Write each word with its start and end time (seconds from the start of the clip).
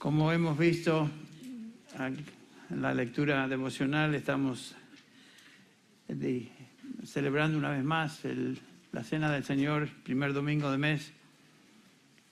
Como 0.00 0.32
hemos 0.32 0.56
visto 0.56 1.10
en 1.98 2.80
la 2.80 2.94
lectura 2.94 3.46
devocional, 3.46 4.14
estamos 4.14 4.74
celebrando 7.04 7.58
una 7.58 7.68
vez 7.68 7.84
más 7.84 8.22
la 8.92 9.04
Cena 9.04 9.30
del 9.30 9.44
Señor, 9.44 9.90
primer 10.02 10.32
domingo 10.32 10.70
de 10.70 10.78
mes, 10.78 11.12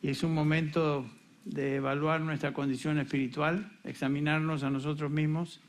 y 0.01 0.09
es 0.09 0.23
un 0.23 0.33
momento 0.33 1.05
de 1.45 1.75
evaluar 1.75 2.23
nuestra 2.23 2.55
condición 2.55 2.99
espiritual, 3.01 3.71
examinarnos 3.85 4.63
a 4.63 4.71
nosotros 4.71 5.11
mismos, 5.11 5.61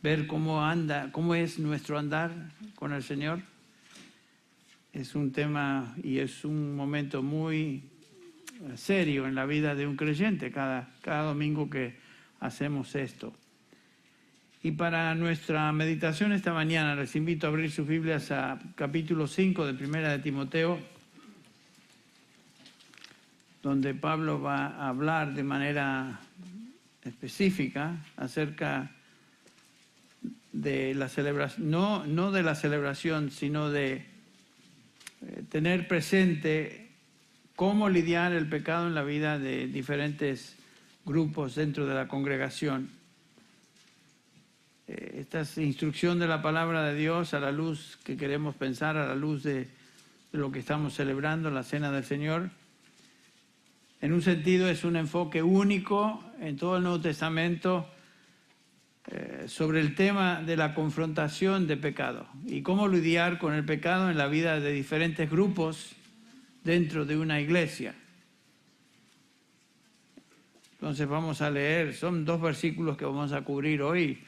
ver 0.00 0.28
cómo 0.28 0.64
anda, 0.64 1.10
cómo 1.10 1.34
es 1.34 1.58
nuestro 1.58 1.98
andar 1.98 2.52
con 2.76 2.92
el 2.92 3.02
Señor. 3.02 3.40
Es 4.92 5.16
un 5.16 5.32
tema 5.32 5.92
y 6.04 6.18
es 6.18 6.44
un 6.44 6.76
momento 6.76 7.20
muy 7.20 7.82
serio 8.76 9.26
en 9.26 9.34
la 9.34 9.46
vida 9.46 9.74
de 9.74 9.86
un 9.86 9.96
creyente 9.96 10.50
cada, 10.50 10.88
cada 11.02 11.22
domingo 11.24 11.68
que 11.68 11.94
hacemos 12.40 12.94
esto. 12.94 13.32
Y 14.62 14.72
para 14.72 15.14
nuestra 15.14 15.70
meditación 15.72 16.32
esta 16.32 16.52
mañana 16.52 16.94
les 16.94 17.14
invito 17.16 17.46
a 17.46 17.50
abrir 17.50 17.70
sus 17.70 17.86
Biblias 17.86 18.30
a 18.30 18.58
capítulo 18.74 19.26
5 19.26 19.66
de 19.66 19.74
Primera 19.74 20.10
de 20.10 20.20
Timoteo, 20.20 20.78
donde 23.62 23.94
Pablo 23.94 24.40
va 24.40 24.68
a 24.68 24.88
hablar 24.88 25.34
de 25.34 25.42
manera 25.42 26.20
específica 27.04 27.96
acerca 28.16 28.90
de 30.52 30.94
la 30.94 31.08
celebración, 31.08 31.70
no, 31.70 32.06
no 32.06 32.30
de 32.30 32.42
la 32.42 32.54
celebración, 32.54 33.30
sino 33.30 33.70
de 33.70 33.94
eh, 33.94 34.06
tener 35.50 35.88
presente 35.88 36.83
cómo 37.56 37.88
lidiar 37.88 38.32
el 38.32 38.48
pecado 38.48 38.86
en 38.86 38.94
la 38.94 39.02
vida 39.02 39.38
de 39.38 39.66
diferentes 39.66 40.56
grupos 41.04 41.54
dentro 41.54 41.86
de 41.86 41.94
la 41.94 42.08
congregación. 42.08 42.90
Eh, 44.88 45.18
esta 45.20 45.40
es 45.40 45.56
instrucción 45.58 46.18
de 46.18 46.26
la 46.26 46.42
palabra 46.42 46.82
de 46.84 46.94
Dios 46.94 47.34
a 47.34 47.40
la 47.40 47.52
luz 47.52 47.98
que 48.04 48.16
queremos 48.16 48.54
pensar, 48.54 48.96
a 48.96 49.06
la 49.06 49.14
luz 49.14 49.42
de, 49.42 49.68
lo 50.32 50.50
que 50.50 50.58
estamos 50.58 50.94
celebrando, 50.94 51.50
la 51.50 51.62
Cena 51.62 51.92
del 51.92 52.04
Señor. 52.04 52.50
En 54.00 54.12
un 54.12 54.20
sentido 54.20 54.68
es 54.68 54.84
un 54.84 54.96
enfoque 54.96 55.42
único 55.42 56.22
en 56.40 56.56
todo 56.56 56.76
el 56.76 56.82
Nuevo 56.82 57.00
Testamento 57.00 57.88
eh, 59.06 59.44
sobre 59.46 59.80
el 59.80 59.94
tema 59.94 60.42
de 60.42 60.56
la 60.56 60.74
confrontación 60.74 61.68
de 61.68 61.76
pecado 61.76 62.26
y 62.46 62.62
cómo 62.62 62.88
lidiar 62.88 63.38
con 63.38 63.54
el 63.54 63.64
pecado 63.64 64.10
en 64.10 64.18
la 64.18 64.26
vida 64.26 64.58
de 64.58 64.72
diferentes 64.72 65.30
grupos 65.30 65.94
dentro 66.64 67.04
de 67.04 67.16
una 67.16 67.40
iglesia. 67.40 67.94
Entonces 70.72 71.06
vamos 71.06 71.40
a 71.40 71.50
leer, 71.50 71.94
son 71.94 72.24
dos 72.24 72.40
versículos 72.40 72.96
que 72.96 73.04
vamos 73.04 73.32
a 73.32 73.42
cubrir 73.42 73.82
hoy. 73.82 74.22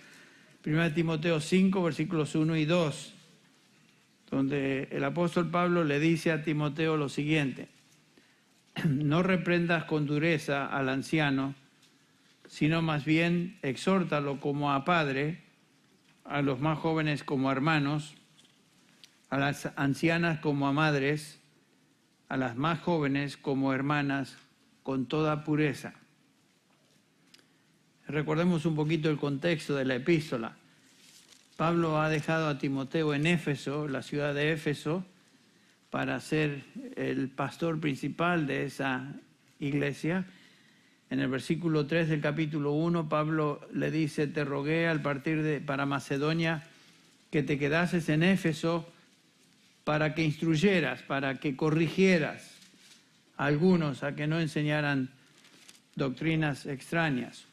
1 0.64 0.94
Timoteo 0.94 1.40
5, 1.40 1.82
versículos 1.82 2.34
1 2.34 2.56
y 2.56 2.64
2, 2.64 3.14
donde 4.30 4.88
el 4.90 5.04
apóstol 5.04 5.50
Pablo 5.50 5.84
le 5.84 6.00
dice 6.00 6.32
a 6.32 6.42
Timoteo 6.42 6.96
lo 6.96 7.08
siguiente, 7.08 7.68
no 8.84 9.22
reprendas 9.22 9.84
con 9.84 10.06
dureza 10.06 10.66
al 10.66 10.88
anciano, 10.88 11.54
sino 12.48 12.82
más 12.82 13.04
bien 13.04 13.58
exhórtalo 13.62 14.40
como 14.40 14.72
a 14.72 14.84
padre, 14.84 15.42
a 16.24 16.42
los 16.42 16.58
más 16.60 16.78
jóvenes 16.78 17.22
como 17.22 17.48
a 17.48 17.52
hermanos, 17.52 18.14
a 19.30 19.38
las 19.38 19.70
ancianas 19.76 20.40
como 20.40 20.66
a 20.66 20.72
madres, 20.72 21.40
a 22.28 22.36
las 22.36 22.56
más 22.56 22.80
jóvenes 22.80 23.36
como 23.36 23.72
hermanas 23.72 24.36
con 24.82 25.06
toda 25.06 25.44
pureza. 25.44 25.94
Recordemos 28.08 28.66
un 28.66 28.76
poquito 28.76 29.10
el 29.10 29.16
contexto 29.16 29.74
de 29.74 29.84
la 29.84 29.96
epístola. 29.96 30.56
Pablo 31.56 32.00
ha 32.00 32.08
dejado 32.08 32.48
a 32.48 32.58
Timoteo 32.58 33.14
en 33.14 33.26
Éfeso, 33.26 33.88
la 33.88 34.02
ciudad 34.02 34.34
de 34.34 34.52
Éfeso, 34.52 35.04
para 35.90 36.20
ser 36.20 36.62
el 36.96 37.28
pastor 37.28 37.80
principal 37.80 38.46
de 38.46 38.66
esa 38.66 39.12
iglesia. 39.58 40.26
En 41.10 41.20
el 41.20 41.28
versículo 41.28 41.86
3 41.86 42.08
del 42.08 42.20
capítulo 42.20 42.72
1, 42.72 43.08
Pablo 43.08 43.66
le 43.72 43.90
dice, 43.90 44.26
te 44.26 44.44
rogué 44.44 44.86
al 44.88 45.02
partir 45.02 45.42
de, 45.42 45.60
para 45.60 45.86
Macedonia 45.86 46.64
que 47.30 47.42
te 47.42 47.58
quedases 47.58 48.08
en 48.08 48.22
Éfeso 48.22 48.86
para 49.86 50.16
que 50.16 50.24
instruyeras, 50.24 51.02
para 51.02 51.36
que 51.36 51.54
corrigieras 51.54 52.58
a 53.36 53.46
algunos 53.46 54.02
a 54.02 54.16
que 54.16 54.26
no 54.26 54.40
enseñaran 54.40 55.10
doctrinas 55.94 56.66
extrañas. 56.66 57.46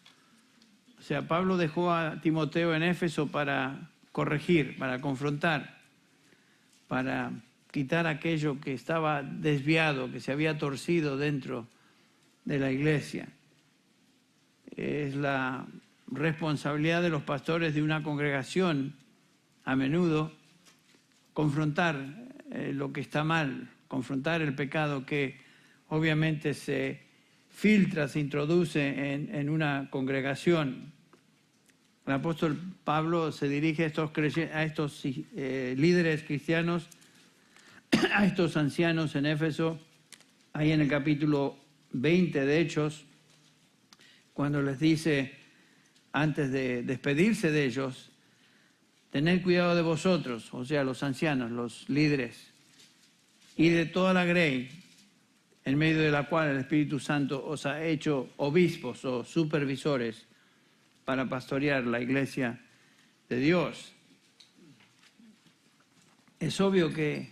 O 0.98 1.04
sea, 1.04 1.28
Pablo 1.28 1.58
dejó 1.58 1.94
a 1.94 2.20
Timoteo 2.22 2.74
en 2.74 2.82
Éfeso 2.82 3.28
para 3.28 3.92
corregir, 4.12 4.80
para 4.80 5.00
confrontar, 5.00 5.78
para 6.88 7.34
quitar 7.70 8.08
aquello 8.08 8.60
que 8.60 8.74
estaba 8.74 9.22
desviado, 9.22 10.12
que 10.12 10.20
se 10.20 10.32
había 10.32 10.58
torcido 10.58 11.18
dentro 11.18 11.68
de 12.46 12.58
la 12.58 12.72
iglesia. 12.72 13.28
Es 14.76 15.14
la 15.14 15.68
responsabilidad 16.08 17.04
de 17.04 17.12
los 17.12 17.22
pastores 17.22 17.76
de 17.76 17.84
una 17.84 18.02
congregación 18.02 18.96
a 19.66 19.76
menudo 19.76 20.32
confrontar 21.34 22.30
eh, 22.52 22.72
lo 22.74 22.94
que 22.94 23.02
está 23.02 23.24
mal, 23.24 23.70
confrontar 23.88 24.42
el 24.42 24.56
pecado 24.56 25.06
que 25.06 25.38
obviamente 25.90 26.54
se 26.54 27.02
filtra, 27.50 28.08
se 28.08 28.20
introduce 28.20 29.14
en, 29.14 29.50
una 29.50 29.90
congregación. 29.92 30.92
El 32.06 32.14
apóstol 32.14 32.60
Pablo 32.84 33.32
se 33.32 33.48
dirige 33.48 33.84
a 33.84 33.88
estos, 33.88 34.12
a 34.54 34.64
estos 34.64 35.02
eh, 35.06 35.76
líderes 35.78 36.24
cristianos, 36.24 36.90
a 38.16 38.26
estos 38.26 38.58
ancianos 38.58 39.16
en 39.16 39.26
Éfeso, 39.26 39.80
ahí 40.54 40.72
en 40.72 40.82
el 40.82 40.90
capítulo 40.90 41.58
20 41.92 42.46
de 42.46 42.60
Hechos, 42.60 43.06
cuando 44.34 44.62
les 44.62 44.80
dice, 44.80 45.34
antes 46.12 46.52
de 46.52 46.82
despedirse 46.82 47.52
de 47.52 47.66
ellos, 47.66 48.13
Tened 49.14 49.44
cuidado 49.44 49.76
de 49.76 49.84
vosotros, 49.84 50.52
o 50.56 50.66
sea, 50.66 50.84
los 50.84 51.04
ancianos, 51.04 51.52
los 51.52 51.88
líderes, 51.88 52.48
y 53.56 53.70
de 53.70 53.86
toda 53.86 54.12
la 54.12 54.26
grey, 54.26 54.72
en 55.66 55.78
medio 55.78 56.02
de 56.02 56.10
la 56.10 56.28
cual 56.28 56.50
el 56.50 56.58
Espíritu 56.58 57.00
Santo 57.00 57.46
os 57.46 57.68
ha 57.68 57.86
hecho 57.86 58.30
obispos 58.38 59.06
o 59.06 59.24
supervisores 59.24 60.26
para 61.06 61.30
pastorear 61.30 61.86
la 61.86 62.02
iglesia 62.02 62.60
de 63.30 63.38
Dios. 63.38 63.94
Es 66.40 66.60
obvio 66.60 66.92
que 66.92 67.30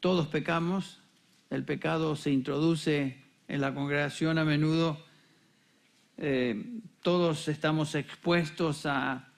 todos 0.00 0.28
pecamos, 0.28 1.02
el 1.50 1.62
pecado 1.66 2.16
se 2.16 2.30
introduce 2.30 3.18
en 3.48 3.60
la 3.60 3.74
congregación 3.74 4.38
a 4.38 4.46
menudo, 4.46 5.04
eh, 6.16 6.80
todos 7.02 7.48
estamos 7.48 7.94
expuestos 7.94 8.86
a 8.86 9.33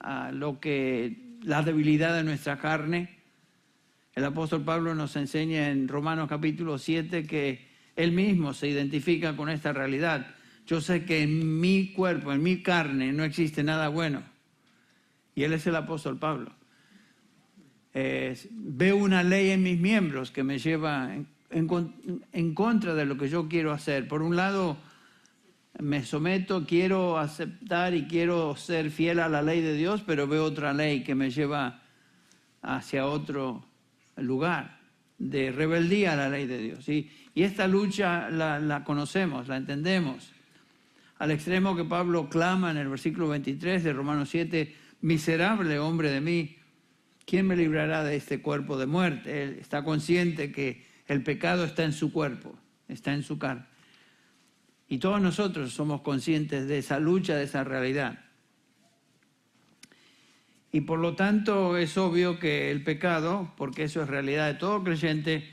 a 0.00 0.32
lo 0.32 0.58
que 0.58 1.38
la 1.42 1.62
debilidad 1.62 2.14
de 2.16 2.24
nuestra 2.24 2.58
carne. 2.58 3.18
El 4.14 4.24
apóstol 4.24 4.62
Pablo 4.62 4.94
nos 4.94 5.14
enseña 5.16 5.70
en 5.70 5.88
Romanos 5.88 6.28
capítulo 6.28 6.78
7 6.78 7.26
que 7.26 7.68
él 7.96 8.12
mismo 8.12 8.54
se 8.54 8.68
identifica 8.68 9.36
con 9.36 9.48
esta 9.48 9.72
realidad. 9.72 10.34
Yo 10.66 10.80
sé 10.80 11.04
que 11.04 11.22
en 11.22 11.60
mi 11.60 11.92
cuerpo, 11.92 12.32
en 12.32 12.42
mi 12.42 12.62
carne, 12.62 13.12
no 13.12 13.24
existe 13.24 13.62
nada 13.62 13.88
bueno. 13.88 14.22
Y 15.34 15.44
él 15.44 15.52
es 15.52 15.66
el 15.66 15.76
apóstol 15.76 16.18
Pablo. 16.18 16.52
veo 17.92 18.96
una 18.96 19.22
ley 19.22 19.50
en 19.50 19.62
mis 19.62 19.78
miembros 19.78 20.30
que 20.30 20.44
me 20.44 20.58
lleva 20.58 21.14
en 21.50 22.54
contra 22.54 22.94
de 22.94 23.04
lo 23.04 23.16
que 23.16 23.28
yo 23.28 23.48
quiero 23.48 23.72
hacer. 23.72 24.06
Por 24.08 24.22
un 24.22 24.36
lado, 24.36 24.76
me 25.80 26.04
someto, 26.04 26.64
quiero 26.66 27.18
aceptar 27.18 27.94
y 27.94 28.06
quiero 28.06 28.56
ser 28.56 28.90
fiel 28.90 29.20
a 29.20 29.28
la 29.28 29.42
ley 29.42 29.60
de 29.60 29.74
Dios, 29.74 30.02
pero 30.06 30.26
veo 30.26 30.44
otra 30.44 30.72
ley 30.72 31.02
que 31.02 31.14
me 31.14 31.30
lleva 31.30 31.82
hacia 32.62 33.06
otro 33.06 33.64
lugar 34.16 34.80
de 35.18 35.52
rebeldía 35.52 36.12
a 36.12 36.16
la 36.16 36.28
ley 36.28 36.46
de 36.46 36.58
Dios. 36.58 36.88
Y, 36.88 37.10
esta 37.34 37.66
lucha 37.66 38.28
la, 38.28 38.58
la, 38.58 38.84
conocemos, 38.84 39.48
la 39.48 39.56
entendemos, 39.56 40.30
al 41.18 41.30
extremo 41.30 41.74
que 41.74 41.84
Pablo 41.84 42.28
clama 42.28 42.70
en 42.70 42.76
el 42.76 42.88
versículo 42.88 43.28
23 43.28 43.82
de 43.82 43.92
Romanos 43.94 44.28
7, 44.28 44.76
miserable 45.00 45.78
hombre 45.78 46.10
de 46.10 46.20
mí, 46.20 46.56
¿quién 47.24 47.46
me 47.46 47.56
librará 47.56 48.04
de 48.04 48.16
este 48.16 48.42
cuerpo 48.42 48.76
de 48.76 48.84
muerte? 48.84 49.42
Él 49.42 49.56
está 49.58 49.84
consciente 49.84 50.52
que 50.52 50.84
el 51.06 51.22
pecado 51.22 51.64
está 51.64 51.84
en 51.84 51.94
su 51.94 52.12
cuerpo, 52.12 52.58
está 52.88 53.14
en 53.14 53.22
su 53.22 53.38
carne. 53.38 53.69
Y 54.90 54.98
todos 54.98 55.22
nosotros 55.22 55.72
somos 55.72 56.00
conscientes 56.00 56.66
de 56.66 56.78
esa 56.78 56.98
lucha, 56.98 57.36
de 57.36 57.44
esa 57.44 57.62
realidad. 57.62 58.24
Y 60.72 60.80
por 60.80 60.98
lo 60.98 61.14
tanto 61.14 61.76
es 61.76 61.96
obvio 61.96 62.40
que 62.40 62.72
el 62.72 62.82
pecado, 62.82 63.54
porque 63.56 63.84
eso 63.84 64.02
es 64.02 64.08
realidad 64.08 64.48
de 64.48 64.54
todo 64.54 64.82
creyente, 64.82 65.48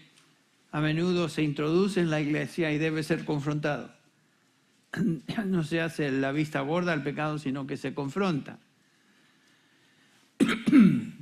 a 0.71 0.81
menudo 0.81 1.29
se 1.29 1.43
introduce 1.43 1.99
en 1.99 2.09
la 2.09 2.19
iglesia 2.19 2.71
y 2.71 2.79
debe 2.79 3.03
ser 3.03 3.25
confrontado. 3.25 3.93
no 5.45 5.63
se 5.63 5.81
hace 5.81 6.11
la 6.11 6.31
vista 6.31 6.61
gorda 6.61 6.93
al 6.93 7.03
pecado, 7.03 7.37
sino 7.37 7.67
que 7.67 7.77
se 7.77 7.93
confronta. 7.93 8.57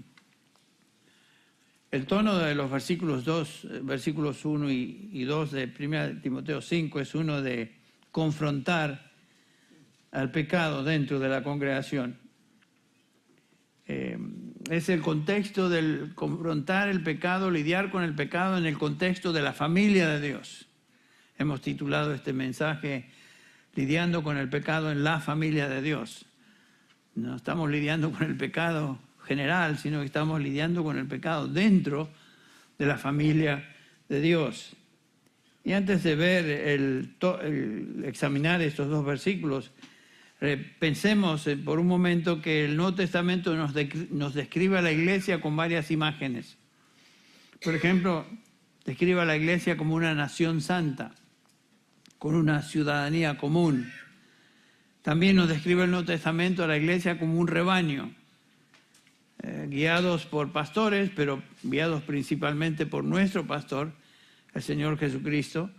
El 1.91 2.05
tono 2.05 2.37
de 2.37 2.55
los 2.55 2.71
versículos 2.71 3.25
2, 3.25 3.67
versículos 3.83 4.45
1 4.45 4.71
y 4.71 5.23
2 5.25 5.51
de 5.51 5.69
1 5.77 6.21
Timoteo 6.21 6.61
5 6.61 6.99
es 7.01 7.13
uno 7.13 7.41
de 7.41 7.83
confrontar 8.15 9.11
al 10.13 10.31
pecado 10.31 10.85
dentro 10.85 11.19
de 11.19 11.27
la 11.27 11.43
congregación. 11.43 12.17
Eh, 13.87 14.17
es 14.69 14.87
el 14.87 15.01
contexto 15.01 15.67
del 15.67 16.13
confrontar 16.15 16.87
el 16.87 17.03
pecado, 17.03 17.51
lidiar 17.51 17.91
con 17.91 18.05
el 18.05 18.15
pecado 18.15 18.57
en 18.57 18.65
el 18.65 18.77
contexto 18.77 19.33
de 19.33 19.41
la 19.41 19.51
familia 19.51 20.07
de 20.07 20.25
Dios. 20.25 20.65
Hemos 21.37 21.59
titulado 21.59 22.13
este 22.13 22.31
mensaje 22.31 23.09
lidiando 23.73 24.23
con 24.23 24.37
el 24.37 24.47
pecado 24.47 24.93
en 24.93 25.03
la 25.03 25.19
familia 25.19 25.67
de 25.67 25.81
Dios. 25.81 26.25
No 27.15 27.35
estamos 27.35 27.69
lidiando 27.69 28.11
con 28.13 28.23
el 28.23 28.37
pecado 28.37 28.97
general, 29.25 29.77
sino 29.77 29.99
que 29.99 30.05
estamos 30.05 30.39
lidiando 30.39 30.85
con 30.85 30.97
el 30.97 31.07
pecado 31.07 31.49
dentro 31.49 32.07
de 32.77 32.85
la 32.85 32.97
familia 32.97 33.75
de 34.07 34.21
Dios. 34.21 34.73
Y 35.65 35.73
antes 35.73 36.03
de 36.03 36.15
ver 36.15 36.45
el, 36.45 37.15
examinar 38.05 38.61
estos 38.61 38.87
dos 38.87 39.03
versículos, 39.03 39.71
pensemos 40.77 41.47
eh, 41.47 41.57
por 41.57 41.79
un 41.79 41.87
momento 41.87 42.39
que 42.39 42.65
el 42.65 42.77
Nuevo 42.77 42.93
Testamento 42.93 43.55
nos, 43.55 43.73
nos 44.11 44.35
describe 44.35 44.77
a 44.77 44.83
la 44.83 44.91
iglesia 44.91 45.41
con 45.41 45.55
varias 45.55 45.89
imágenes. 45.89 46.59
Por 47.63 47.73
ejemplo, 47.73 48.27
describe 48.85 49.21
a 49.21 49.25
la 49.25 49.37
iglesia 49.37 49.75
como 49.75 49.95
una 49.95 50.13
nación 50.13 50.61
santa, 50.61 51.15
con 52.19 52.35
una 52.35 52.61
ciudadanía 52.61 53.39
común. 53.39 53.91
También 55.01 55.35
nos 55.35 55.49
describe 55.49 55.85
el 55.85 55.89
Nuevo 55.89 56.05
Testamento 56.05 56.63
a 56.63 56.67
la 56.67 56.77
iglesia 56.77 57.17
como 57.17 57.39
un 57.39 57.47
rebaño, 57.47 58.13
eh, 59.41 59.65
guiados 59.67 60.27
por 60.27 60.51
pastores, 60.51 61.09
pero 61.15 61.41
guiados 61.63 62.03
principalmente 62.03 62.85
por 62.85 63.03
nuestro 63.03 63.47
pastor, 63.47 63.93
el 64.55 64.63
Señor 64.63 64.97
Jesucristo. 64.97 65.69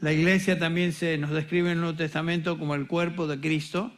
La 0.00 0.12
iglesia 0.12 0.58
también 0.58 0.92
se 0.92 1.16
nos 1.16 1.30
describe 1.30 1.68
en 1.70 1.76
el 1.76 1.80
Nuevo 1.80 1.96
Testamento 1.96 2.58
como 2.58 2.74
el 2.74 2.86
cuerpo 2.86 3.26
de 3.26 3.40
Cristo. 3.40 3.92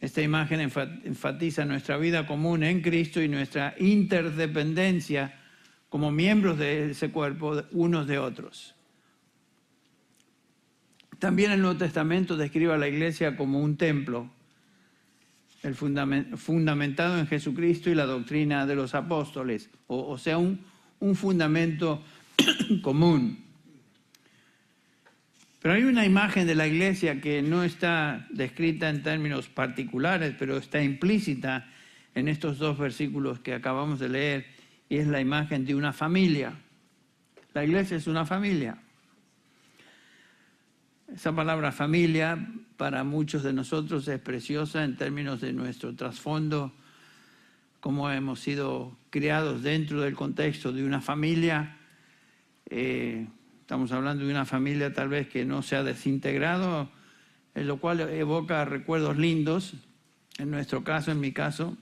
Esta 0.00 0.20
imagen 0.20 0.60
enfatiza 0.60 1.64
nuestra 1.64 1.96
vida 1.96 2.26
común 2.26 2.62
en 2.62 2.82
Cristo 2.82 3.22
y 3.22 3.28
nuestra 3.28 3.74
interdependencia 3.78 5.34
como 5.88 6.10
miembros 6.10 6.58
de 6.58 6.90
ese 6.90 7.10
cuerpo 7.10 7.62
unos 7.72 8.06
de 8.06 8.18
otros. 8.18 8.74
También 11.18 11.50
el 11.50 11.62
Nuevo 11.62 11.78
Testamento 11.78 12.36
describe 12.36 12.74
a 12.74 12.78
la 12.78 12.88
iglesia 12.88 13.36
como 13.36 13.60
un 13.60 13.76
templo, 13.76 14.30
el 15.62 15.74
fundamentado 15.74 17.18
en 17.18 17.26
Jesucristo 17.26 17.90
y 17.90 17.94
la 17.94 18.06
doctrina 18.06 18.66
de 18.66 18.76
los 18.76 18.94
apóstoles, 18.94 19.70
o, 19.88 20.16
sea, 20.16 20.38
un, 20.38 20.60
un 21.00 21.16
fundamento 21.16 22.04
común. 22.82 23.44
Pero 25.60 25.74
hay 25.74 25.84
una 25.84 26.06
imagen 26.06 26.46
de 26.46 26.54
la 26.54 26.66
iglesia 26.66 27.20
que 27.20 27.42
no 27.42 27.64
está 27.64 28.26
descrita 28.30 28.88
en 28.88 29.02
términos 29.02 29.48
particulares, 29.48 30.34
pero 30.38 30.56
está 30.56 30.82
implícita 30.82 31.68
en 32.14 32.28
estos 32.28 32.58
dos 32.58 32.78
versículos 32.78 33.40
que 33.40 33.54
acabamos 33.54 33.98
de 33.98 34.08
leer, 34.08 34.46
y 34.88 34.98
es 34.98 35.06
la 35.06 35.20
imagen 35.20 35.64
de 35.64 35.74
una 35.74 35.92
familia. 35.92 36.54
La 37.54 37.64
iglesia 37.64 37.96
es 37.96 38.06
una 38.06 38.24
familia. 38.24 38.78
Esa 41.12 41.34
palabra 41.34 41.72
familia 41.72 42.38
para 42.76 43.02
muchos 43.02 43.42
de 43.42 43.52
nosotros 43.52 44.06
es 44.08 44.20
preciosa 44.20 44.84
en 44.84 44.96
términos 44.96 45.40
de 45.40 45.52
nuestro 45.52 45.94
trasfondo, 45.94 46.72
cómo 47.80 48.10
hemos 48.10 48.40
sido 48.40 48.96
criados 49.10 49.62
dentro 49.62 50.02
del 50.02 50.14
contexto 50.14 50.70
de 50.70 50.84
una 50.84 51.00
familia. 51.00 51.77
Eh, 52.70 53.26
estamos 53.60 53.92
hablando 53.92 54.24
de 54.24 54.30
una 54.30 54.44
familia 54.44 54.92
tal 54.92 55.08
vez 55.08 55.28
que 55.28 55.44
no 55.44 55.62
se 55.62 55.76
ha 55.76 55.82
desintegrado, 55.82 56.90
en 57.54 57.66
lo 57.66 57.78
cual 57.78 58.00
evoca 58.00 58.64
recuerdos 58.64 59.16
lindos. 59.16 59.74
En 60.38 60.50
nuestro 60.50 60.84
caso, 60.84 61.10
en 61.10 61.20
mi 61.20 61.32
caso, 61.32 61.76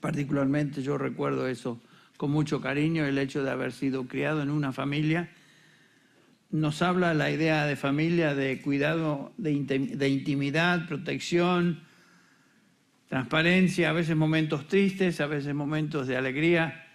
particularmente 0.00 0.82
yo 0.82 0.98
recuerdo 0.98 1.46
eso 1.46 1.80
con 2.16 2.30
mucho 2.30 2.60
cariño, 2.60 3.04
el 3.04 3.18
hecho 3.18 3.42
de 3.44 3.50
haber 3.50 3.72
sido 3.72 4.06
criado 4.06 4.42
en 4.42 4.50
una 4.50 4.72
familia 4.72 5.28
nos 6.52 6.82
habla 6.82 7.14
la 7.14 7.30
idea 7.30 7.64
de 7.64 7.76
familia, 7.76 8.34
de 8.34 8.60
cuidado, 8.60 9.32
de, 9.38 10.08
intimidad, 10.08 10.86
protección, 10.86 11.80
transparencia, 13.08 13.88
a 13.88 13.94
veces 13.94 14.14
momentos 14.16 14.68
tristes, 14.68 15.20
a 15.22 15.26
veces 15.26 15.54
momentos 15.54 16.06
de 16.06 16.18
alegría. 16.18 16.91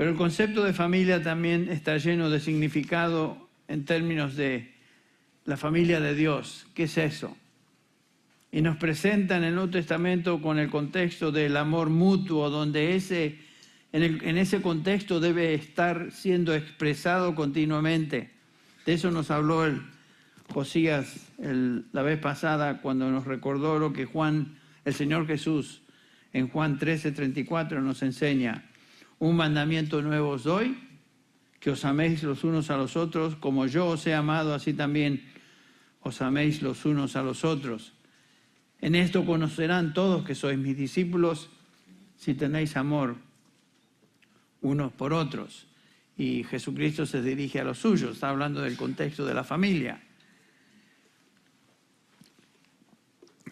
Pero 0.00 0.12
el 0.12 0.16
concepto 0.16 0.64
de 0.64 0.72
familia 0.72 1.22
también 1.22 1.68
está 1.68 1.98
lleno 1.98 2.30
de 2.30 2.40
significado 2.40 3.50
en 3.68 3.84
términos 3.84 4.34
de 4.34 4.72
la 5.44 5.58
familia 5.58 6.00
de 6.00 6.14
Dios. 6.14 6.66
¿Qué 6.72 6.84
es 6.84 6.96
eso? 6.96 7.36
Y 8.50 8.62
nos 8.62 8.78
presenta 8.78 9.36
en 9.36 9.44
el 9.44 9.54
Nuevo 9.54 9.72
Testamento 9.72 10.40
con 10.40 10.58
el 10.58 10.70
contexto 10.70 11.32
del 11.32 11.54
amor 11.54 11.90
mutuo, 11.90 12.48
donde 12.48 12.96
ese, 12.96 13.40
en, 13.92 14.38
ese 14.38 14.62
contexto 14.62 15.20
debe 15.20 15.52
estar 15.52 16.10
siendo 16.12 16.54
expresado 16.54 17.34
continuamente. 17.34 18.30
De 18.86 18.94
eso 18.94 19.10
nos 19.10 19.30
habló 19.30 19.66
el 19.66 19.82
Josías 20.48 21.26
la 21.36 22.00
vez 22.00 22.18
pasada 22.18 22.80
cuando 22.80 23.10
nos 23.10 23.26
recordó 23.26 23.78
lo 23.78 23.92
que 23.92 24.06
Juan, 24.06 24.56
el 24.86 24.94
Señor 24.94 25.26
Jesús, 25.26 25.82
en 26.32 26.48
Juan 26.48 26.78
13:34 26.78 27.82
nos 27.82 28.02
enseña. 28.02 28.64
Un 29.20 29.36
mandamiento 29.36 30.00
nuevo 30.02 30.30
os 30.30 30.44
doy, 30.44 30.76
que 31.60 31.70
os 31.70 31.84
améis 31.84 32.24
los 32.24 32.42
unos 32.42 32.72
a 32.72 32.76
los 32.80 32.96
otros, 32.96 33.36
como 33.36 33.68
yo 33.68 33.86
os 33.86 34.06
he 34.08 34.14
amado, 34.14 34.54
así 34.54 34.72
también 34.72 35.22
os 36.00 36.24
améis 36.24 36.62
los 36.62 36.88
unos 36.88 37.14
a 37.16 37.22
los 37.22 37.44
otros. 37.44 37.92
En 38.80 38.96
esto 38.96 39.26
conocerán 39.28 39.92
todos 39.92 40.24
que 40.24 40.34
sois 40.34 40.56
mis 40.56 40.74
discípulos 40.74 41.52
si 42.16 42.32
tenéis 42.32 42.76
amor 42.76 43.16
unos 44.62 44.92
por 44.92 45.12
otros 45.12 45.66
y 46.20 46.44
Jesucristo 46.44 47.06
se 47.06 47.22
dirige 47.22 47.60
a 47.60 47.64
los 47.64 47.78
suyos, 47.78 48.12
está 48.12 48.28
hablando 48.28 48.60
del 48.60 48.76
contexto 48.76 49.24
de 49.24 49.32
la 49.32 49.44
familia. 49.44 50.02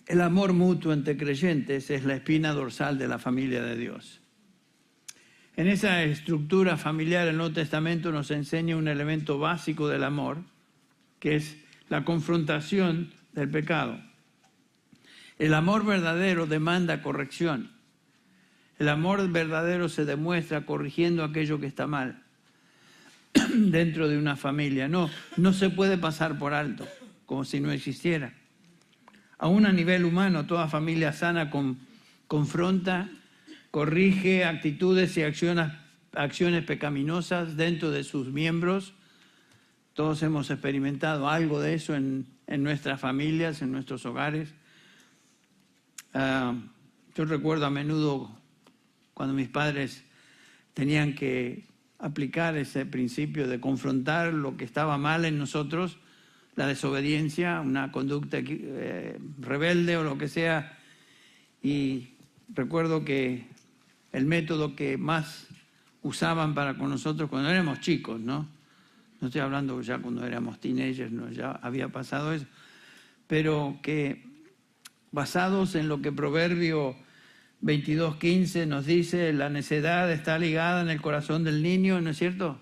El 0.07 0.21
amor 0.21 0.53
mutuo 0.53 0.93
entre 0.93 1.17
creyentes 1.17 1.91
es 1.91 2.05
la 2.05 2.17
espina 2.17 2.53
dorsal 2.53 2.99
de 2.99 3.09
la 3.09 3.19
familia 3.19 3.63
de 3.63 3.77
Dios. 3.77 4.21
En 5.59 5.67
esa 5.67 6.05
estructura 6.05 6.77
familiar 6.77 7.27
el 7.27 7.37
Nuevo 7.37 7.53
Testamento 7.53 8.13
nos 8.13 8.31
enseña 8.31 8.77
un 8.77 8.87
elemento 8.87 9.41
básico 9.41 9.89
del 9.89 10.05
amor, 10.05 10.39
que 11.19 11.35
es 11.35 11.57
la 11.89 12.05
confrontación 12.05 13.13
del 13.33 13.51
pecado. 13.51 13.99
El 15.37 15.55
amor 15.55 15.85
verdadero 15.85 16.47
demanda 16.47 17.03
corrección. 17.03 17.73
El 18.79 18.89
amor 18.89 19.29
verdadero 19.33 19.89
se 19.89 20.05
demuestra 20.05 20.65
corrigiendo 20.65 21.25
aquello 21.25 21.59
que 21.59 21.67
está 21.67 21.89
mal. 21.89 22.23
dentro 23.53 24.09
de 24.09 24.17
una 24.17 24.37
familia. 24.37 24.87
No, 24.87 25.11
no 25.37 25.53
se 25.53 25.71
puede 25.71 25.99
pasar 25.99 26.39
por 26.39 26.55
alto, 26.55 26.87
como 27.27 27.45
si 27.45 27.59
no 27.59 27.73
existiera. 27.73 28.33
Aún 29.39 29.67
a 29.67 29.73
nivel 29.73 30.05
humano, 30.05 30.47
toda 30.47 30.69
familia 30.69 31.13
sana 31.13 31.51
confronta, 32.29 33.11
corrige 33.79 34.45
actitudes 34.45 35.17
y 35.19 35.23
acciones, 35.23 35.71
acciones 36.13 36.65
pecaminosas 36.65 37.57
dentro 37.57 37.93
de 37.93 38.03
sus 38.03 38.27
miembros. 38.27 38.93
Todos 39.93 40.21
hemos 40.25 40.51
experimentado 40.51 41.29
algo 41.29 41.61
de 41.61 41.75
eso 41.75 41.95
en, 41.95 42.27
nuestras 42.49 43.01
familias, 43.01 43.63
en 43.63 43.71
nuestros 43.71 44.05
hogares. 44.05 44.53
Ah, 46.13 46.57
yo 47.15 47.25
recuerdo 47.25 47.67
a 47.67 47.71
menudo 47.71 48.29
cuando 49.15 49.33
mis 49.33 49.49
padres 49.49 50.03
tenían 50.75 51.15
que 51.15 51.69
aplicar 52.01 52.57
ese 52.57 52.85
principio 52.85 53.47
de 53.47 53.61
confrontar 53.61 54.35
lo 54.35 54.57
que 54.57 54.65
estaba 54.65 54.99
mal 54.99 55.25
en 55.25 55.39
nosotros, 55.39 55.99
la 56.57 56.67
desobediencia, 56.67 57.61
una 57.61 57.93
conducta 57.93 58.39
eh, 58.41 59.21
rebelde 59.39 59.97
o 59.97 60.03
lo 60.03 60.19
que 60.19 60.27
sea. 60.27 60.77
Y 61.63 62.09
recuerdo 62.53 63.05
que 63.05 63.57
el 64.19 64.27
método 64.27 64.77
que 64.77 64.99
más 64.99 65.47
usaban 66.03 66.55
para 66.55 66.77
con 66.77 66.91
nosotros 66.91 67.31
cuando 67.31 67.49
éramos 67.49 67.81
chicos, 67.81 68.21
¿no? 68.21 68.49
No 69.21 69.29
estoy 69.29 69.41
hablando 69.41 69.81
ya 69.81 69.99
cuando 69.99 70.25
éramos 70.27 70.61
teenagers, 70.61 71.11
¿no? 71.11 71.31
ya 71.31 71.53
había 71.53 71.89
pasado 71.89 72.33
eso, 72.33 72.47
pero 73.27 73.79
que 73.83 74.25
basados 75.11 75.75
en 75.75 75.89
lo 75.89 76.03
que 76.03 76.13
Proverbio 76.13 76.95
22.15 77.63 78.67
nos 78.67 78.87
dice, 78.87 79.33
la 79.33 79.49
necedad 79.51 80.11
está 80.13 80.39
ligada 80.39 80.83
en 80.83 80.91
el 80.91 81.01
corazón 81.01 81.43
del 81.43 81.63
niño, 81.63 82.01
¿no 82.01 82.11
es 82.11 82.19
cierto? 82.19 82.61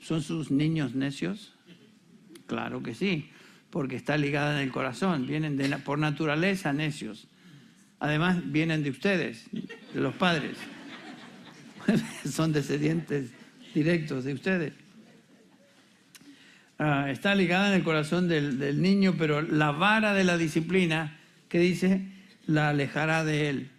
¿Son 0.00 0.22
sus 0.22 0.50
niños 0.50 0.94
necios? 0.94 1.54
Claro 2.46 2.82
que 2.82 2.94
sí. 2.94 3.30
porque 3.70 3.96
está 3.96 4.18
ligada 4.18 4.56
en 4.56 4.66
el 4.66 4.72
corazón, 4.72 5.26
vienen 5.26 5.56
de, 5.56 5.68
por 5.78 5.98
naturaleza 5.98 6.74
necios. 6.74 7.26
Además, 8.02 8.38
vienen 8.50 8.82
de 8.82 8.90
ustedes, 8.90 9.44
de 9.52 10.00
los 10.00 10.12
padres. 10.16 10.56
Son 12.28 12.52
descendientes 12.52 13.30
directos 13.72 14.24
de 14.24 14.34
ustedes. 14.34 14.72
Ah, 16.80 17.12
está 17.12 17.32
ligada 17.36 17.68
en 17.68 17.74
el 17.74 17.84
corazón 17.84 18.26
del, 18.26 18.82
niño, 18.82 19.14
pero 19.16 19.40
la 19.40 19.70
vara 19.70 20.14
de 20.14 20.24
la 20.24 20.36
disciplina, 20.36 21.20
que 21.48 21.60
dice, 21.60 22.08
la 22.44 22.70
alejará 22.70 23.24
de 23.24 23.48
él. 23.48 23.70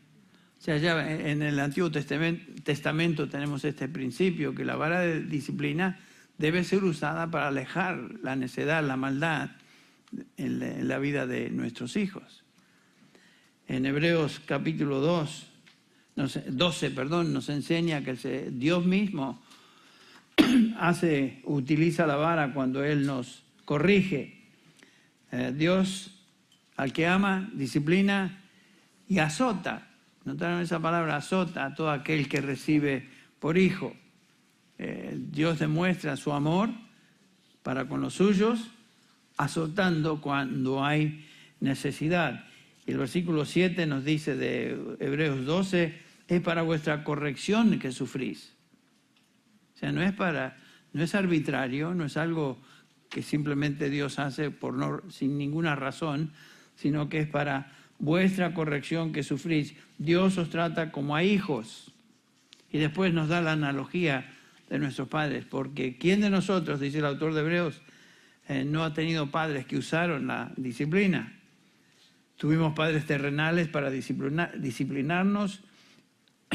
O 0.58 0.62
sea, 0.62 0.78
ya 0.78 1.06
en 1.12 1.42
el 1.42 1.60
Antiguo 1.60 1.92
Testamento 1.92 3.28
tenemos 3.28 3.66
este 3.66 3.90
principio, 3.90 4.56
que 4.56 4.64
la 4.64 4.78
vara 4.78 5.02
de 5.02 5.22
disciplina 5.22 6.00
debe 6.38 6.64
ser 6.64 6.86
usada 6.86 7.30
para 7.30 7.50
alejar 7.50 8.00
la 8.24 8.38
necedad, 8.38 8.86
la 8.88 8.96
maldad 8.96 9.50
en 10.38 10.88
la 10.88 10.98
vida 10.98 11.28
de 11.28 11.50
nuestros 11.50 11.98
hijos. 11.98 12.43
En 13.68 13.86
Hebreos 13.86 14.42
capítulo 14.46 15.00
2, 15.00 15.48
12 16.50 16.92
perdón, 16.92 17.32
nos 17.32 17.48
enseña 17.48 18.04
que 18.04 18.52
Dios 18.52 18.86
mismo 18.86 19.42
hace, 20.78 21.42
utiliza 21.46 22.06
la 22.06 22.18
vara 22.18 22.54
cuando 22.54 22.84
Él 22.84 23.06
nos 23.06 23.44
corrige. 23.64 24.50
Eh, 25.32 25.54
Dios 25.56 26.12
al 26.76 26.92
que 26.92 27.08
ama, 27.08 27.50
disciplina 27.54 28.42
y 29.08 29.20
azota. 29.20 29.88
Notaron 30.26 30.62
esa 30.62 30.80
palabra, 30.80 31.16
azota 31.16 31.66
a 31.66 31.74
todo 31.74 31.90
aquel 31.90 32.28
que 32.28 32.42
recibe 32.42 33.10
por 33.40 33.58
hijo. 33.58 33.96
Eh, 34.78 35.18
Dios 35.18 35.60
demuestra 35.60 36.18
su 36.18 36.34
amor 36.34 36.70
para 37.62 37.86
con 37.88 38.02
los 38.02 38.16
suyos, 38.16 38.60
azotando 39.38 40.20
cuando 40.20 40.84
hay 40.84 41.26
necesidad. 41.62 42.46
Y 42.86 42.92
el 42.92 42.98
versículo 42.98 43.46
7 43.46 43.86
nos 43.86 44.04
dice 44.04 44.36
de 44.36 44.98
Hebreos 45.00 45.46
12, 45.46 45.94
es 46.28 46.42
para 46.42 46.62
vuestra 46.62 47.04
corrección 47.04 47.80
que 47.80 47.92
sufrís. 47.92 48.54
O 49.76 49.78
sea, 49.78 49.92
no 49.92 50.02
es 50.02 50.14
para, 50.14 50.58
no 50.92 51.04
es 51.04 51.16
arbitrario, 51.16 51.94
no 51.94 52.06
es 52.06 52.18
algo 52.18 52.58
que 53.10 53.22
simplemente 53.22 53.90
Dios 53.90 54.20
hace 54.20 54.52
por 54.52 54.74
no, 54.74 55.02
sin 55.10 55.38
ninguna 55.38 55.76
razón, 55.76 56.32
sino 56.76 57.10
que 57.10 57.20
es 57.20 57.28
para 57.28 57.72
vuestra 58.00 58.54
corrección 58.54 59.14
que 59.14 59.24
sufrís. 59.24 59.76
Dios 59.98 60.38
os 60.38 60.50
trata 60.50 60.92
como 60.92 61.16
a 61.16 61.24
hijos. 61.24 61.92
Y 62.72 62.80
después 62.80 63.14
nos 63.14 63.30
da 63.30 63.42
la 63.42 63.52
analogía 63.52 64.34
de 64.70 64.80
nuestros 64.80 65.08
padres, 65.08 65.46
porque 65.46 65.98
¿quién 65.98 66.22
de 66.22 66.32
nosotros, 66.32 66.80
dice 66.80 66.98
el 66.98 67.06
autor 67.06 67.34
de 67.34 67.42
Hebreos, 67.42 67.82
eh, 68.48 68.66
no 68.66 68.84
ha 68.84 68.94
tenido 68.94 69.30
padres 69.30 69.66
que 69.66 69.78
usaron 69.78 70.26
la 70.28 70.52
disciplina? 70.58 71.40
Tuvimos 72.44 72.74
padres 72.74 73.06
terrenales 73.06 73.70
para 73.70 73.90
disciplinarnos 73.90 75.62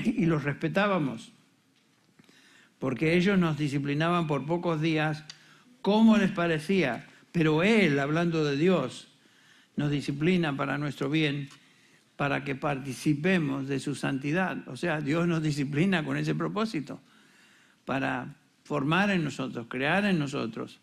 y 0.04 0.26
los 0.26 0.44
respetábamos, 0.44 1.32
porque 2.78 3.16
ellos 3.16 3.38
nos 3.38 3.56
disciplinaban 3.56 4.26
por 4.26 4.44
pocos 4.44 4.82
días 4.82 5.24
como 5.80 6.18
les 6.18 6.30
parecía, 6.30 7.06
pero 7.32 7.62
Él, 7.62 7.98
hablando 8.00 8.44
de 8.44 8.58
Dios, 8.58 9.08
nos 9.76 9.90
disciplina 9.90 10.54
para 10.54 10.76
nuestro 10.76 11.08
bien, 11.08 11.48
para 12.16 12.44
que 12.44 12.54
participemos 12.54 13.66
de 13.66 13.80
su 13.80 13.94
santidad. 13.94 14.68
O 14.68 14.76
sea, 14.76 15.00
Dios 15.00 15.26
nos 15.26 15.42
disciplina 15.42 16.04
con 16.04 16.18
ese 16.18 16.34
propósito, 16.34 17.00
para 17.86 18.36
formar 18.62 19.08
en 19.08 19.24
nosotros, 19.24 19.68
crear 19.70 20.04
en 20.04 20.18
nosotros 20.18 20.80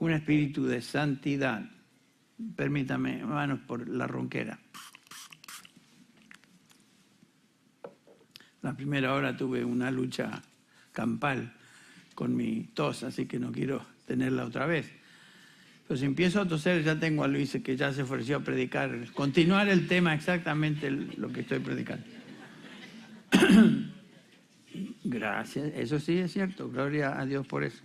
un 0.00 0.10
espíritu 0.10 0.66
de 0.66 0.82
santidad. 0.82 1.64
Permítame, 2.56 3.20
hermanos, 3.20 3.60
por 3.66 3.88
la 3.88 4.06
ronquera. 4.06 4.58
La 8.62 8.74
primera 8.74 9.14
hora 9.14 9.36
tuve 9.36 9.64
una 9.64 9.90
lucha 9.90 10.42
campal 10.92 11.52
con 12.14 12.34
mi 12.34 12.70
tos, 12.74 13.02
así 13.02 13.26
que 13.26 13.38
no 13.38 13.52
quiero 13.52 13.84
tenerla 14.06 14.44
otra 14.44 14.66
vez. 14.66 14.90
Pero 15.86 15.98
si 15.98 16.06
empiezo 16.06 16.40
a 16.40 16.48
toser, 16.48 16.82
ya 16.82 16.98
tengo 16.98 17.24
a 17.24 17.28
Luis 17.28 17.58
que 17.62 17.76
ya 17.76 17.92
se 17.92 18.02
ofreció 18.02 18.38
a 18.38 18.40
predicar, 18.40 19.12
continuar 19.12 19.68
el 19.68 19.86
tema 19.86 20.14
exactamente 20.14 20.90
lo 20.90 21.30
que 21.30 21.42
estoy 21.42 21.58
predicando. 21.58 22.06
Gracias, 25.04 25.72
eso 25.74 26.00
sí 26.00 26.18
es 26.18 26.32
cierto, 26.32 26.70
gloria 26.70 27.20
a 27.20 27.26
Dios 27.26 27.46
por 27.46 27.64
eso. 27.64 27.82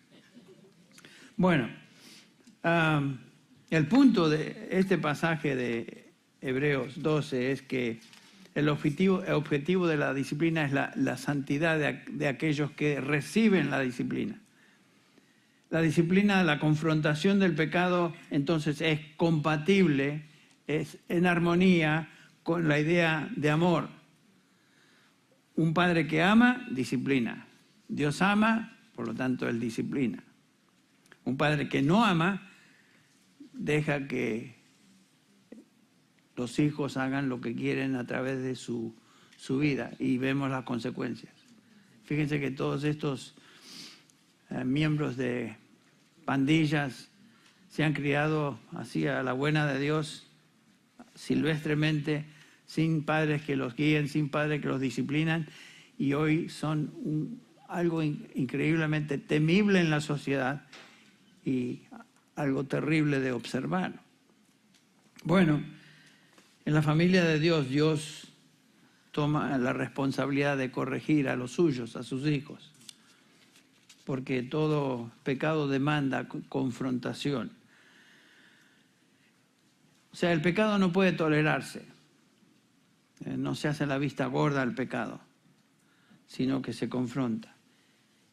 Bueno, 1.36 1.70
el 3.70 3.88
punto 3.88 4.30
de 4.30 4.70
este 4.72 4.98
pasaje 4.98 5.56
de 5.56 6.12
Hebreos 6.42 7.02
12 7.02 7.52
es 7.52 7.62
que 7.62 8.00
el 8.56 8.68
objetivo, 8.70 9.24
objetivo 9.34 9.88
de 9.88 9.98
la 9.98 10.14
disciplina 10.14 10.66
es 10.66 10.72
la, 10.72 10.92
la 10.96 11.18
santidad 11.18 11.78
de, 11.78 12.02
de 12.12 12.28
aquellos 12.28 12.72
que 12.72 13.00
reciben 13.00 13.70
la 13.70 13.80
disciplina. 13.80 14.40
La 15.70 15.82
disciplina, 15.82 16.44
la 16.44 16.60
confrontación 16.60 17.40
del 17.40 17.54
pecado, 17.54 18.14
entonces 18.32 18.82
es 18.82 19.02
compatible, 19.18 20.24
es 20.66 20.98
en 21.10 21.28
armonía 21.28 22.10
con 22.42 22.68
la 22.68 22.80
idea 22.80 23.30
de 23.36 23.52
amor. 23.52 23.90
Un 25.56 25.76
padre 25.76 26.08
que 26.08 26.24
ama, 26.24 26.66
disciplina. 26.72 27.46
Dios 27.88 28.22
ama, 28.24 28.78
por 28.96 29.08
lo 29.08 29.14
tanto, 29.14 29.48
él 29.48 29.60
disciplina. 29.60 30.24
Un 31.26 31.38
padre 31.38 31.70
que 31.70 31.84
no 31.84 32.04
ama, 32.04 32.49
deja 33.60 34.08
que 34.08 34.56
los 36.36 36.58
hijos 36.60 36.98
hagan 36.98 37.30
lo 37.30 37.42
que 37.42 37.54
quieren 37.54 37.96
a 37.96 38.08
través 38.08 38.42
de 38.42 38.56
su, 38.56 38.96
su 39.38 39.60
vida 39.60 39.92
y 40.00 40.18
vemos 40.18 40.50
las 40.50 40.64
consecuencias. 40.64 41.34
Fíjense 42.06 42.40
que 42.40 42.50
todos 42.50 42.86
estos 42.86 43.36
eh, 44.50 44.64
miembros 44.64 45.18
de 45.18 45.58
pandillas 46.26 47.10
se 47.68 47.84
han 47.84 47.94
criado 47.94 48.58
así 48.74 49.06
a 49.06 49.22
la 49.22 49.34
buena 49.34 49.68
de 49.72 49.80
Dios, 49.80 50.26
silvestremente, 51.14 52.26
sin 52.66 53.04
padres 53.04 53.42
que 53.42 53.58
los 53.58 53.76
guíen, 53.76 54.08
sin 54.08 54.30
padres 54.30 54.62
que 54.62 54.68
los 54.68 54.80
disciplinan, 54.80 55.48
y 55.98 56.14
hoy 56.14 56.50
son 56.50 57.42
algo 57.68 58.02
increíblemente 58.02 59.18
temible 59.18 59.82
en 59.82 59.90
la 59.90 60.02
sociedad 60.02 60.66
y 61.46 61.82
algo 62.40 62.64
terrible 62.66 63.20
de 63.20 63.32
observar. 63.32 64.02
Bueno, 65.24 65.64
en 66.66 66.74
la 66.74 66.82
familia 66.82 67.24
de 67.24 67.40
Dios, 67.40 67.70
Dios 67.70 68.28
toma 69.12 69.58
la 69.58 69.74
responsabilidad 69.74 70.58
de 70.58 70.72
corregir 70.72 71.30
a 71.30 71.36
los 71.36 71.52
suyos, 71.52 71.96
a 71.96 72.04
sus 72.04 72.26
hijos 72.28 72.72
porque 74.10 74.42
todo 74.42 75.12
pecado 75.22 75.68
demanda 75.68 76.28
confrontación. 76.28 77.52
O 80.12 80.16
sea, 80.16 80.34
el 80.34 80.42
pecado 80.42 80.80
no 80.80 80.92
puede 80.92 81.12
tolerarse. 81.12 81.86
Eh, 83.24 83.38
no 83.38 83.54
se 83.54 83.68
hace 83.68 83.86
la 83.86 84.00
vista 84.00 84.26
gorda 84.26 84.64
al 84.64 84.74
pecado, 84.74 85.22
sino 86.26 86.60
que 86.64 86.74
se 86.74 86.90
confronta. 86.90 87.56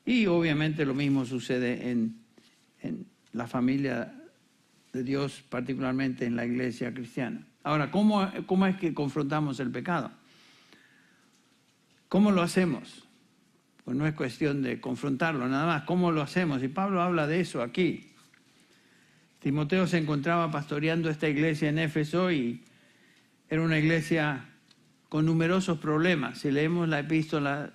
Y 0.07 0.25
obviamente 0.29 0.87
lo 0.87 0.95
mismo 0.95 1.27
sucede 1.27 1.91
en, 1.91 2.23
la 3.37 3.47
familia 3.47 4.13
de 4.93 5.05
Dios, 5.05 5.45
particularmente 5.49 6.25
en 6.25 6.37
la 6.37 6.47
iglesia 6.47 6.93
cristiana. 6.93 7.47
Ahora, 7.63 7.91
¿cómo, 7.91 8.29
¿cómo 8.47 8.67
es 8.67 8.77
que 8.77 8.95
confrontamos 8.95 9.61
el 9.61 9.71
pecado? 9.71 10.11
¿Cómo 12.09 12.31
lo 12.31 12.41
hacemos? 12.41 13.05
Pues 13.85 13.97
no 13.97 14.07
es 14.07 14.15
cuestión 14.15 14.63
de 14.63 14.81
confrontarlo 14.81 15.47
nada 15.49 15.67
más. 15.67 15.83
¿Cómo 15.83 16.13
lo 16.13 16.23
hacemos? 16.23 16.63
Y 16.63 16.69
Pablo 16.69 17.03
habla 17.03 17.27
de 17.27 17.41
eso 17.41 17.63
aquí. 17.63 18.13
Timoteo 19.41 19.87
se 19.87 19.99
encontraba 19.99 20.51
pastoreando 20.51 21.11
esta 21.11 21.29
iglesia 21.29 21.69
en 21.69 21.79
Éfeso 21.79 22.33
y 22.33 22.65
era 23.51 23.61
una 23.63 23.79
iglesia 23.79 24.47
con 25.09 25.27
numerosos 25.27 25.79
problemas. 25.79 26.39
Si 26.39 26.51
leemos 26.51 26.89
la 26.89 27.01
epístola 27.01 27.75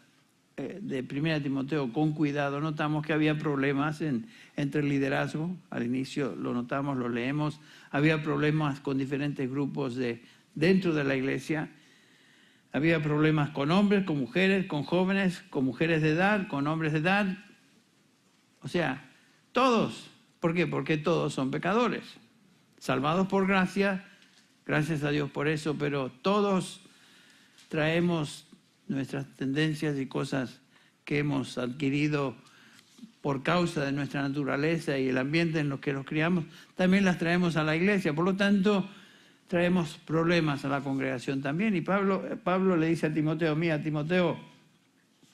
de 0.57 1.05
1 1.09 1.41
Timoteo 1.41 1.91
con 1.91 2.13
cuidado, 2.13 2.59
notamos 2.61 3.05
que 3.05 3.13
había 3.13 3.37
problemas 3.37 4.01
entre 4.01 4.81
el 4.81 4.89
liderazgo. 4.89 5.55
Al 5.69 5.83
inicio 5.83 6.35
lo 6.35 6.53
notamos, 6.53 6.97
lo 6.97 7.09
leemos. 7.09 7.59
Había 7.89 8.21
problemas 8.21 8.79
con 8.79 8.97
diferentes 8.97 9.49
grupos 9.49 9.95
de, 9.95 10.23
dentro 10.55 10.93
de 10.93 11.03
la 11.03 11.15
iglesia 11.15 11.69
había 12.73 13.01
problemas 13.01 13.49
con 13.49 13.71
hombres, 13.71 14.05
con 14.05 14.17
mujeres, 14.17 14.65
con 14.65 14.83
jóvenes, 14.83 15.43
con 15.49 15.65
mujeres 15.65 16.01
de 16.01 16.11
edad, 16.11 16.47
con 16.47 16.67
hombres 16.67 16.93
de 16.93 16.99
edad. 16.99 17.37
O 18.61 18.67
sea, 18.67 19.11
todos. 19.51 20.09
¿Por 20.39 20.53
qué? 20.53 20.67
Porque 20.67 20.97
todos 20.97 21.33
son 21.33 21.51
pecadores. 21.51 22.03
Salvados 22.77 23.27
por 23.27 23.45
gracia, 23.45 24.05
gracias 24.65 25.03
a 25.03 25.11
Dios 25.11 25.29
por 25.29 25.47
eso, 25.47 25.75
pero 25.77 26.09
todos 26.21 26.81
traemos 27.67 28.47
nuestras 28.91 29.25
tendencias 29.35 29.97
y 29.97 30.05
cosas 30.05 30.59
que 31.05 31.19
hemos 31.19 31.57
adquirido 31.57 32.35
por 33.21 33.43
causa 33.43 33.85
de 33.85 33.91
nuestra 33.91 34.21
naturaleza 34.21 34.97
y 34.97 35.09
el 35.09 35.17
ambiente 35.17 35.59
en 35.59 35.69
los 35.69 35.79
que 35.79 35.93
nos 35.93 36.05
criamos, 36.05 36.45
también 36.75 37.05
las 37.05 37.17
traemos 37.17 37.55
a 37.55 37.63
la 37.63 37.75
iglesia. 37.75 38.13
Por 38.13 38.25
lo 38.25 38.35
tanto, 38.35 38.87
traemos 39.47 39.99
problemas 40.05 40.65
a 40.65 40.69
la 40.69 40.81
congregación 40.81 41.41
también. 41.41 41.75
Y 41.75 41.81
Pablo, 41.81 42.23
Pablo 42.43 42.75
le 42.77 42.87
dice 42.87 43.07
a 43.07 43.13
Timoteo, 43.13 43.55
mira, 43.55 43.81
Timoteo, 43.81 44.39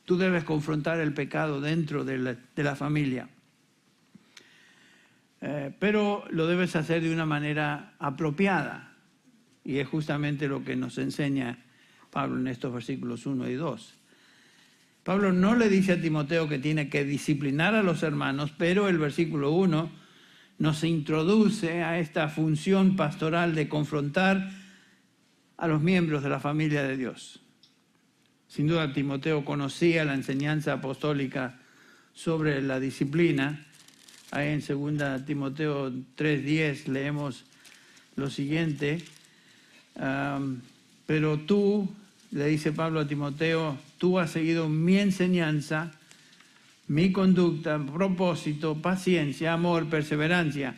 tú 0.05 0.17
debes 0.17 0.43
confrontar 0.43 0.99
el 0.99 1.13
pecado 1.13 1.61
dentro 1.61 2.03
de 2.03 2.17
la, 2.17 2.35
de 2.55 2.63
la 2.63 2.75
familia. 2.75 3.29
Eh, 5.41 5.71
pero 5.79 6.25
lo 6.29 6.47
debes 6.47 6.75
hacer 6.75 7.01
de 7.01 7.13
una 7.13 7.25
manera 7.25 7.93
apropiada. 7.99 8.95
Y 9.63 9.79
es 9.79 9.87
justamente 9.87 10.47
lo 10.47 10.63
que 10.63 10.75
nos 10.75 10.97
enseña 10.97 11.59
Pablo 12.11 12.39
en 12.39 12.47
estos 12.47 12.73
versículos 12.73 13.25
1 13.25 13.49
y 13.49 13.55
2. 13.55 13.93
Pablo 15.03 15.31
no 15.31 15.55
le 15.55 15.69
dice 15.69 15.93
a 15.93 16.01
Timoteo 16.01 16.49
que 16.49 16.59
tiene 16.59 16.89
que 16.89 17.05
disciplinar 17.05 17.75
a 17.75 17.83
los 17.83 18.03
hermanos, 18.03 18.53
pero 18.57 18.89
el 18.89 18.97
versículo 18.97 19.51
1 19.51 19.89
nos 20.59 20.83
introduce 20.83 21.83
a 21.83 21.99
esta 21.99 22.27
función 22.29 22.95
pastoral 22.95 23.55
de 23.55 23.69
confrontar 23.69 24.51
a 25.57 25.67
los 25.67 25.81
miembros 25.81 26.23
de 26.23 26.29
la 26.29 26.39
familia 26.39 26.83
de 26.83 26.97
Dios. 26.97 27.41
Sin 28.47 28.67
duda 28.67 28.93
Timoteo 28.93 29.45
conocía 29.45 30.03
la 30.05 30.13
enseñanza 30.13 30.73
apostólica 30.73 31.59
sobre 32.13 32.61
la 32.61 32.79
disciplina 32.79 33.67
Ahí 34.31 34.49
en 34.49 34.61
2 34.61 35.25
Timoteo 35.25 35.89
3:10 36.17 36.87
leemos 36.89 37.45
lo 38.17 38.29
siguiente, 38.29 39.01
pero 41.07 41.39
tú, 41.39 41.91
le 42.29 42.45
dice 42.45 42.71
Pablo 42.71 42.99
a 42.99 43.07
Timoteo, 43.07 43.75
tú 43.97 44.19
has 44.19 44.29
seguido 44.29 44.69
mi 44.69 44.99
enseñanza, 44.99 45.91
mi 46.87 47.11
conducta, 47.11 47.79
propósito, 47.79 48.79
paciencia, 48.79 49.53
amor, 49.53 49.89
perseverancia. 49.89 50.75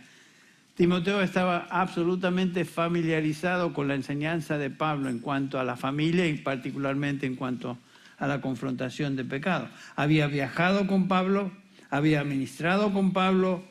Timoteo 0.75 1.21
estaba 1.21 1.67
absolutamente 1.69 2.63
familiarizado 2.63 3.74
con 3.74 3.89
la 3.89 3.95
enseñanza 3.95 4.57
de 4.57 4.69
Pablo 4.69 5.09
en 5.09 5.19
cuanto 5.19 5.59
a 5.59 5.65
la 5.65 5.75
familia 5.75 6.25
y 6.25 6.36
particularmente 6.36 7.25
en 7.25 7.36
cuanto 7.36 7.77
a 8.17 8.27
la 8.27 8.39
confrontación 8.39 9.17
de 9.17 9.25
pecado. 9.25 9.67
Había 9.98 10.27
viajado 10.27 10.88
con 10.88 11.09
Pablo 11.09 11.51
había 11.89 12.24
ministrado 12.24 12.93
con 12.93 13.13
Pablo, 13.13 13.63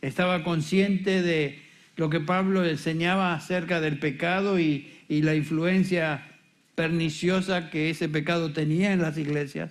estaba 0.00 0.42
consciente 0.42 1.22
de 1.22 1.62
lo 1.96 2.10
que 2.10 2.20
Pablo 2.20 2.64
enseñaba 2.64 3.34
acerca 3.34 3.80
del 3.80 3.98
pecado 3.98 4.58
y, 4.58 4.88
la 5.20 5.34
influencia 5.34 6.26
perniciosa 6.74 7.68
que 7.68 7.90
ese 7.90 8.08
pecado 8.08 8.52
tenía 8.52 8.92
en 8.92 9.02
las 9.02 9.18
iglesias. 9.18 9.70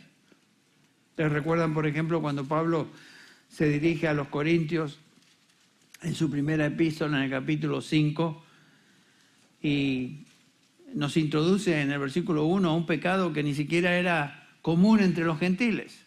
¿Les 1.17 1.31
recuerdan, 1.31 1.73
por 1.73 1.87
ejemplo, 1.87 2.21
cuando 2.21 2.45
Pablo 2.45 2.87
se 3.49 3.67
dirige 3.67 4.07
a 4.07 4.13
los 4.13 4.27
Corintios 4.27 4.99
en 6.03 6.13
su 6.13 6.29
primera 6.29 6.65
epístola, 6.67 7.17
en 7.17 7.23
el 7.23 7.29
capítulo 7.31 7.81
5, 7.81 8.45
y 9.63 10.25
nos 10.93 11.17
introduce 11.17 11.81
en 11.81 11.91
el 11.91 11.99
versículo 11.99 12.45
1 12.45 12.69
a 12.69 12.75
un 12.75 12.85
pecado 12.85 13.33
que 13.33 13.41
ni 13.41 13.55
siquiera 13.55 13.97
era 13.97 14.49
común 14.61 14.99
entre 14.99 15.23
los 15.23 15.39
gentiles? 15.39 16.01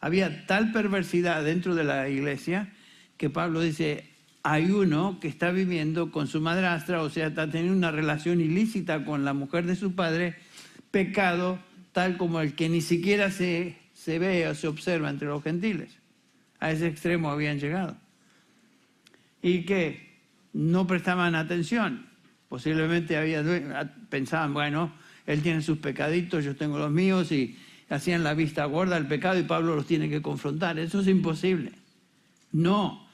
había 0.00 0.46
tal 0.46 0.72
perversidad 0.72 1.44
dentro 1.44 1.74
de 1.74 1.84
la 1.84 2.08
iglesia 2.08 2.72
que 3.16 3.30
Pablo 3.30 3.60
dice, 3.60 4.04
hay 4.48 4.70
uno 4.70 5.18
que 5.18 5.26
está 5.26 5.50
viviendo 5.50 6.12
con 6.12 6.28
su 6.28 6.40
madrastra, 6.40 7.02
o 7.02 7.10
sea, 7.10 7.26
está 7.26 7.50
teniendo 7.50 7.76
una 7.76 7.90
relación 7.90 8.40
ilícita 8.40 9.04
con 9.04 9.24
la 9.24 9.34
mujer 9.34 9.66
de 9.66 9.74
su 9.74 9.96
padre, 9.96 10.36
pecado 10.92 11.58
tal 11.90 12.16
como 12.16 12.40
el 12.40 12.54
que 12.54 12.68
ni 12.68 12.80
siquiera 12.80 13.32
se, 13.32 13.76
se 13.92 14.20
ve 14.20 14.46
o 14.46 14.54
se 14.54 14.68
observa 14.68 15.10
entre 15.10 15.26
los 15.26 15.42
gentiles. 15.42 15.98
A 16.60 16.70
ese 16.70 16.86
extremo 16.86 17.28
habían 17.28 17.58
llegado. 17.58 17.96
Y 19.42 19.64
que 19.64 20.14
no 20.52 20.86
prestaban 20.86 21.34
atención. 21.34 22.06
Posiblemente 22.48 23.16
había, 23.16 23.42
pensaban, 24.10 24.54
bueno, 24.54 24.92
él 25.26 25.42
tiene 25.42 25.60
sus 25.60 25.78
pecaditos, 25.78 26.44
yo 26.44 26.54
tengo 26.54 26.78
los 26.78 26.92
míos 26.92 27.32
y 27.32 27.58
hacían 27.88 28.22
la 28.22 28.34
vista 28.34 28.64
gorda 28.66 28.94
al 28.94 29.08
pecado 29.08 29.40
y 29.40 29.42
Pablo 29.42 29.74
los 29.74 29.86
tiene 29.86 30.08
que 30.08 30.22
confrontar. 30.22 30.78
Eso 30.78 31.00
es 31.00 31.08
imposible. 31.08 31.72
No. 32.52 33.05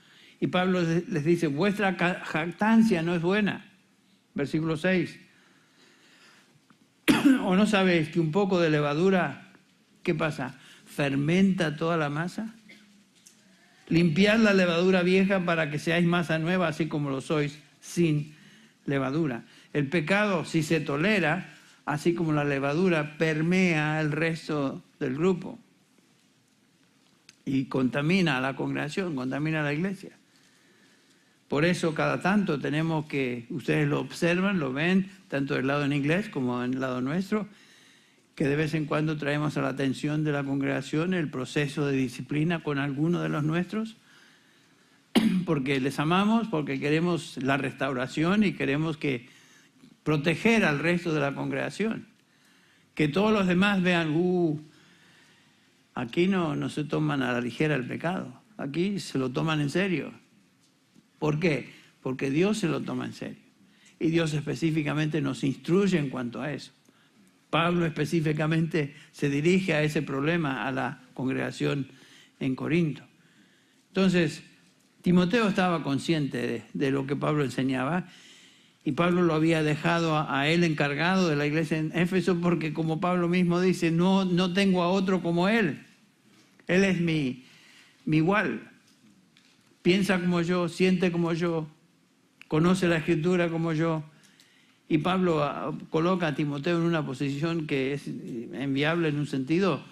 Y 0.42 0.48
Pablo 0.48 0.80
les 0.82 1.24
dice, 1.24 1.46
vuestra 1.46 1.94
jactancia 1.94 3.00
no 3.00 3.14
es 3.14 3.22
buena. 3.22 3.64
Versículo 4.34 4.76
6. 4.76 5.20
¿O 7.44 7.54
no 7.54 7.64
sabéis 7.64 8.08
que 8.08 8.18
un 8.18 8.32
poco 8.32 8.60
de 8.60 8.68
levadura, 8.68 9.52
¿qué 10.02 10.16
pasa? 10.16 10.58
¿Fermenta 10.84 11.76
toda 11.76 11.96
la 11.96 12.10
masa? 12.10 12.56
Limpiad 13.86 14.40
la 14.40 14.52
levadura 14.52 15.04
vieja 15.04 15.44
para 15.44 15.70
que 15.70 15.78
seáis 15.78 16.04
masa 16.04 16.40
nueva, 16.40 16.66
así 16.66 16.88
como 16.88 17.08
lo 17.08 17.20
sois, 17.20 17.60
sin 17.80 18.34
levadura. 18.84 19.44
El 19.72 19.86
pecado, 19.86 20.44
si 20.44 20.64
se 20.64 20.80
tolera, 20.80 21.54
así 21.84 22.14
como 22.14 22.32
la 22.32 22.42
levadura 22.42 23.16
permea 23.16 24.00
el 24.00 24.10
resto 24.10 24.82
del 24.98 25.14
grupo 25.14 25.60
y 27.44 27.66
contamina 27.66 28.38
a 28.38 28.40
la 28.40 28.56
congregación, 28.56 29.14
contamina 29.14 29.60
a 29.60 29.62
la 29.62 29.72
iglesia. 29.72 30.18
Por 31.52 31.66
eso 31.66 31.92
cada 31.92 32.22
tanto 32.22 32.58
tenemos 32.58 33.04
que, 33.04 33.44
ustedes 33.50 33.86
lo 33.86 34.00
observan, 34.00 34.58
lo 34.58 34.72
ven, 34.72 35.10
tanto 35.28 35.52
del 35.52 35.66
lado 35.66 35.84
en 35.84 35.92
inglés 35.92 36.30
como 36.30 36.64
en 36.64 36.72
el 36.72 36.80
lado 36.80 37.02
nuestro, 37.02 37.46
que 38.34 38.46
de 38.46 38.56
vez 38.56 38.72
en 38.72 38.86
cuando 38.86 39.18
traemos 39.18 39.58
a 39.58 39.60
la 39.60 39.68
atención 39.68 40.24
de 40.24 40.32
la 40.32 40.44
congregación 40.44 41.12
el 41.12 41.28
proceso 41.28 41.86
de 41.86 41.94
disciplina 41.94 42.62
con 42.62 42.78
alguno 42.78 43.20
de 43.20 43.28
los 43.28 43.44
nuestros, 43.44 43.98
porque 45.44 45.78
les 45.78 45.98
amamos, 45.98 46.48
porque 46.48 46.80
queremos 46.80 47.36
la 47.36 47.58
restauración 47.58 48.44
y 48.44 48.54
queremos 48.54 48.96
que 48.96 49.28
proteger 50.04 50.64
al 50.64 50.78
resto 50.78 51.12
de 51.12 51.20
la 51.20 51.34
congregación. 51.34 52.06
Que 52.94 53.08
todos 53.08 53.30
los 53.30 53.46
demás 53.46 53.82
vean, 53.82 54.12
uh, 54.16 54.58
aquí 55.92 56.28
no, 56.28 56.56
no 56.56 56.70
se 56.70 56.84
toman 56.84 57.20
a 57.20 57.30
la 57.30 57.42
ligera 57.42 57.74
el 57.74 57.86
pecado, 57.86 58.40
aquí 58.56 58.98
se 59.00 59.18
lo 59.18 59.28
toman 59.28 59.60
en 59.60 59.68
serio. 59.68 60.21
¿Por 61.22 61.38
qué? 61.38 61.68
Porque 62.02 62.32
Dios 62.32 62.58
se 62.58 62.66
lo 62.66 62.80
toma 62.80 63.06
en 63.06 63.12
serio. 63.12 63.38
Y 64.00 64.10
Dios 64.10 64.34
específicamente 64.34 65.20
nos 65.20 65.44
instruye 65.44 65.96
en 65.96 66.10
cuanto 66.10 66.42
a 66.42 66.52
eso. 66.52 66.72
Pablo 67.48 67.86
específicamente 67.86 68.96
se 69.12 69.30
dirige 69.30 69.72
a 69.72 69.84
ese 69.84 70.02
problema 70.02 70.66
a 70.66 70.72
la 70.72 71.04
congregación 71.14 71.86
en 72.40 72.56
Corinto. 72.56 73.04
Entonces, 73.90 74.42
Timoteo 75.02 75.46
estaba 75.46 75.84
consciente 75.84 76.64
de, 76.72 76.90
lo 76.90 77.06
que 77.06 77.14
Pablo 77.14 77.44
enseñaba 77.44 78.08
y 78.84 78.90
Pablo 78.90 79.22
lo 79.22 79.34
había 79.34 79.62
dejado 79.62 80.18
a, 80.28 80.48
él 80.48 80.64
encargado 80.64 81.28
de 81.28 81.36
la 81.36 81.46
iglesia 81.46 81.78
en 81.78 81.96
Éfeso 81.96 82.40
porque 82.40 82.72
como 82.72 83.00
Pablo 83.00 83.28
mismo 83.28 83.60
dice, 83.60 83.92
no, 83.92 84.24
no 84.24 84.52
tengo 84.52 84.82
a 84.82 84.88
otro 84.88 85.22
como 85.22 85.48
él. 85.48 85.86
Él 86.66 86.82
es 86.82 87.00
mi, 87.00 87.44
mi 88.06 88.16
igual. 88.16 88.71
Piensa 89.82 90.20
como 90.20 90.40
yo, 90.42 90.68
siente 90.68 91.10
como 91.10 91.32
yo, 91.32 91.66
conoce 92.48 92.86
la 92.86 92.98
escritura 92.98 93.48
como 93.48 93.72
yo. 93.72 94.04
Y 94.88 94.98
Pablo 94.98 95.42
ah, 95.42 95.76
coloca 95.90 96.28
a 96.28 96.34
Timoteo 96.34 96.78
en 96.78 96.84
una 96.84 97.04
posición 97.04 97.66
que 97.66 97.94
es 97.94 98.06
enviable 98.06 99.08
en 99.08 99.18
un 99.18 99.26
sentido. 99.26 99.82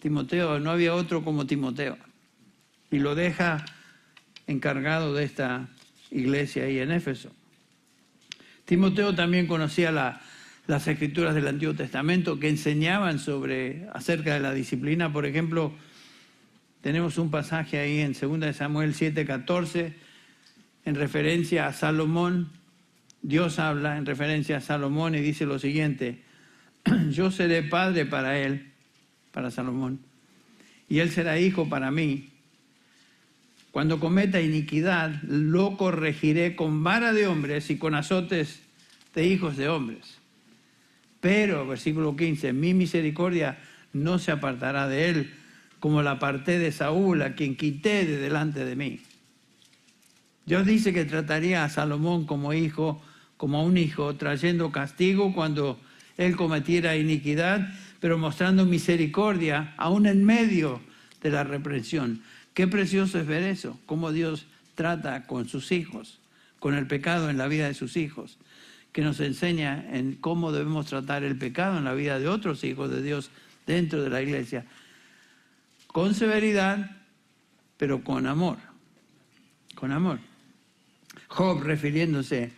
Timoteo, 0.00 0.60
no 0.60 0.70
había 0.70 0.94
otro 0.94 1.24
como 1.24 1.46
Timoteo. 1.46 1.96
Y 2.90 2.98
lo 2.98 3.14
deja 3.14 3.64
encargado 4.46 5.14
de 5.14 5.24
esta 5.24 5.68
iglesia 6.10 6.64
ahí 6.64 6.78
en 6.78 6.92
Éfeso. 6.92 7.30
Timoteo 8.64 9.14
también 9.14 9.46
conocía 9.46 9.92
las 10.66 10.88
escrituras 10.88 11.34
del 11.34 11.48
Antiguo 11.48 11.74
Testamento 11.74 12.38
que 12.38 12.48
enseñaban 12.48 13.18
sobre 13.18 13.86
acerca 13.92 14.34
de 14.34 14.40
la 14.40 14.52
disciplina. 14.52 15.12
Por 15.12 15.26
ejemplo, 15.26 15.72
tenemos 16.82 17.16
un 17.16 17.30
pasaje 17.30 17.78
ahí 17.78 18.00
en 18.00 18.12
2 18.12 18.54
Samuel 18.54 18.94
7:14 18.94 19.94
en 20.84 20.94
referencia 20.96 21.68
a 21.68 21.72
Salomón. 21.72 22.50
Dios 23.22 23.60
habla 23.60 23.96
en 23.96 24.04
referencia 24.04 24.56
a 24.56 24.60
Salomón 24.60 25.14
y 25.14 25.20
dice 25.20 25.46
lo 25.46 25.60
siguiente: 25.60 26.22
Yo 27.10 27.30
seré 27.30 27.62
padre 27.62 28.04
para 28.04 28.36
él, 28.38 28.72
para 29.30 29.52
Salomón, 29.52 30.00
y 30.88 30.98
él 30.98 31.10
será 31.10 31.38
hijo 31.38 31.68
para 31.68 31.92
mí. 31.92 32.30
Cuando 33.70 34.00
cometa 34.00 34.40
iniquidad, 34.40 35.22
lo 35.22 35.76
corregiré 35.76 36.56
con 36.56 36.82
vara 36.82 37.12
de 37.12 37.28
hombres 37.28 37.70
y 37.70 37.78
con 37.78 37.94
azotes 37.94 38.60
de 39.14 39.26
hijos 39.26 39.56
de 39.56 39.68
hombres. 39.68 40.18
Pero, 41.20 41.66
versículo 41.66 42.16
15, 42.16 42.52
mi 42.52 42.74
misericordia 42.74 43.58
no 43.92 44.18
se 44.18 44.32
apartará 44.32 44.88
de 44.88 45.08
él, 45.08 45.30
como 45.82 46.00
la 46.00 46.12
aparté 46.12 46.60
de 46.60 46.70
Saúl, 46.70 47.22
a 47.22 47.34
quien 47.34 47.56
quité 47.56 48.06
de 48.06 48.16
delante 48.18 48.64
de 48.64 48.76
mí. 48.76 49.00
Dios 50.46 50.64
dice 50.64 50.92
que 50.92 51.04
trataría 51.04 51.64
a 51.64 51.68
Salomón 51.68 52.24
como 52.24 52.52
hijo, 52.52 53.02
como 53.36 53.58
a 53.58 53.64
un 53.64 53.76
hijo, 53.76 54.14
trayendo 54.14 54.70
castigo 54.70 55.34
cuando 55.34 55.80
él 56.18 56.36
cometiera 56.36 56.96
iniquidad, 56.96 57.68
pero 57.98 58.16
mostrando 58.16 58.64
misericordia 58.64 59.74
aún 59.76 60.06
en 60.06 60.22
medio 60.22 60.80
de 61.20 61.30
la 61.30 61.42
reprensión. 61.42 62.22
Qué 62.54 62.68
precioso 62.68 63.18
es 63.18 63.26
ver 63.26 63.42
eso, 63.42 63.76
cómo 63.84 64.12
Dios 64.12 64.46
trata 64.76 65.26
con 65.26 65.48
sus 65.48 65.72
hijos, 65.72 66.20
con 66.60 66.74
el 66.74 66.86
pecado 66.86 67.28
en 67.28 67.38
la 67.38 67.48
vida 67.48 67.66
de 67.66 67.74
sus 67.74 67.96
hijos, 67.96 68.38
que 68.92 69.02
nos 69.02 69.18
enseña 69.18 69.84
en 69.90 70.14
cómo 70.14 70.52
debemos 70.52 70.86
tratar 70.86 71.24
el 71.24 71.36
pecado 71.36 71.76
en 71.78 71.82
la 71.82 71.94
vida 71.94 72.20
de 72.20 72.28
otros 72.28 72.62
hijos 72.62 72.88
de 72.88 73.02
Dios 73.02 73.32
dentro 73.66 74.00
de 74.00 74.10
la 74.10 74.22
iglesia, 74.22 74.64
con 75.92 76.14
severidad, 76.14 76.96
pero 77.76 78.02
con 78.02 78.26
amor, 78.26 78.58
con 79.74 79.92
amor. 79.92 80.18
Job 81.28 81.62
refiriéndose 81.62 82.52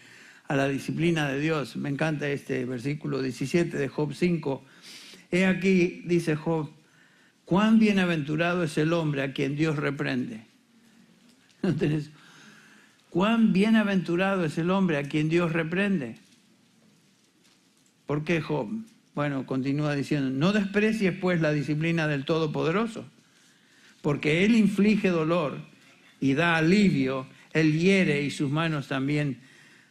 a 0.49 0.57
la 0.57 0.69
disciplina 0.69 1.29
de 1.29 1.41
Dios, 1.41 1.77
me 1.77 1.89
encanta 1.89 2.29
este 2.29 2.65
versículo 2.65 3.21
17 3.23 3.77
de 3.77 3.89
Job 3.89 4.15
5, 4.15 4.65
he 5.31 5.47
aquí, 5.47 6.03
dice 6.07 6.37
Job, 6.37 6.71
cuán 7.45 7.79
bienaventurado 7.79 8.63
es 8.63 8.79
el 8.79 8.93
hombre 8.93 9.23
a 9.23 9.33
quien 9.33 9.57
Dios 9.57 9.77
reprende. 9.77 10.47
Cuán 13.15 13.53
bienaventurado 13.53 14.45
es 14.45 14.59
el 14.59 14.71
hombre 14.71 14.99
a 14.99 15.05
quien 15.05 15.29
Dios 15.29 15.53
reprende. 15.53 16.17
¿Por 18.07 18.25
qué 18.25 18.41
Job? 18.41 18.69
Bueno, 19.15 19.47
continúa 19.47 19.95
diciendo, 19.95 20.31
no 20.31 20.53
desprecies 20.53 21.17
pues 21.17 21.41
la 21.41 21.53
disciplina 21.53 22.09
del 22.09 22.25
Todopoderoso, 22.25 23.05
porque 24.05 24.45
Él 24.45 24.55
inflige 24.55 25.09
dolor 25.09 25.57
y 26.21 26.35
da 26.35 26.57
alivio, 26.57 27.27
Él 27.55 27.79
hiere 27.79 28.21
y 28.21 28.31
sus 28.31 28.51
manos 28.51 28.87
también 28.87 29.41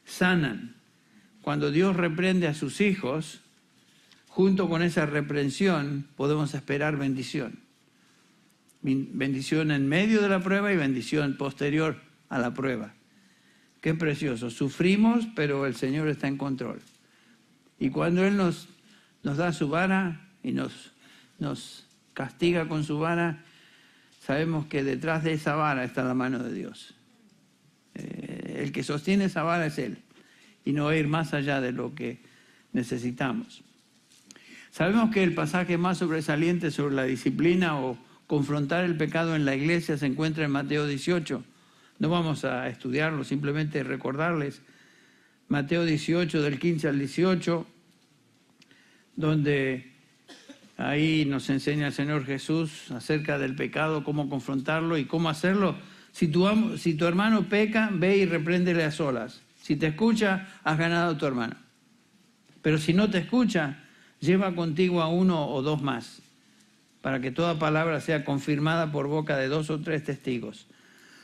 sanan. 0.05 0.75
Cuando 1.41 1.71
Dios 1.71 1.95
reprende 1.95 2.45
a 2.45 2.53
sus 2.53 2.79
hijos, 2.79 3.41
junto 4.27 4.69
con 4.69 4.83
esa 4.83 5.07
reprensión 5.07 6.05
podemos 6.15 6.53
esperar 6.53 6.95
bendición. 6.95 7.57
Bendición 8.83 9.71
en 9.71 9.89
medio 9.89 10.21
de 10.21 10.29
la 10.29 10.41
prueba 10.41 10.71
y 10.71 10.77
bendición 10.77 11.35
posterior 11.35 11.99
a 12.29 12.37
la 12.37 12.53
prueba. 12.53 12.93
Qué 13.81 13.95
precioso. 13.95 14.51
Sufrimos, 14.51 15.25
pero 15.35 15.65
el 15.65 15.73
Señor 15.73 16.07
está 16.07 16.27
en 16.27 16.37
control. 16.37 16.81
Y 17.79 17.89
cuando 17.89 18.23
Él 18.23 18.37
nos, 18.37 18.67
da 19.23 19.51
su 19.53 19.69
vara 19.69 20.29
y 20.43 20.51
nos 20.51 21.87
castiga 22.13 22.67
con 22.67 22.83
su 22.83 22.99
vara, 22.99 23.43
sabemos 24.25 24.67
que 24.67 24.83
detrás 24.83 25.23
de 25.23 25.33
esa 25.33 25.55
vara 25.55 25.83
está 25.83 26.03
la 26.03 26.13
mano 26.13 26.39
de 26.39 26.53
Dios. 26.53 26.95
Eh, 27.95 28.61
el 28.63 28.71
que 28.71 28.83
sostiene 28.83 29.25
esa 29.25 29.43
vara 29.43 29.65
es 29.65 29.77
Él 29.77 29.97
y 30.63 30.71
no 30.71 30.93
ir 30.93 31.07
más 31.07 31.33
allá 31.33 31.59
de 31.59 31.73
lo 31.73 31.93
que 31.93 32.19
necesitamos. 32.71 33.63
Sabemos 34.71 35.11
que 35.11 35.23
el 35.23 35.35
pasaje 35.35 35.77
más 35.77 35.97
sobresaliente 35.97 36.71
sobre 36.71 36.95
la 36.95 37.03
disciplina 37.03 37.79
o 37.79 37.97
confrontar 38.25 38.85
el 38.85 38.95
pecado 38.95 39.35
en 39.35 39.45
la 39.45 39.55
iglesia 39.55 39.97
se 39.97 40.05
encuentra 40.05 40.45
en 40.45 40.51
Mateo 40.51 40.87
18. 40.87 41.43
No 41.99 42.09
vamos 42.09 42.45
a 42.45 42.69
estudiarlo, 42.69 43.23
simplemente 43.23 43.83
recordarles 43.83 44.61
Mateo 45.49 45.85
18 45.85 46.41
del 46.41 46.59
15 46.59 46.87
al 46.87 46.97
18, 46.97 47.67
donde 49.17 49.92
ahí 50.77 51.25
nos 51.25 51.49
enseña 51.49 51.87
el 51.87 51.93
Señor 51.93 52.25
Jesús 52.25 52.91
acerca 52.91 53.37
del 53.37 53.55
pecado, 53.55 54.03
cómo 54.03 54.29
confrontarlo 54.29 54.97
y 54.97 55.05
cómo 55.05 55.29
hacerlo. 55.29 55.75
Si 56.13 56.27
tu, 56.27 56.47
hermano 57.05 57.49
peca, 57.49 57.89
ve 57.91 58.17
y 58.17 58.25
repréndele 58.25 58.83
a 58.83 58.91
solas. 58.91 59.41
Si 59.61 59.75
te 59.75 59.87
escucha, 59.87 60.47
has 60.63 60.77
ganado 60.77 61.13
a 61.13 61.17
tu 61.17 61.25
hermano. 61.25 61.55
Pero 62.61 62.77
si 62.77 62.93
no 62.93 63.09
te 63.09 63.17
escucha, 63.17 63.83
lleva 64.19 64.55
contigo 64.55 65.01
a 65.01 65.07
uno 65.07 65.49
o 65.49 65.61
dos 65.61 65.81
más, 65.81 66.21
para 67.01 67.19
que 67.19 67.31
toda 67.31 67.59
palabra 67.59 67.99
sea 67.99 68.23
confirmada 68.23 68.91
por 68.91 69.07
boca 69.07 69.37
de 69.37 69.47
dos 69.47 69.69
o 69.69 69.79
tres 69.81 70.03
testigos. 70.03 70.67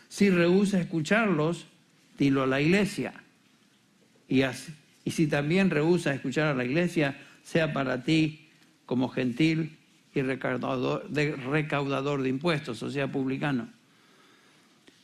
Si 0.09 0.29
rehúsa 0.31 0.81
escucharlos, 0.81 1.67
dilo 2.17 2.43
a 2.43 2.47
la 2.47 2.59
iglesia. 2.59 3.13
Y, 4.27 4.41
y 4.41 5.11
si 5.11 5.27
también 5.27 5.69
rehúsa 5.69 6.13
escuchar 6.13 6.47
a 6.47 6.55
la 6.55 6.65
iglesia, 6.65 7.15
sea 7.43 7.73
para 7.73 8.03
ti 8.03 8.48
como 8.89 9.07
gentil 9.07 9.77
y 10.15 10.23
recaudador 10.23 11.03
de, 12.23 12.29
impuestos, 12.29 12.81
o 12.81 12.89
sea, 12.89 13.11
publicano. 13.11 13.69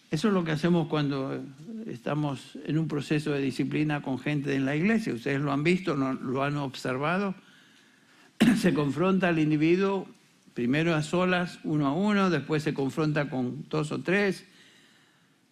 Eso 0.09 0.29
es 0.29 0.33
lo 0.33 0.43
que 0.43 0.53
hacemos 0.53 0.87
cuando 0.87 1.39
estamos 1.85 2.57
en 2.65 2.79
un 2.79 2.87
proceso 2.87 3.29
de 3.29 3.41
disciplina 3.41 4.01
con 4.01 4.17
gente 4.17 4.55
en 4.55 4.65
la 4.65 4.75
iglesia. 4.75 5.13
Ustedes 5.13 5.39
lo 5.39 5.51
han 5.51 5.63
visto, 5.63 5.95
lo 5.95 6.43
han 6.43 6.57
observado. 6.57 7.35
Se 8.57 8.73
confronta 8.73 9.27
al 9.27 9.37
individuo 9.37 10.07
primero 10.55 10.95
a 10.95 11.03
solas, 11.03 11.59
uno 11.63 11.85
a 11.85 11.93
uno, 11.93 12.31
después 12.31 12.63
se 12.63 12.73
confronta 12.73 13.29
con 13.29 13.69
dos 13.69 13.91
o 13.91 14.01
tres. 14.01 14.45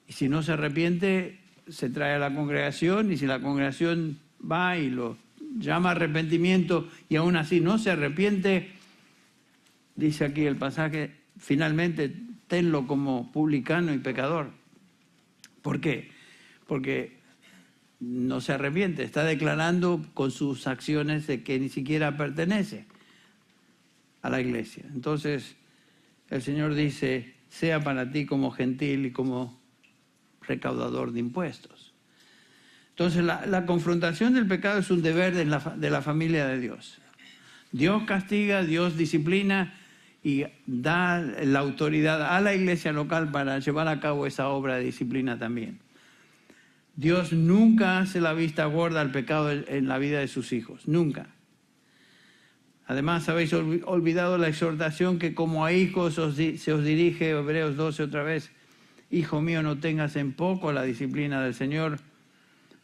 Y 0.07 0.13
si 0.13 0.27
no 0.27 0.41
se 0.41 0.53
arrepiente, 0.53 1.39
se 1.69 1.87
trae 1.91 2.15
a 2.15 2.19
la 2.19 2.33
congregación 2.33 3.11
y 3.11 3.17
si 3.17 3.27
la 3.27 3.41
congregación 3.41 4.17
va 4.41 4.75
y 4.79 4.89
lo 4.89 5.17
llama 5.57 5.91
arrepentimiento 5.91 6.89
y 7.09 7.15
aún 7.15 7.35
así 7.35 7.59
no 7.59 7.77
se 7.77 7.91
arrepiente, 7.91 8.71
dice 9.95 10.25
aquí 10.25 10.45
el 10.45 10.57
pasaje, 10.57 11.15
finalmente 11.37 12.13
tenlo 12.47 12.87
como 12.87 13.31
publicano 13.31 13.93
y 13.93 13.99
pecador. 13.99 14.51
¿Por 15.61 15.79
qué? 15.79 16.11
Porque 16.67 17.19
no 17.99 18.41
se 18.41 18.53
arrepiente, 18.53 19.03
está 19.03 19.23
declarando 19.23 20.05
con 20.13 20.31
sus 20.31 20.67
acciones 20.67 21.25
de 21.27 21.43
que 21.43 21.59
ni 21.59 21.69
siquiera 21.69 22.17
pertenece 22.17 22.85
a 24.21 24.29
la 24.29 24.41
iglesia. 24.41 24.83
Entonces, 24.93 25.55
el 26.29 26.41
Señor 26.41 26.75
dice, 26.75 27.35
sea 27.49 27.81
para 27.83 28.11
ti 28.11 28.25
como 28.25 28.51
gentil 28.51 29.05
y 29.05 29.11
como 29.11 29.61
recaudador 30.41 31.11
de 31.11 31.19
impuestos. 31.19 31.92
Entonces, 32.93 33.23
la, 33.23 33.65
confrontación 33.65 34.33
del 34.33 34.47
pecado 34.47 34.79
es 34.79 34.91
un 34.91 35.01
deber 35.01 35.33
de 35.33 35.45
la, 35.45 35.59
de 35.59 35.89
la 35.89 36.01
familia 36.01 36.45
de 36.45 36.59
Dios. 36.59 36.99
Dios 37.71 38.03
castiga, 38.03 38.63
Dios 38.63 38.97
disciplina 38.97 39.73
y 40.23 40.45
da 40.67 41.19
la 41.19 41.59
autoridad 41.59 42.35
a 42.35 42.39
la 42.39 42.53
iglesia 42.53 42.93
local 42.93 43.31
para 43.31 43.57
llevar 43.59 43.87
a 43.87 43.99
cabo 43.99 44.27
esa 44.27 44.49
obra 44.49 44.75
de 44.75 44.83
disciplina 44.83 45.39
también. 45.39 45.79
Dios 46.95 47.33
nunca 47.33 47.97
hace 47.97 48.21
la 48.21 48.33
vista 48.33 48.65
gorda 48.65 49.01
al 49.01 49.11
pecado 49.11 49.51
en 49.51 49.87
la 49.87 49.97
vida 49.97 50.19
de 50.19 50.27
sus 50.27 50.53
hijos, 50.53 50.87
nunca. 50.87 51.27
Además, 52.85 53.27
habéis 53.27 53.53
olvidado 53.53 54.37
la 54.37 54.49
exhortación 54.49 55.17
que 55.17 55.33
como 55.33 55.65
a 55.65 55.73
hijos 55.73 56.13
se 56.13 56.73
os 56.73 56.83
dirige, 56.83 57.31
Hebreos 57.31 57.75
12 57.75 58.03
otra 58.03 58.21
vez, 58.21 58.51
Hijo 59.13 59.41
mío, 59.41 59.61
no 59.61 59.77
tengas 59.77 60.15
en 60.15 60.33
poco 60.33 60.71
la 60.71 60.81
disciplina 60.81 61.39
del 61.43 61.53
Señor, 61.53 61.99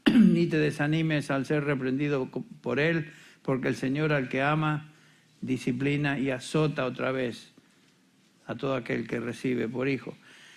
ni 0.16 0.48
te 0.48 0.58
desanimes 0.58 1.32
al 1.32 1.46
ser 1.46 1.64
reprendido 1.64 2.30
por 2.62 2.80
Él, 2.80 3.12
porque 3.42 3.68
el 3.68 3.76
Señor 3.76 4.14
al 4.14 4.30
que 4.30 4.42
ama, 4.42 4.92
disciplina 5.42 6.20
y 6.20 6.32
azota 6.32 6.86
otra 6.86 7.12
vez 7.12 7.52
a 8.46 8.56
todo 8.56 8.76
aquel 8.76 9.08
que 9.08 9.20
recibe 9.20 9.68
por 9.68 9.88
hijo. 9.88 10.16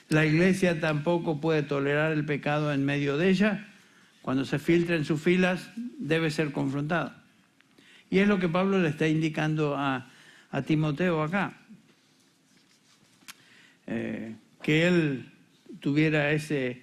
La 0.08 0.26
iglesia 0.26 0.80
tampoco 0.80 1.40
puede 1.40 1.62
tolerar 1.62 2.12
el 2.12 2.24
pecado 2.24 2.72
en 2.72 2.84
medio 2.84 3.16
de 3.16 3.30
ella. 3.30 3.68
Cuando 4.20 4.44
se 4.44 4.58
filtra 4.58 4.96
en 4.96 5.04
sus 5.04 5.20
filas, 5.20 5.70
debe 5.98 6.30
ser 6.30 6.52
confrontado. 6.52 7.12
Y 8.10 8.18
es 8.18 8.28
lo 8.28 8.38
que 8.38 8.48
Pablo 8.48 8.78
le 8.78 8.88
está 8.88 9.08
indicando 9.08 9.74
a, 9.76 10.08
Timoteo 10.66 11.22
acá. 11.22 11.54
Eh, 13.86 14.34
que 14.62 14.86
él 14.86 15.32
tuviera 15.80 16.30
ese, 16.30 16.82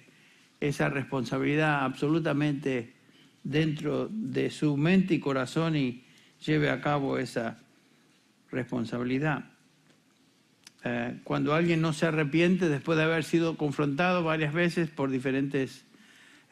esa 0.60 0.88
responsabilidad 0.88 1.84
absolutamente 1.84 2.94
dentro 3.42 4.08
de 4.10 4.50
su 4.50 4.76
mente 4.76 5.14
y 5.14 5.20
corazón 5.20 5.76
y 5.76 6.04
lleve 6.44 6.70
a 6.70 6.80
cabo 6.80 7.18
esa 7.18 7.58
responsabilidad. 8.50 9.44
Eh, 10.84 11.20
cuando 11.24 11.54
alguien 11.54 11.80
no 11.80 11.92
se 11.92 12.06
arrepiente 12.06 12.68
después 12.68 12.96
de 12.96 13.04
haber 13.04 13.24
sido 13.24 13.56
confrontado 13.56 14.22
varias 14.22 14.54
veces 14.54 14.88
por 14.90 15.10
diferentes 15.10 15.84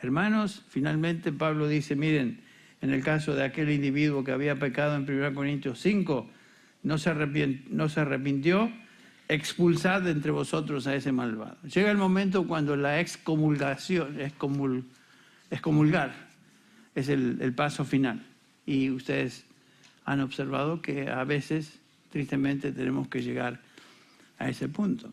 hermanos, 0.01 0.65
finalmente 0.69 1.33
Pablo 1.33 1.67
dice, 1.67 1.97
miren, 1.97 2.41
en 2.81 2.91
el 2.91 3.03
caso 3.03 3.35
de 3.35 3.45
aquel 3.45 3.71
individuo 3.71 4.25
que 4.25 4.33
había 4.33 4.57
pecado 4.57 4.97
en 4.97 5.03
1 5.03 5.35
Corintios 5.35 5.81
5, 5.81 6.31
no 6.83 6.99
se, 6.99 7.15
no 7.71 7.89
se 7.89 8.01
arrepintió, 8.01 8.71
expulsad 9.29 10.09
entre 10.09 10.31
vosotros 10.31 10.87
a 10.87 10.95
ese 10.95 11.13
malvado. 11.13 11.57
Llega 11.63 11.91
el 11.91 11.99
momento 11.99 12.47
cuando 12.47 12.77
la 12.77 13.01
excomulgación, 13.01 14.21
excomul, 14.21 14.85
excomulgar, 15.51 16.15
es 16.95 17.09
el, 17.09 17.39
el 17.41 17.53
paso 17.53 17.85
final. 17.85 18.25
Y 18.65 18.91
ustedes 18.91 19.45
han 20.05 20.21
observado 20.21 20.81
que 20.81 21.11
a 21.11 21.25
veces, 21.25 21.79
tristemente, 22.11 22.73
tenemos 22.73 23.09
que 23.09 23.23
llegar 23.23 23.61
a 24.39 24.49
ese 24.49 24.69
punto. 24.69 25.13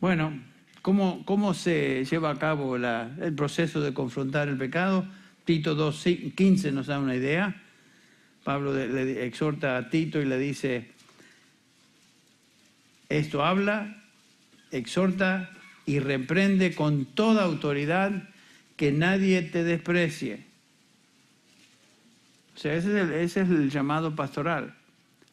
Bueno, 0.00 0.32
¿cómo, 0.80 1.24
cómo 1.26 1.52
se 1.52 2.04
lleva 2.06 2.30
a 2.30 2.38
cabo 2.38 2.76
el 2.76 3.34
proceso 3.34 3.82
de 3.82 3.92
confrontar 3.92 4.48
el 4.48 4.56
pecado? 4.56 5.06
Tito 5.44 5.76
2.15 5.76 6.72
nos 6.72 6.86
da 6.86 6.98
una 6.98 7.14
idea. 7.14 7.62
Pablo 8.44 8.72
le 8.72 9.26
exhorta 9.26 9.76
a 9.76 9.90
Tito 9.90 10.20
y 10.22 10.24
le 10.24 10.38
dice, 10.38 10.92
Esto 13.10 13.44
habla, 13.44 14.02
exhorta 14.70 15.50
y 15.84 15.98
reprende 15.98 16.74
con 16.76 17.04
toda 17.04 17.42
autoridad 17.42 18.28
que 18.76 18.92
nadie 18.92 19.42
te 19.42 19.64
desprecie. 19.64 20.46
O 22.54 22.58
sea, 22.58 22.74
ese 22.74 23.22
es 23.22 23.36
el, 23.36 23.68
llamado 23.68 24.14
pastoral. 24.14 24.76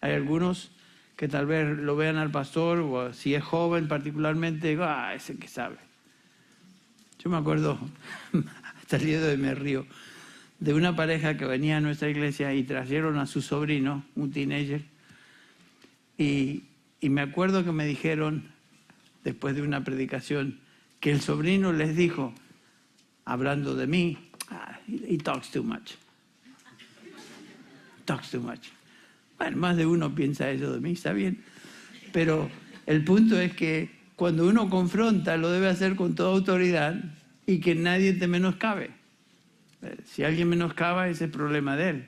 Hay 0.01 0.13
algunos 0.13 0.71
que 1.15 1.27
tal 1.27 1.45
vez 1.45 1.77
lo 1.77 1.95
vean 1.95 2.17
al 2.17 2.31
pastor, 2.31 2.79
o 2.79 3.13
si 3.13 3.35
es 3.35 3.43
joven 3.43 3.87
particularmente, 3.87 4.69
digo, 4.69 4.83
ah, 4.83 5.13
ese 5.13 5.37
que 5.37 5.47
sabe. 5.47 5.77
Yo 7.19 7.29
me 7.29 7.37
acuerdo, 7.37 7.79
hasta 8.81 8.97
el 8.97 9.05
día 9.05 9.21
de 9.21 9.31
hoy 9.31 9.37
me 9.37 9.53
río, 9.53 9.85
de 10.59 10.73
una 10.73 10.95
pareja 10.95 11.37
que 11.37 11.45
venía 11.45 11.77
a 11.77 11.81
nuestra 11.81 12.09
iglesia 12.09 12.55
y 12.55 12.63
trajeron 12.63 13.19
a 13.19 13.27
su 13.27 13.43
sobrino, 13.43 14.03
un 14.15 14.31
teenager, 14.31 14.81
y, 16.17 16.63
y 16.99 17.09
me 17.09 17.21
acuerdo 17.21 17.63
que 17.63 17.71
me 17.71 17.85
dijeron, 17.85 18.45
después 19.23 19.55
de 19.55 19.61
una 19.61 19.83
predicación, 19.83 20.59
que 20.99 21.11
el 21.11 21.21
sobrino 21.21 21.73
les 21.73 21.95
dijo, 21.95 22.33
hablando 23.25 23.75
de 23.75 23.87
mí, 23.87 24.17
ah, 24.49 24.79
he 24.87 25.17
talks 25.17 25.51
too 25.51 25.63
much. 25.63 25.93
Talks 28.05 28.31
too 28.31 28.41
much. 28.41 28.67
Bueno, 29.37 29.57
más 29.57 29.77
de 29.77 29.85
uno 29.85 30.15
piensa 30.15 30.49
eso 30.49 30.73
de 30.73 30.79
mí, 30.79 30.93
está 30.93 31.13
bien. 31.13 31.43
Pero 32.11 32.49
el 32.85 33.03
punto 33.03 33.39
es 33.39 33.53
que 33.53 33.91
cuando 34.15 34.47
uno 34.47 34.69
confronta, 34.69 35.37
lo 35.37 35.51
debe 35.51 35.67
hacer 35.67 35.95
con 35.95 36.15
toda 36.15 36.31
autoridad 36.31 36.95
y 37.45 37.59
que 37.59 37.75
nadie 37.75 38.13
te 38.13 38.27
menoscabe. 38.27 38.89
Eh, 39.83 39.97
si 40.05 40.23
alguien 40.23 40.49
menoscaba, 40.49 41.07
ese 41.07 41.25
es 41.25 41.31
problema 41.31 41.75
de 41.75 41.89
él. 41.89 42.05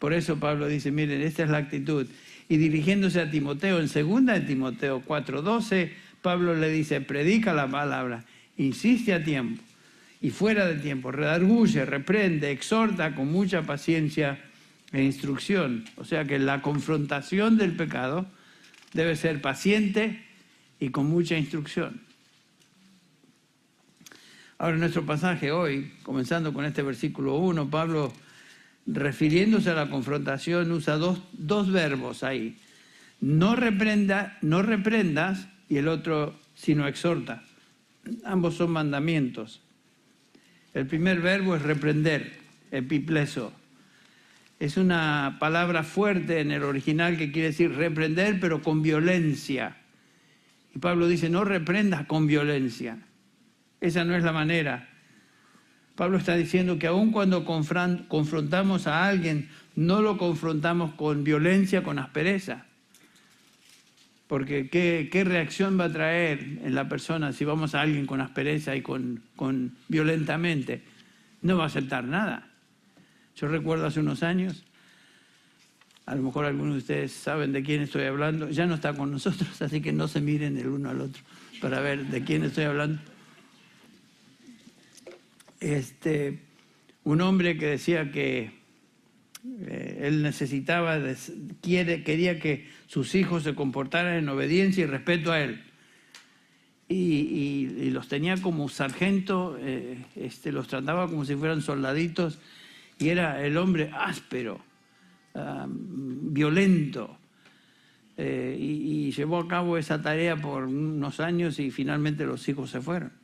Por 0.00 0.12
eso 0.12 0.40
Pablo 0.40 0.66
dice, 0.66 0.90
miren, 0.90 1.20
esta 1.20 1.44
es 1.44 1.50
la 1.50 1.58
actitud. 1.58 2.08
Y 2.50 2.56
dirigiéndose 2.56 3.20
a 3.20 3.30
Timoteo, 3.30 3.78
en 3.78 3.88
segunda 3.88 4.34
de 4.34 4.40
Timoteo 4.40 5.04
4:12, 5.06 5.92
Pablo 6.20 6.56
le 6.56 6.68
dice, 6.68 7.00
predica 7.00 7.54
la 7.54 7.68
palabra, 7.68 8.24
insiste 8.56 9.14
a 9.14 9.22
tiempo 9.22 9.62
y 10.20 10.30
fuera 10.30 10.66
de 10.66 10.74
tiempo, 10.74 11.12
redarguye, 11.12 11.84
reprende, 11.84 12.50
exhorta 12.50 13.14
con 13.14 13.30
mucha 13.30 13.62
paciencia 13.62 14.40
e 14.92 15.00
instrucción. 15.00 15.84
O 15.96 16.04
sea 16.04 16.24
que 16.24 16.40
la 16.40 16.60
confrontación 16.60 17.56
del 17.56 17.76
pecado 17.76 18.26
debe 18.94 19.14
ser 19.14 19.40
paciente 19.40 20.20
y 20.80 20.88
con 20.90 21.06
mucha 21.06 21.38
instrucción. 21.38 22.00
Ahora, 24.58 24.74
en 24.74 24.80
nuestro 24.80 25.06
pasaje 25.06 25.52
hoy, 25.52 25.92
comenzando 26.02 26.52
con 26.52 26.64
este 26.64 26.82
versículo 26.82 27.36
1, 27.36 27.70
Pablo, 27.70 28.12
refiriéndose 28.86 29.70
a 29.70 29.74
la 29.74 29.90
confrontación, 29.90 30.70
usa 30.72 30.96
dos, 30.96 31.20
dos 31.32 31.70
verbos 31.70 32.22
ahí. 32.22 32.56
No, 33.20 33.54
reprenda, 33.56 34.38
no 34.42 34.62
reprendas 34.62 35.48
y 35.68 35.76
el 35.76 35.88
otro, 35.88 36.34
sino 36.54 36.86
exhorta. 36.86 37.42
Ambos 38.24 38.56
son 38.56 38.70
mandamientos. 38.70 39.60
El 40.72 40.86
primer 40.86 41.20
verbo 41.20 41.56
es 41.56 41.62
reprender, 41.62 42.32
epipleso. 42.70 43.52
Es 44.58 44.76
una 44.76 45.38
palabra 45.40 45.82
fuerte 45.82 46.40
en 46.40 46.50
el 46.50 46.62
original 46.62 47.16
que 47.16 47.32
quiere 47.32 47.48
decir 47.48 47.74
reprender, 47.74 48.38
pero 48.40 48.62
con 48.62 48.82
violencia. 48.82 49.76
Y 50.74 50.78
Pablo 50.78 51.08
dice, 51.08 51.28
no 51.30 51.44
reprendas 51.44 52.06
con 52.06 52.26
violencia. 52.26 52.98
Esa 53.80 54.04
no 54.04 54.14
es 54.14 54.22
la 54.22 54.32
manera. 54.32 54.89
Pablo 56.00 56.16
está 56.16 56.34
diciendo 56.34 56.78
que 56.78 56.86
aun 56.86 57.12
cuando 57.12 57.44
confrontamos 57.44 58.86
a 58.86 59.06
alguien, 59.06 59.50
no 59.76 60.00
lo 60.00 60.16
confrontamos 60.16 60.94
con 60.94 61.24
violencia, 61.24 61.82
con 61.82 61.98
aspereza. 61.98 62.64
Porque 64.26 64.70
¿qué, 64.70 65.24
reacción 65.24 65.78
va 65.78 65.84
a 65.84 65.92
traer 65.92 66.60
en 66.64 66.74
la 66.74 66.88
persona 66.88 67.34
si 67.34 67.44
vamos 67.44 67.74
a 67.74 67.82
alguien 67.82 68.06
con 68.06 68.22
aspereza 68.22 68.74
y 68.74 68.80
con, 68.80 69.20
con 69.36 69.76
violentamente? 69.88 70.80
No 71.42 71.58
va 71.58 71.64
a 71.64 71.66
aceptar 71.66 72.04
nada. 72.04 72.48
Yo 73.36 73.48
recuerdo 73.48 73.84
hace 73.84 74.00
unos 74.00 74.22
años, 74.22 74.64
a 76.06 76.14
lo 76.14 76.22
mejor 76.22 76.46
algunos 76.46 76.76
de 76.76 76.78
ustedes 76.78 77.12
saben 77.12 77.52
de 77.52 77.62
quién 77.62 77.82
estoy 77.82 78.04
hablando, 78.04 78.48
ya 78.48 78.64
no 78.64 78.76
está 78.76 78.94
con 78.94 79.10
nosotros, 79.10 79.60
así 79.60 79.82
que 79.82 79.92
no 79.92 80.08
se 80.08 80.22
miren 80.22 80.56
el 80.56 80.68
uno 80.68 80.88
al 80.88 81.02
otro 81.02 81.22
para 81.60 81.80
ver 81.80 82.06
de 82.06 82.24
quién 82.24 82.42
estoy 82.42 82.64
hablando. 82.64 83.02
Este, 85.60 86.40
un 87.04 87.20
hombre 87.20 87.58
que 87.58 87.66
decía 87.66 88.10
que 88.10 88.60
eh, 89.66 90.00
él 90.02 90.22
necesitaba, 90.22 90.98
quiere, 91.60 92.02
quería 92.02 92.40
que 92.40 92.68
sus 92.86 93.14
hijos 93.14 93.42
se 93.42 93.54
comportaran 93.54 94.14
en 94.16 94.28
obediencia 94.28 94.84
y 94.84 94.86
respeto 94.86 95.32
a 95.32 95.40
él. 95.40 95.62
Y, 96.88 97.90
los 97.90 98.08
tenía 98.08 98.36
como 98.40 98.68
sargento, 98.68 99.56
eh, 99.60 100.04
este, 100.16 100.50
los 100.50 100.66
trataba 100.66 101.06
como 101.08 101.24
si 101.24 101.36
fueran 101.36 101.62
soldaditos, 101.62 102.38
y 102.98 103.10
era 103.10 103.44
el 103.44 103.56
hombre 103.56 103.90
áspero, 103.94 104.60
violento. 105.86 107.16
Eh, 108.16 108.56
y, 108.58 109.08
y 109.08 109.12
llevó 109.12 109.38
a 109.38 109.48
cabo 109.48 109.78
esa 109.78 110.02
tarea 110.02 110.36
por 110.36 110.64
unos 110.64 111.20
años 111.20 111.58
y 111.58 111.70
finalmente 111.70 112.26
los 112.26 112.46
hijos 112.48 112.70
se 112.70 112.80
fueron. 112.80 113.19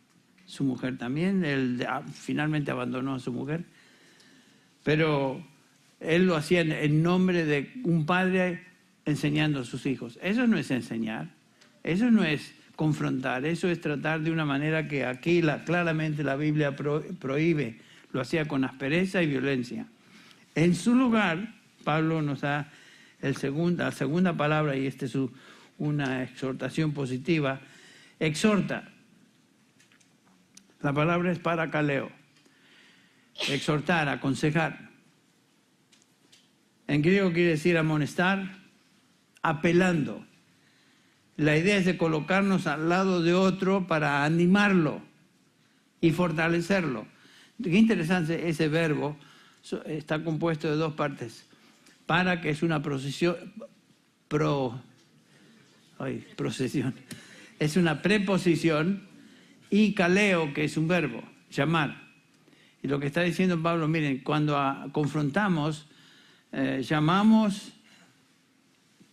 Su 0.46 0.64
mujer 0.64 0.96
también, 0.96 1.44
él 1.44 1.85
ah, 1.88 2.02
finalmente 2.12 2.70
abandonó 2.70 3.14
a 3.14 3.20
su 3.20 3.32
mujer. 3.32 3.64
Pero 4.85 5.44
él 6.00 6.26
lo 6.26 6.37
hacía 6.37 6.61
en 6.61 7.02
nombre 7.02 7.44
de 7.44 7.72
un 7.82 8.06
padre 8.06 8.62
enseñando 9.04 9.61
a 9.61 9.64
sus 9.64 9.87
hijos. 9.87 10.18
Eso 10.22 10.46
no 10.46 10.59
es 10.59 10.70
enseñar, 10.70 11.28
eso 11.82 12.11
no 12.11 12.24
es 12.24 12.54
confrontar, 12.76 13.44
eso 13.46 13.68
es 13.68 13.80
tratar 13.80 14.20
de 14.20 14.30
una 14.30 14.44
manera 14.44 14.87
que 14.87 15.04
aquí 15.04 15.42
la, 15.42 15.64
claramente 15.64 16.22
la 16.22 16.37
Biblia 16.37 16.76
prohíbe, 16.76 17.80
lo 18.12 18.20
hacía 18.20 18.46
con 18.46 18.64
aspereza 18.64 19.22
y 19.22 19.26
violencia. 19.26 19.87
En 20.54 20.74
su 20.74 20.94
lugar, 20.94 21.54
Pablo 21.85 22.22
nos 22.22 22.42
da 22.42 22.70
el 23.22 23.35
la 23.76 23.92
segunda 23.92 24.37
palabra, 24.37 24.76
y 24.76 24.87
esta 24.87 25.06
es 25.06 25.16
una 25.78 26.22
exhortación 26.22 26.92
positiva, 26.92 27.61
exhorta. 28.20 28.88
La 30.82 30.92
palabra 30.92 31.32
es 31.32 31.38
para 31.38 31.70
caleo, 31.70 32.10
exhortar, 33.48 34.08
aconsejar. 34.08 34.90
En 36.86 37.02
griego 37.02 37.32
quiere 37.32 37.50
decir 37.50 37.76
amonestar, 37.76 38.58
apelando. 39.42 40.24
La 41.36 41.56
idea 41.56 41.76
es 41.76 41.84
de 41.84 41.96
colocarnos 41.96 42.66
al 42.66 42.88
lado 42.88 43.22
de 43.22 43.34
otro 43.34 43.86
para 43.86 44.24
animarlo 44.24 45.02
y 46.00 46.12
fortalecerlo. 46.12 47.06
Qué 47.62 47.76
interesante 47.76 48.48
ese 48.48 48.68
verbo, 48.68 49.16
está 49.86 50.22
compuesto 50.22 50.70
de 50.70 50.76
dos 50.76 50.94
partes. 50.94 51.46
Para, 52.06 52.40
que 52.40 52.50
es 52.50 52.62
una 52.62 52.82
procesión, 52.82 53.36
pro, 54.28 54.80
ay, 55.98 56.24
procesión, 56.36 56.94
es 57.58 57.76
una 57.76 58.02
preposición, 58.02 59.08
y 59.70 59.94
caleo, 59.94 60.52
que 60.55 60.64
es 60.64 60.76
un 60.76 60.88
verbo, 60.88 61.22
llamar. 61.50 62.02
Y 62.83 62.88
lo 62.88 63.00
que 63.00 63.07
está 63.07 63.22
diciendo 63.22 63.61
Pablo, 63.62 63.88
miren, 63.88 64.18
cuando 64.18 64.59
confrontamos, 64.92 65.87
eh, 66.52 66.83
llamamos 66.87 67.72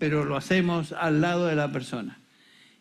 pero 0.03 0.25
lo 0.25 0.35
hacemos 0.35 0.91
al 0.91 1.21
lado 1.21 1.47
de 1.47 1.55
la 1.55 1.71
persona. 1.71 2.19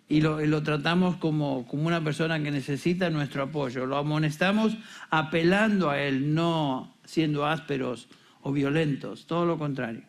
Y 0.08 0.22
lo, 0.22 0.62
tratamos 0.64 1.18
como, 1.18 1.68
como 1.68 1.86
una 1.86 2.02
persona 2.02 2.42
que 2.42 2.50
necesita 2.50 3.10
nuestro 3.10 3.44
apoyo. 3.44 3.86
Lo 3.86 3.96
amonestamos 3.96 4.76
apelando 5.08 5.88
a 5.88 6.00
él, 6.00 6.34
no 6.34 6.96
siendo 7.04 7.46
ásperos 7.46 8.08
o 8.40 8.50
violentos, 8.50 9.28
todo 9.28 9.46
lo 9.46 9.56
contrario. 9.56 10.02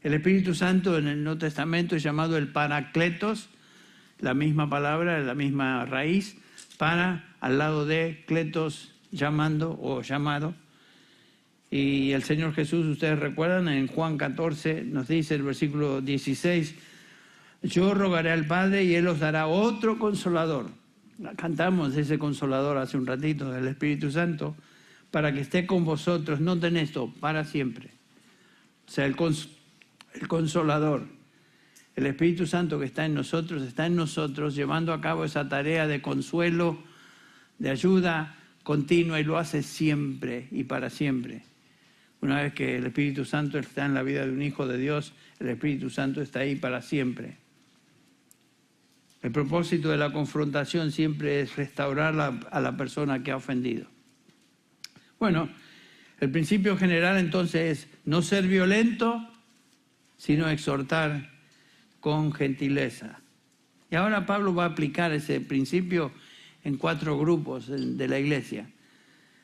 El 0.00 0.14
Espíritu 0.14 0.54
Santo 0.54 0.96
en 0.96 1.08
el 1.08 1.22
Nuevo 1.22 1.40
Testamento 1.40 1.94
es 1.94 2.02
llamado 2.02 2.38
el 2.38 2.48
Paracletos, 2.48 3.50
la 4.18 4.32
misma 4.32 4.70
palabra, 4.70 5.20
la 5.20 5.34
misma 5.34 5.84
raíz, 5.84 6.38
al 6.84 7.58
lado 7.58 7.86
de 7.86 8.24
cletos, 8.26 8.92
llamando 9.10 9.78
o 9.80 10.02
llamado. 10.02 10.54
Y 11.70 12.12
el 12.12 12.22
Señor 12.22 12.54
Jesús, 12.54 12.86
ustedes 12.86 13.18
recuerdan, 13.18 13.68
en 13.68 13.86
Juan 13.86 14.16
14 14.16 14.84
nos 14.84 15.08
dice 15.08 15.34
el 15.34 15.42
versículo 15.42 16.00
16, 16.00 16.74
yo 17.62 17.94
rogaré 17.94 18.30
al 18.30 18.46
Padre 18.46 18.84
y 18.84 18.94
Él 18.94 19.08
os 19.08 19.18
dará 19.18 19.46
otro 19.46 19.98
consolador. 19.98 20.70
Cantamos 21.36 21.96
ese 21.96 22.18
consolador 22.18 22.76
hace 22.76 22.96
un 22.96 23.06
ratito 23.06 23.50
del 23.50 23.66
Espíritu 23.68 24.10
Santo, 24.10 24.56
para 25.10 25.32
que 25.32 25.40
esté 25.40 25.66
con 25.66 25.84
vosotros, 25.84 26.40
noten 26.40 26.76
esto, 26.76 27.12
para 27.20 27.44
siempre. 27.44 27.90
O 28.86 28.90
sea, 28.90 29.06
el, 29.06 29.16
el 30.14 30.28
consolador, 30.28 31.06
el 31.96 32.06
Espíritu 32.06 32.46
Santo 32.46 32.78
que 32.78 32.86
está 32.86 33.06
en 33.06 33.14
nosotros, 33.14 33.62
está 33.62 33.86
en 33.86 33.96
nosotros, 33.96 34.54
llevando 34.54 34.92
a 34.92 35.00
cabo 35.00 35.24
esa 35.24 35.48
tarea 35.48 35.86
de 35.86 36.02
consuelo, 36.02 36.82
de 37.58 37.70
ayuda 37.70 38.36
continua 38.64 39.20
y 39.20 39.24
lo 39.24 39.38
hace 39.38 39.62
siempre 39.62 40.48
y 40.50 40.64
para 40.64 40.90
siempre. 40.90 41.42
Una 42.20 42.42
vez 42.42 42.54
que 42.54 42.76
el 42.78 42.86
Espíritu 42.86 43.24
Santo 43.24 43.58
está 43.58 43.84
en 43.84 43.94
la 43.94 44.02
vida 44.02 44.26
de 44.26 44.32
un 44.32 44.42
hijo 44.42 44.66
de 44.66 44.78
Dios, 44.78 45.12
el 45.38 45.50
Espíritu 45.50 45.90
Santo 45.90 46.22
está 46.22 46.40
ahí 46.40 46.56
para 46.56 46.82
siempre. 46.82 47.36
El 49.22 49.30
propósito 49.30 49.90
de 49.90 49.98
la 49.98 50.12
confrontación 50.12 50.90
siempre 50.90 51.40
es 51.40 51.56
restaurar 51.56 52.18
a 52.50 52.60
la 52.60 52.76
persona 52.76 53.22
que 53.22 53.30
ha 53.30 53.36
ofendido. 53.36 53.86
Bueno, 55.18 55.48
el 56.20 56.30
principio 56.30 56.76
general 56.76 57.18
entonces 57.18 57.78
es 57.78 57.88
no 58.04 58.22
ser 58.22 58.46
violento, 58.46 59.28
sino 60.16 60.48
exhortar 60.48 61.33
con 62.04 62.34
gentileza. 62.34 63.18
Y 63.90 63.94
ahora 63.94 64.26
Pablo 64.26 64.54
va 64.54 64.64
a 64.64 64.66
aplicar 64.66 65.12
ese 65.12 65.40
principio 65.40 66.12
en 66.62 66.76
cuatro 66.76 67.18
grupos 67.18 67.66
de 67.66 68.08
la 68.08 68.18
iglesia. 68.18 68.66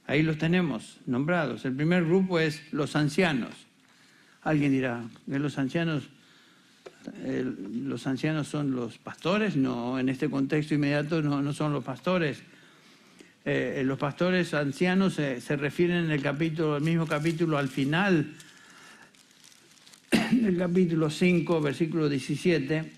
Ahí 0.06 0.22
los 0.22 0.36
tenemos 0.36 0.98
nombrados. 1.06 1.64
El 1.64 1.74
primer 1.74 2.04
grupo 2.04 2.38
es 2.38 2.60
los 2.70 2.96
ancianos. 2.96 3.54
Alguien 4.42 4.72
dirá, 4.72 5.02
los 5.26 5.56
ancianos, 5.56 6.10
los 7.24 8.06
ancianos 8.06 8.46
son 8.46 8.76
los 8.76 8.98
pastores? 8.98 9.56
No, 9.56 9.98
en 9.98 10.10
este 10.10 10.28
contexto 10.28 10.74
inmediato 10.74 11.22
no, 11.22 11.54
son 11.54 11.72
los 11.72 11.82
pastores. 11.82 12.42
Eh, 13.46 13.80
los 13.86 13.98
pastores 13.98 14.52
ancianos 14.52 15.14
se 15.14 15.56
refieren 15.56 16.04
en 16.04 16.10
el 16.10 16.20
capítulo, 16.20 16.76
el 16.76 16.82
mismo 16.82 17.06
capítulo 17.06 17.56
al 17.56 17.68
final 17.68 18.34
del 20.30 20.56
capítulo 20.56 21.10
5, 21.10 21.60
versículo 21.60 22.08
17. 22.08 22.92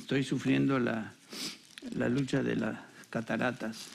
Estoy 0.00 0.24
sufriendo 0.24 0.78
la, 0.78 1.12
la 1.94 2.08
lucha 2.08 2.42
de 2.42 2.56
las 2.56 2.78
cataratas 3.10 3.86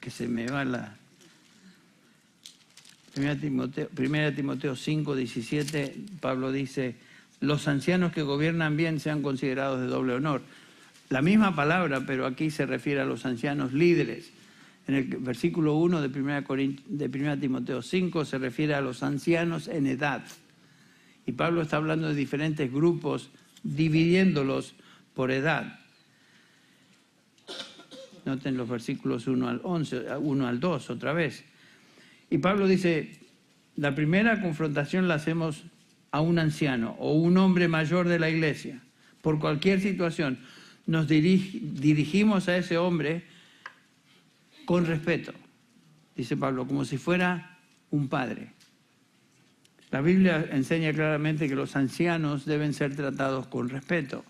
que 0.00 0.10
se 0.10 0.28
me 0.28 0.46
va 0.46 0.64
la... 0.64 0.96
Primera 3.12 3.36
Timoteo, 3.36 3.88
Primera 3.88 4.34
Timoteo 4.34 4.74
5, 4.74 5.14
17, 5.16 5.96
Pablo 6.20 6.50
dice, 6.50 6.96
los 7.40 7.68
ancianos 7.68 8.12
que 8.12 8.22
gobiernan 8.22 8.76
bien 8.76 9.00
sean 9.00 9.20
considerados 9.20 9.80
de 9.80 9.86
doble 9.86 10.14
honor. 10.14 10.42
La 11.10 11.20
misma 11.20 11.54
palabra, 11.54 12.06
pero 12.06 12.24
aquí 12.24 12.50
se 12.50 12.64
refiere 12.64 13.02
a 13.02 13.04
los 13.04 13.26
ancianos 13.26 13.74
líderes. 13.74 14.30
En 14.86 14.94
el 14.94 15.04
versículo 15.04 15.76
1 15.76 16.00
de 16.00 16.08
Primera, 16.08 16.40
de 16.40 17.08
Primera 17.08 17.36
Timoteo 17.38 17.82
5 17.82 18.24
se 18.24 18.38
refiere 18.38 18.74
a 18.74 18.80
los 18.80 19.02
ancianos 19.02 19.68
en 19.68 19.86
edad. 19.86 20.24
Y 21.24 21.32
Pablo 21.32 21.62
está 21.62 21.76
hablando 21.76 22.08
de 22.08 22.14
diferentes 22.14 22.72
grupos, 22.72 23.30
dividiéndolos 23.62 24.74
por 25.14 25.30
edad. 25.30 25.78
Noten 28.24 28.56
los 28.56 28.68
versículos 28.68 29.26
1 29.26 29.48
al 29.48 29.60
11, 29.62 30.16
1 30.16 30.46
al 30.46 30.60
2 30.60 30.90
otra 30.90 31.12
vez. 31.12 31.44
Y 32.30 32.38
Pablo 32.38 32.66
dice, 32.66 33.20
la 33.76 33.94
primera 33.94 34.40
confrontación 34.40 35.06
la 35.06 35.14
hacemos 35.14 35.64
a 36.10 36.20
un 36.20 36.38
anciano 36.38 36.96
o 36.98 37.12
un 37.12 37.36
hombre 37.38 37.68
mayor 37.68 38.08
de 38.08 38.18
la 38.18 38.30
iglesia, 38.30 38.80
por 39.22 39.38
cualquier 39.38 39.80
situación. 39.80 40.38
Nos 40.86 41.06
dirigimos 41.08 42.48
a 42.48 42.56
ese 42.56 42.78
hombre 42.78 43.24
con 44.64 44.86
respeto, 44.86 45.32
dice 46.14 46.36
Pablo, 46.36 46.66
como 46.66 46.84
si 46.84 46.98
fuera 46.98 47.58
un 47.90 48.08
padre. 48.08 48.52
La 49.90 50.00
Biblia 50.00 50.48
enseña 50.50 50.92
claramente 50.92 51.48
que 51.48 51.54
los 51.54 51.76
ancianos 51.76 52.46
deben 52.46 52.72
ser 52.72 52.96
tratados 52.96 53.46
con 53.48 53.68
respeto. 53.68 54.24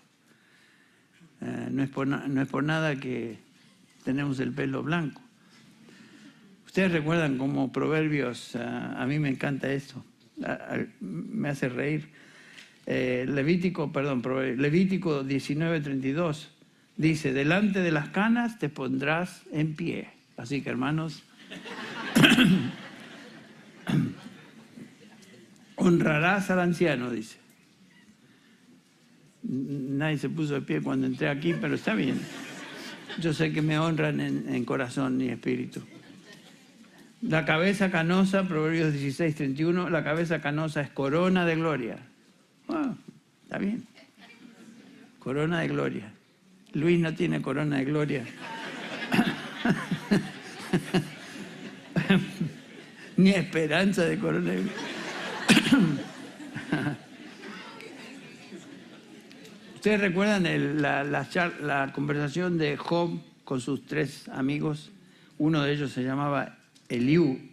Eh, 1.41 1.69
no, 1.71 1.83
es 1.83 1.89
por 1.89 2.63
nada 2.63 2.95
que 2.97 3.37
tenemos 4.03 4.39
el 4.39 4.51
pelo 4.51 4.83
blanco. 4.83 5.21
Ustedes 6.65 6.91
recuerdan 6.91 7.37
como 7.37 7.71
Proverbios, 7.71 8.55
ah, 8.55 9.01
a 9.01 9.05
mí 9.05 9.19
me 9.19 9.29
encanta 9.29 9.71
esto, 9.71 10.03
me 10.99 11.49
hace 11.49 11.69
reír. 11.69 12.09
Eh, 12.85 13.25
Levítico, 13.27 13.91
perdón, 13.91 14.21
Levítico 14.57 15.23
19:32 15.23 16.49
dice, 16.97 17.31
delante 17.33 17.79
de 17.79 17.91
las 17.91 18.09
canas 18.09 18.59
te 18.59 18.69
pondrás 18.69 19.43
en 19.51 19.75
pie. 19.75 20.09
Así 20.37 20.61
que 20.61 20.69
hermanos, 20.69 21.23
honrarás 25.75 26.49
al 26.49 26.59
anciano, 26.59 27.09
dice. 27.09 27.37
Nadie 29.43 30.17
se 30.17 30.29
puso 30.29 30.53
de 30.53 30.61
pie 30.61 30.81
cuando 30.81 31.05
entré 31.05 31.27
aquí, 31.27 31.53
pero 31.53 31.75
está 31.75 31.93
bien. 31.93 32.19
Yo 33.19 33.33
sé 33.33 33.51
que 33.51 33.61
me 33.61 33.77
honran 33.77 34.19
en, 34.19 34.65
corazón 34.65 35.21
y 35.21 35.29
espíritu. 35.29 35.81
La 37.21 37.45
cabeza 37.45 37.91
canosa, 37.91 38.47
Proverbios 38.47 38.93
16, 38.93 39.35
31, 39.35 39.89
la 39.89 40.03
cabeza 40.03 40.41
canosa 40.41 40.81
es 40.81 40.89
corona 40.89 41.45
de 41.45 41.55
gloria. 41.55 41.97
Ah, 42.69 42.95
está 43.43 43.57
bien. 43.59 43.85
Corona 45.19 45.59
de 45.61 45.67
gloria. 45.67 46.11
Luis 46.73 46.99
no 46.99 47.13
tiene 47.13 47.41
corona 47.41 47.77
de 47.77 47.85
gloria. 47.85 48.25
Ni 53.17 53.31
esperanza 53.31 54.05
de 54.05 54.15
gloria. 54.17 54.53
¿Ustedes 59.75 59.99
recuerdan 59.99 60.81
la, 60.81 61.91
conversación 61.93 62.57
de 62.57 62.77
Job 62.77 63.19
con 63.43 63.61
sus 63.61 63.85
tres 63.85 64.27
amigos? 64.29 64.91
Uno 65.37 65.61
de 65.63 65.73
ellos 65.73 65.91
se 65.91 66.03
llamaba 66.03 66.57
Eliú. 66.87 67.51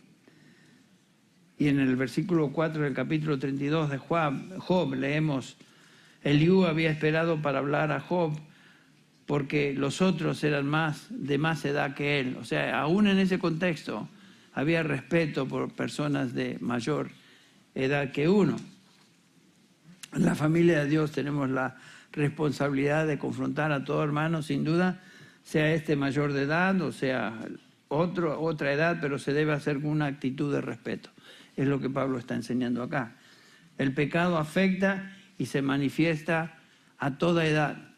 Y 1.58 1.68
en 1.68 1.80
el 1.80 1.96
versículo 1.96 2.52
4 2.52 2.84
del 2.84 2.94
capítulo 2.94 3.38
32 3.38 3.90
de 3.90 3.98
Job, 3.98 4.94
leemos, 4.94 5.58
Eliú 6.22 6.64
había 6.64 6.90
esperado 6.90 7.42
para 7.42 7.58
hablar 7.58 7.92
a 7.92 8.00
Job 8.00 8.32
porque 9.30 9.74
los 9.74 10.02
otros 10.02 10.42
eran 10.42 10.66
más 10.66 11.06
de 11.08 11.38
más 11.38 11.64
edad 11.64 11.94
que 11.94 12.18
él. 12.18 12.36
O 12.40 12.44
sea, 12.44 12.80
aún 12.80 13.06
en 13.06 13.20
ese 13.20 13.38
contexto 13.38 14.08
había 14.52 14.82
respeto 14.82 15.46
por 15.46 15.72
personas 15.72 16.34
de 16.34 16.58
mayor 16.60 17.12
edad 17.76 18.10
que 18.10 18.28
uno. 18.28 18.56
En 20.12 20.24
la 20.24 20.34
familia 20.34 20.82
de 20.82 20.90
Dios 20.90 21.12
tenemos 21.12 21.48
la 21.48 21.76
responsabilidad 22.10 23.06
de 23.06 23.20
confrontar 23.20 23.70
a 23.70 23.84
todo 23.84 24.02
hermano, 24.02 24.42
sin 24.42 24.64
duda, 24.64 25.00
sea 25.44 25.72
este 25.74 25.94
mayor 25.94 26.32
de 26.32 26.42
edad 26.42 26.80
o 26.80 26.90
sea 26.90 27.38
otro, 27.86 28.40
otra 28.42 28.72
edad, 28.72 28.98
pero 29.00 29.16
se 29.20 29.32
debe 29.32 29.52
hacer 29.52 29.76
con 29.76 29.90
una 29.92 30.06
actitud 30.06 30.52
de 30.52 30.60
respeto. 30.60 31.08
Es 31.54 31.68
lo 31.68 31.78
que 31.78 31.88
Pablo 31.88 32.18
está 32.18 32.34
enseñando 32.34 32.82
acá. 32.82 33.14
El 33.78 33.94
pecado 33.94 34.38
afecta 34.38 35.16
y 35.38 35.46
se 35.46 35.62
manifiesta 35.62 36.58
a 36.98 37.16
toda 37.16 37.46
edad. 37.46 37.89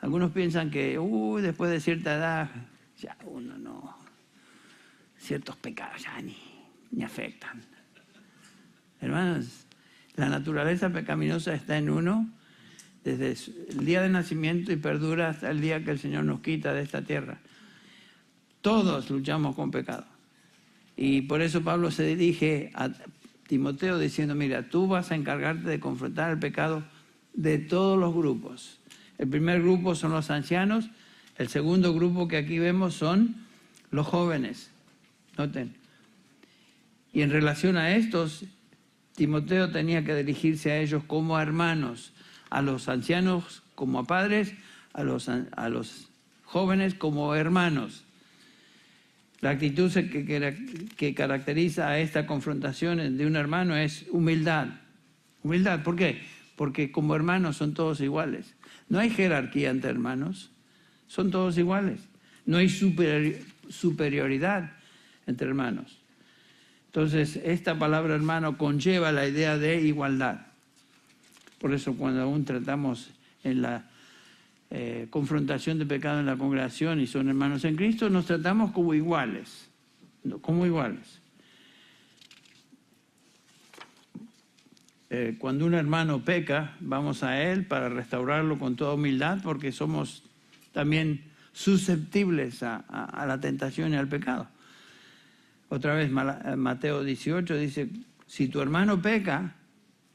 Algunos 0.00 0.32
piensan 0.32 0.70
que 0.70 0.98
uy, 0.98 1.42
después 1.42 1.70
de 1.70 1.80
cierta 1.80 2.14
edad, 2.14 2.50
ya 2.98 3.16
uno 3.24 3.58
no, 3.58 3.96
ciertos 5.18 5.56
pecados 5.56 6.02
ya 6.02 6.20
ni, 6.20 6.36
ni 6.90 7.04
afectan. 7.04 7.62
Hermanos, 9.00 9.66
la 10.16 10.28
naturaleza 10.28 10.90
pecaminosa 10.90 11.54
está 11.54 11.78
en 11.78 11.90
uno 11.90 12.28
desde 13.04 13.34
el 13.70 13.84
día 13.84 14.02
de 14.02 14.10
nacimiento 14.10 14.72
y 14.72 14.76
perdura 14.76 15.30
hasta 15.30 15.50
el 15.50 15.60
día 15.60 15.82
que 15.84 15.90
el 15.90 15.98
Señor 15.98 16.24
nos 16.24 16.40
quita 16.40 16.74
de 16.74 16.82
esta 16.82 17.02
tierra. 17.02 17.38
Todos 18.60 19.08
luchamos 19.10 19.56
con 19.56 19.70
pecado. 19.70 20.04
Y 20.96 21.22
por 21.22 21.40
eso 21.40 21.62
Pablo 21.62 21.90
se 21.90 22.04
dirige 22.04 22.70
a 22.74 22.90
Timoteo 23.46 23.98
diciendo, 23.98 24.34
mira, 24.34 24.68
tú 24.68 24.86
vas 24.86 25.10
a 25.10 25.14
encargarte 25.14 25.68
de 25.68 25.80
confrontar 25.80 26.30
el 26.30 26.38
pecado 26.38 26.84
de 27.32 27.58
todos 27.58 27.98
los 27.98 28.14
grupos. 28.14 28.79
El 29.20 29.28
primer 29.28 29.60
grupo 29.60 29.94
son 29.94 30.12
los 30.12 30.30
ancianos, 30.30 30.88
el 31.36 31.48
segundo 31.48 31.92
grupo 31.92 32.26
que 32.26 32.38
aquí 32.38 32.58
vemos 32.58 32.94
son 32.94 33.36
los 33.90 34.06
jóvenes. 34.06 34.70
Noten. 35.36 35.74
Y 37.12 37.20
en 37.20 37.30
relación 37.30 37.76
a 37.76 37.94
estos, 37.94 38.44
Timoteo 39.16 39.70
tenía 39.70 40.06
que 40.06 40.14
dirigirse 40.14 40.72
a 40.72 40.78
ellos 40.78 41.02
como 41.06 41.38
hermanos 41.38 42.14
a 42.48 42.62
los 42.62 42.88
ancianos 42.88 43.62
como 43.74 43.98
a 43.98 44.04
padres, 44.04 44.54
a 44.94 45.04
los, 45.04 45.28
a 45.28 45.68
los 45.68 46.08
jóvenes 46.44 46.94
como 46.94 47.34
hermanos. 47.34 48.04
La 49.42 49.50
actitud 49.50 49.92
que, 49.92 50.86
que 50.96 51.14
caracteriza 51.14 51.90
a 51.90 51.98
esta 51.98 52.26
confrontación 52.26 53.18
de 53.18 53.26
un 53.26 53.36
hermano 53.36 53.76
es 53.76 54.06
humildad. 54.12 54.68
Humildad, 55.42 55.82
¿por 55.82 55.96
qué? 55.96 56.22
Porque 56.56 56.90
como 56.90 57.14
hermanos 57.14 57.58
son 57.58 57.74
todos 57.74 58.00
iguales. 58.00 58.54
No 58.90 58.98
hay 58.98 59.08
jerarquía 59.08 59.70
entre 59.70 59.90
hermanos, 59.90 60.50
son 61.06 61.30
todos 61.30 61.56
iguales. 61.56 62.00
No 62.44 62.58
hay 62.58 62.68
superioridad 62.68 64.72
entre 65.26 65.48
hermanos. 65.48 65.96
Entonces, 66.86 67.36
esta 67.36 67.78
palabra 67.78 68.16
hermano 68.16 68.58
conlleva 68.58 69.12
la 69.12 69.26
idea 69.26 69.56
de 69.56 69.80
igualdad. 69.80 70.48
Por 71.60 71.72
eso 71.72 71.94
cuando 71.94 72.22
aún 72.22 72.44
tratamos 72.44 73.10
en 73.44 73.62
la 73.62 73.84
eh, 74.70 75.06
confrontación 75.08 75.78
de 75.78 75.86
pecado 75.86 76.18
en 76.18 76.26
la 76.26 76.36
congregación 76.36 77.00
y 77.00 77.06
son 77.06 77.28
hermanos 77.28 77.64
en 77.64 77.76
Cristo, 77.76 78.10
nos 78.10 78.26
tratamos 78.26 78.72
como 78.72 78.92
iguales, 78.92 79.68
como 80.40 80.66
iguales. 80.66 81.19
Eh, 85.12 85.34
cuando 85.38 85.66
un 85.66 85.74
hermano 85.74 86.24
peca, 86.24 86.76
vamos 86.78 87.24
a 87.24 87.42
él 87.42 87.66
para 87.66 87.88
restaurarlo 87.88 88.60
con 88.60 88.76
toda 88.76 88.94
humildad, 88.94 89.40
porque 89.42 89.72
somos 89.72 90.22
también 90.70 91.24
susceptibles 91.52 92.62
a, 92.62 93.24
la 93.26 93.40
tentación 93.40 93.92
y 93.92 93.96
al 93.96 94.06
pecado. 94.06 94.46
Otra 95.68 95.94
vez 95.94 96.10
eh, 96.10 96.56
Mateo 96.56 97.02
18 97.02 97.56
dice, 97.56 97.90
si 98.28 98.46
tu 98.46 98.60
hermano 98.60 99.02
peca, 99.02 99.56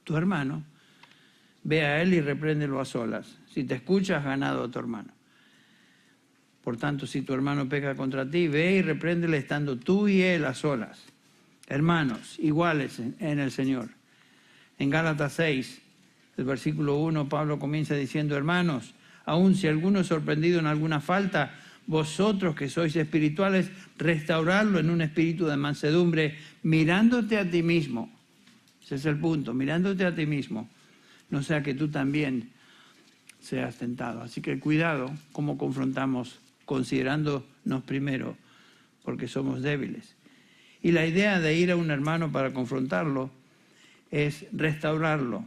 tu 0.06 0.16
hermano, 0.16 0.64
ve 1.64 1.82
a 1.82 2.02
él 2.02 2.14
y 2.14 2.22
repréndelo 2.22 2.80
a 2.80 2.86
solas. 2.86 3.38
Si 3.50 3.66
te 3.66 3.76
escuchas, 3.76 4.20
has 4.20 4.26
ganado 4.26 4.64
a 4.64 4.72
tu 4.72 4.80
hermano. 4.80 5.12
Por 6.64 6.78
tanto, 6.78 7.06
si 7.06 7.22
tu 7.22 7.34
hermano 7.34 7.68
peca 7.68 7.96
contra 7.96 8.30
ti, 8.30 8.48
ve 8.48 8.78
y 8.78 8.82
repréndele 8.82 9.38
estando 9.38 9.78
tú 9.78 10.08
y 10.08 10.22
él 10.22 10.46
a 10.46 10.54
solas. 10.54 11.04
Hermanos, 11.68 12.40
iguales 12.40 13.00
en 13.00 13.40
el 13.40 13.52
Señor. 13.52 13.95
En 14.78 14.90
Gálatas 14.90 15.34
6, 15.34 15.82
el 16.38 16.46
versículo 16.46 16.98
1, 16.98 17.30
Pablo 17.30 17.60
comienza 17.60 17.96
diciendo, 17.96 18.36
hermanos, 18.36 18.94
aun 19.26 19.56
si 19.56 19.68
alguno 19.68 20.02
es 20.02 20.08
sorprendido 20.08 20.60
en 20.60 20.68
alguna 20.68 21.00
falta, 21.00 21.56
vosotros 21.88 22.56
que 22.56 22.68
sois 22.68 22.96
espirituales, 22.96 23.70
restaurarlo 23.98 24.80
en 24.80 24.90
un 24.90 25.02
espíritu 25.02 25.46
de 25.46 25.58
mansedumbre, 25.58 26.36
mirándote 26.64 27.38
a 27.38 27.50
ti 27.50 27.64
mismo. 27.64 28.12
Ese 28.84 28.96
es 28.96 29.06
el 29.06 29.18
punto, 29.18 29.54
mirándote 29.54 30.06
a 30.06 30.14
ti 30.14 30.26
mismo. 30.26 30.70
No 31.30 31.42
sea 31.42 31.64
que 31.64 31.74
tú 31.74 31.90
también 31.90 32.50
seas 33.40 33.78
tentado. 33.78 34.22
Así 34.22 34.42
que 34.42 34.60
cuidado 34.60 35.12
cómo 35.32 35.58
confrontamos, 35.58 36.40
considerándonos 36.66 37.84
primero, 37.86 38.36
porque 39.04 39.28
somos 39.28 39.62
débiles. 39.62 40.16
Y 40.82 40.92
la 40.92 41.06
idea 41.06 41.40
de 41.40 41.56
ir 41.56 41.72
a 41.72 41.76
un 41.76 41.92
hermano 41.92 42.32
para 42.32 42.54
confrontarlo 42.54 43.32
es 44.12 44.46
restaurarlo. 44.52 45.46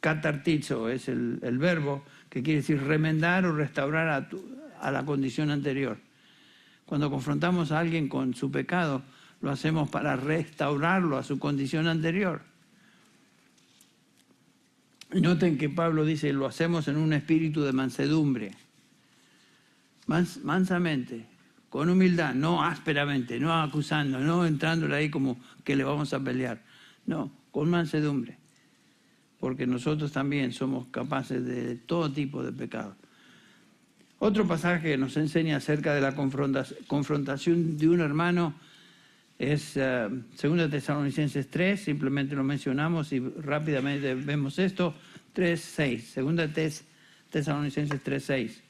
Catartizo 0.00 0.88
es 0.88 1.08
el, 1.08 1.38
el 1.42 1.58
verbo 1.58 2.04
que 2.28 2.42
quiere 2.42 2.60
decir 2.60 2.82
remendar 2.82 3.44
o 3.46 3.54
restaurar 3.54 4.08
a, 4.08 4.28
tu, 4.28 4.42
a 4.80 4.90
la 4.90 5.04
condición 5.04 5.50
anterior. 5.50 5.98
Cuando 6.86 7.10
confrontamos 7.10 7.72
a 7.72 7.78
alguien 7.78 8.08
con 8.08 8.34
su 8.34 8.50
pecado, 8.50 9.02
lo 9.40 9.50
hacemos 9.50 9.88
para 9.90 10.16
restaurarlo 10.16 11.18
a 11.18 11.22
su 11.22 11.38
condición 11.38 11.88
anterior. 11.88 12.42
Noten 15.12 15.58
que 15.58 15.68
Pablo 15.68 16.04
dice, 16.04 16.32
lo 16.32 16.46
hacemos 16.46 16.88
en 16.88 16.96
un 16.96 17.12
espíritu 17.12 17.62
de 17.62 17.72
mansedumbre, 17.72 18.52
mansamente, 20.06 21.26
con 21.68 21.90
humildad, 21.90 22.34
no 22.34 22.64
ásperamente, 22.64 23.38
no 23.38 23.52
acusando, 23.52 24.20
no 24.20 24.46
entrándole 24.46 24.96
ahí 24.96 25.10
como 25.10 25.38
que 25.64 25.76
le 25.76 25.84
vamos 25.84 26.14
a 26.14 26.20
pelear, 26.20 26.62
no, 27.04 27.30
con 27.52 27.70
mansedumbre, 27.70 28.38
porque 29.38 29.66
nosotros 29.66 30.10
también 30.10 30.52
somos 30.52 30.88
capaces 30.88 31.44
de 31.44 31.76
todo 31.76 32.10
tipo 32.10 32.42
de 32.42 32.52
pecado. 32.52 32.96
Otro 34.18 34.46
pasaje 34.46 34.90
que 34.90 34.98
nos 34.98 35.16
enseña 35.16 35.58
acerca 35.58 35.94
de 35.94 36.00
la 36.00 36.14
confrontación 36.14 37.76
de 37.76 37.88
un 37.88 38.00
hermano 38.00 38.54
es 39.38 39.74
2 39.74 40.44
uh, 40.44 40.68
Tesalonicenses 40.70 41.48
3, 41.48 41.80
simplemente 41.80 42.34
lo 42.34 42.44
mencionamos 42.44 43.12
y 43.12 43.18
rápidamente 43.18 44.14
vemos 44.14 44.58
esto, 44.58 44.94
3, 45.32 45.60
6, 45.60 46.14
2 46.14 46.84
Tesalonicenses 47.30 48.00
3, 48.02 48.24
6. 48.24 48.62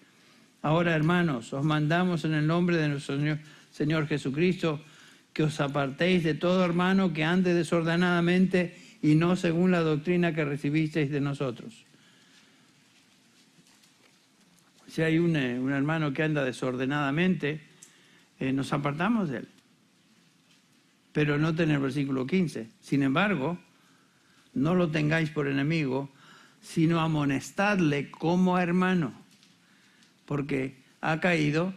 Ahora, 0.62 0.94
hermanos, 0.94 1.52
os 1.52 1.64
mandamos 1.64 2.24
en 2.24 2.34
el 2.34 2.46
nombre 2.46 2.76
de 2.76 2.88
nuestro 2.88 3.16
Señor, 3.16 3.38
Señor 3.70 4.06
Jesucristo 4.06 4.80
que 5.32 5.42
os 5.42 5.60
apartéis 5.60 6.24
de 6.24 6.34
todo 6.34 6.64
hermano 6.64 7.12
que 7.12 7.24
ande 7.24 7.54
desordenadamente 7.54 8.76
y 9.02 9.14
no 9.14 9.36
según 9.36 9.70
la 9.70 9.80
doctrina 9.80 10.34
que 10.34 10.44
recibisteis 10.44 11.10
de 11.10 11.20
nosotros 11.20 11.86
si 14.92 15.00
hay 15.00 15.18
un, 15.18 15.34
eh, 15.36 15.54
hermano 15.74 16.12
que 16.12 16.22
anda 16.22 16.44
desordenadamente, 16.44 17.62
eh, 18.38 18.52
nos 18.52 18.74
apartamos 18.74 19.30
de 19.30 19.38
él. 19.38 19.48
Pero 21.14 21.38
no 21.38 21.48
en 21.48 21.70
el 21.70 21.78
versículo 21.78 22.26
15. 22.26 22.68
Sin 22.82 23.02
embargo, 23.02 23.58
no 24.52 24.74
lo 24.74 24.90
tengáis 24.90 25.30
por 25.30 25.48
enemigo, 25.48 26.10
sino 26.60 27.00
amonestadle 27.00 28.10
como 28.10 28.58
hermano, 28.58 29.14
porque 30.26 30.76
ha 31.00 31.20
caído, 31.20 31.72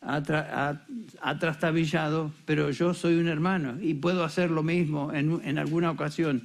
ha, 0.00 1.38
trastabillado, 1.38 2.32
pero 2.44 2.70
yo 2.70 2.94
soy 2.94 3.14
un 3.14 3.28
hermano 3.28 3.76
y 3.80 3.94
puedo 3.94 4.24
hacer 4.24 4.50
lo 4.50 4.62
mismo 4.62 5.12
en, 5.12 5.40
en 5.44 5.58
alguna 5.58 5.90
ocasión, 5.90 6.42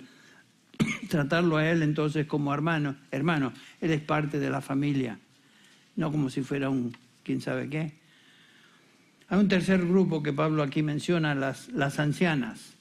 tratarlo 1.10 1.58
a 1.58 1.70
él 1.70 1.84
entonces 1.84 2.26
como 2.26 2.54
hermano. 2.54 2.96
Hermano, 3.12 3.54
él 3.80 3.92
es 3.92 4.02
parte 4.02 4.40
de 4.40 4.50
la 4.50 4.62
familia 4.62 5.20
no 5.96 6.12
como 6.12 6.30
si 6.30 6.42
fuera 6.42 6.70
un 6.70 6.96
quién 7.24 7.42
sabe 7.42 7.70
qué. 7.70 7.94
Hay 9.30 9.40
un 9.40 9.48
tercer 9.48 9.86
grupo 9.86 10.22
que 10.22 10.34
Pablo 10.34 10.64
aquí 10.64 10.84
menciona, 10.84 11.34
las, 11.36 11.70
las 11.70 12.00
ancianas, 12.00 12.74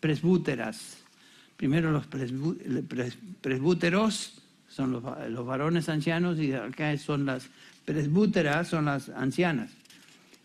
presbúteras. 0.00 0.98
Primero 1.56 1.92
los 1.92 2.06
presbúteros, 3.40 4.42
son 4.68 4.90
los, 4.90 5.04
los, 5.30 5.46
varones 5.46 5.88
ancianos, 5.88 6.38
y 6.40 6.52
acá 6.52 6.96
son 6.98 7.26
las 7.26 7.48
presbúteras, 7.84 8.66
son 8.68 8.86
las 8.86 9.08
ancianas. 9.10 9.70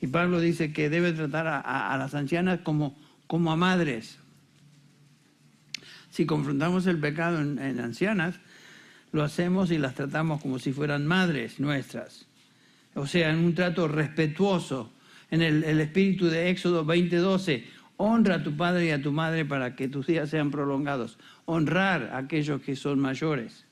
Y 0.01 0.07
Pablo 0.07 0.39
dice 0.39 0.71
que 0.71 0.89
debe 0.89 1.11
tratar 1.11 1.47
a, 1.47 1.97
las 1.97 2.15
ancianas 2.15 2.61
como, 2.61 2.97
como 3.27 3.51
a 3.51 3.55
madres. 3.55 4.19
Si 6.09 6.25
confrontamos 6.25 6.87
el 6.87 6.99
pecado 6.99 7.39
en, 7.39 7.79
ancianas, 7.79 8.35
lo 9.11 9.23
hacemos 9.23 9.71
y 9.71 9.77
las 9.77 9.95
tratamos 9.95 10.41
como 10.41 10.59
si 10.59 10.71
fueran 10.71 11.05
madres 11.05 11.59
nuestras. 11.59 12.27
O 12.95 13.07
sea, 13.07 13.29
en 13.29 13.39
un 13.39 13.55
trato 13.55 13.87
respetuoso. 13.87 14.91
En 15.31 15.41
el, 15.41 15.63
espíritu 15.79 16.27
de 16.27 16.49
Éxodo 16.49 16.85
20:12, 16.85 17.63
honra 17.97 18.35
a 18.35 18.43
tu 18.43 18.57
padre 18.57 18.87
y 18.87 18.91
a 18.91 19.01
tu 19.01 19.11
madre 19.11 19.45
para 19.45 19.75
que 19.75 19.87
tus 19.87 20.07
días 20.07 20.29
sean 20.29 20.49
prolongados. 20.49 21.19
Honrar 21.45 22.09
a 22.13 22.17
aquellos 22.17 22.61
que 22.61 22.75
son 22.75 22.99
mayores. 22.99 23.65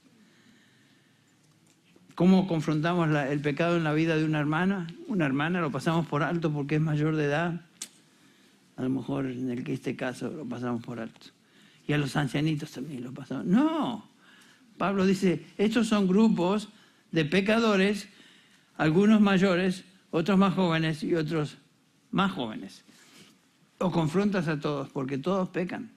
¿Cómo 2.17 2.47
confrontamos 2.47 3.15
el 3.15 3.41
pecado 3.41 3.77
en 3.77 3.83
la 3.83 3.93
vida 3.93 4.17
de 4.17 4.25
una 4.25 4.39
hermana? 4.39 4.87
Una 5.05 5.27
hermana 5.27 5.61
lo 5.61 5.69
pasamos 5.69 6.07
por 6.07 6.23
alto 6.23 6.51
porque 6.51 6.73
es 6.73 6.81
mayor 6.81 7.15
de 7.15 7.25
edad. 7.25 7.61
A 8.75 8.81
lo 8.81 8.89
mejor 8.89 9.27
en 9.27 9.51
el 9.51 9.63
que 9.63 9.73
este 9.73 9.95
caso 9.95 10.31
lo 10.31 10.43
pasamos 10.43 10.81
por 10.81 10.99
alto. 10.99 11.27
Y 11.87 11.93
a 11.93 11.99
los 11.99 12.15
ancianitos 12.15 12.71
también 12.71 13.03
lo 13.03 13.13
pasamos. 13.13 13.45
No, 13.45 14.09
Pablo 14.79 15.05
dice, 15.05 15.45
estos 15.59 15.89
son 15.89 16.07
grupos 16.07 16.69
de 17.11 17.23
pecadores, 17.23 18.09
algunos 18.77 19.21
mayores, 19.21 19.83
otros 20.09 20.39
más 20.39 20.55
jóvenes 20.55 21.03
y 21.03 21.13
otros 21.13 21.59
más 22.09 22.31
jóvenes. 22.31 22.83
O 23.77 23.91
confrontas 23.91 24.47
a 24.47 24.59
todos, 24.59 24.89
porque 24.89 25.19
todos 25.19 25.49
pecan. 25.49 25.91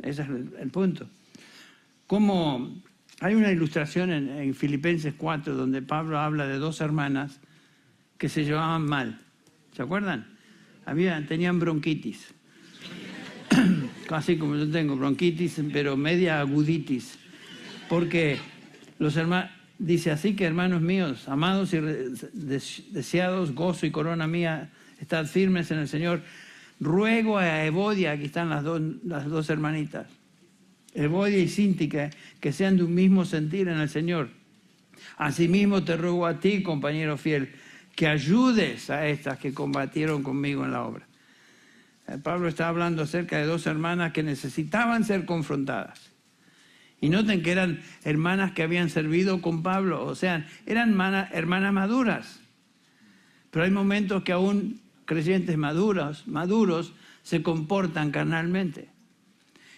Ese 0.00 0.22
es 0.22 0.28
el, 0.28 0.70
punto. 0.72 1.08
Como 2.08 2.82
hay 3.20 3.34
una 3.34 3.50
ilustración 3.50 4.10
en, 4.10 4.54
Filipenses 4.54 5.14
4 5.16 5.54
donde 5.54 5.82
Pablo 5.82 6.18
habla 6.18 6.46
de 6.46 6.58
dos 6.58 6.80
hermanas 6.80 7.40
que 8.18 8.28
se 8.28 8.44
llevaban 8.44 8.84
mal. 8.86 9.20
¿Se 9.72 9.82
acuerdan? 9.82 10.26
Tenían 11.28 11.58
bronquitis. 11.58 12.34
Casi 14.06 14.36
como 14.36 14.56
yo 14.56 14.70
tengo 14.70 14.96
bronquitis, 14.96 15.60
pero 15.72 15.96
media 15.96 16.40
aguditis 16.40 17.18
porque 17.88 18.38
los 18.98 19.16
hermanos, 19.16 19.50
dice 19.78 20.10
así 20.10 20.34
que 20.34 20.44
hermanos 20.44 20.80
míos, 20.80 21.28
amados 21.28 21.72
y 21.74 21.80
deseados, 21.80 23.54
gozo 23.54 23.86
y 23.86 23.90
corona 23.90 24.26
mía, 24.26 24.70
estad 25.00 25.26
firmes 25.26 25.70
en 25.70 25.78
el 25.78 25.88
Señor. 25.88 26.22
Ruego 26.78 27.38
a 27.38 27.64
Evodia, 27.64 28.12
aquí 28.12 28.26
están 28.26 28.50
las 28.50 28.62
dos, 28.62 28.80
las 29.04 29.26
dos 29.26 29.48
hermanitas, 29.48 30.08
Evodia 30.96 31.38
y 31.38 31.48
Síntica, 31.48 32.10
que 32.40 32.52
sean 32.52 32.76
de 32.76 32.84
un 32.84 32.94
mismo 32.94 33.24
sentir 33.24 33.68
en 33.68 33.78
el 33.78 33.88
Señor. 33.88 34.30
Asimismo 35.18 35.84
te 35.84 35.96
ruego 35.96 36.26
a 36.26 36.40
ti, 36.40 36.62
compañero 36.62 37.16
fiel, 37.18 37.52
que 37.94 38.06
ayudes 38.06 38.90
a 38.90 39.06
estas 39.06 39.38
que 39.38 39.54
combatieron 39.54 40.22
conmigo 40.22 40.64
en 40.64 40.72
la 40.72 40.82
obra. 40.82 41.06
Eh, 42.08 42.18
Pablo 42.22 42.48
está 42.48 42.68
hablando 42.68 43.02
acerca 43.02 43.38
de 43.38 43.44
dos 43.44 43.66
hermanas 43.66 44.12
que 44.12 44.22
necesitaban 44.22 45.04
ser 45.04 45.26
confrontadas. 45.26 46.10
Y 47.00 47.10
noten 47.10 47.42
que 47.42 47.52
eran 47.52 47.82
hermanas 48.04 48.52
que 48.52 48.62
habían 48.62 48.88
servido 48.88 49.42
con 49.42 49.62
Pablo, 49.62 50.04
o 50.04 50.14
sea, 50.14 50.48
eran 50.64 50.98
hermanas 51.32 51.72
maduras. 51.72 52.40
Pero 53.50 53.64
hay 53.66 53.70
momentos 53.70 54.22
que 54.22 54.32
aún 54.32 54.80
creyentes 55.04 55.58
maduros, 55.58 56.26
maduros 56.26 56.94
se 57.22 57.42
comportan 57.42 58.10
carnalmente. 58.10 58.95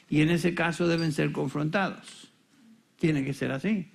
Y 0.09 0.23
en 0.23 0.31
ese 0.31 0.55
caso 0.55 0.89
deben 0.89 1.13
ser 1.13 1.33
confrontados. 1.33 2.31
Tiene 2.99 3.25
que 3.25 3.35
ser 3.35 3.53
así. 3.53 3.91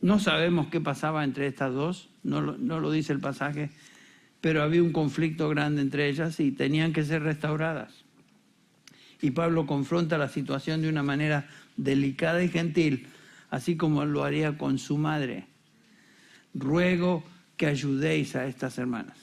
No 0.00 0.18
sabemos 0.18 0.66
qué 0.66 0.80
pasaba 0.80 1.24
entre 1.24 1.46
estas 1.46 1.72
dos, 1.72 2.08
no 2.22 2.40
no 2.40 2.80
lo 2.80 2.90
dice 2.90 3.12
el 3.12 3.20
pasaje, 3.20 3.70
pero 4.40 4.62
había 4.62 4.82
un 4.82 4.92
conflicto 4.92 5.48
grande 5.48 5.80
entre 5.80 6.08
ellas 6.08 6.40
y 6.40 6.50
tenían 6.50 6.92
que 6.92 7.04
ser 7.04 7.22
restauradas. 7.22 8.04
Y 9.20 9.30
Pablo 9.30 9.66
confronta 9.66 10.18
la 10.18 10.28
situación 10.28 10.82
de 10.82 10.88
una 10.88 11.04
manera 11.04 11.48
delicada 11.76 12.42
y 12.42 12.48
gentil, 12.48 13.06
así 13.50 13.76
como 13.76 14.04
lo 14.04 14.24
haría 14.24 14.58
con 14.58 14.78
su 14.78 14.98
madre. 14.98 15.46
Ruego 16.54 17.22
que 17.56 17.66
ayudéis 17.68 18.34
a 18.34 18.46
estas 18.46 18.78
hermanas. 18.78 19.16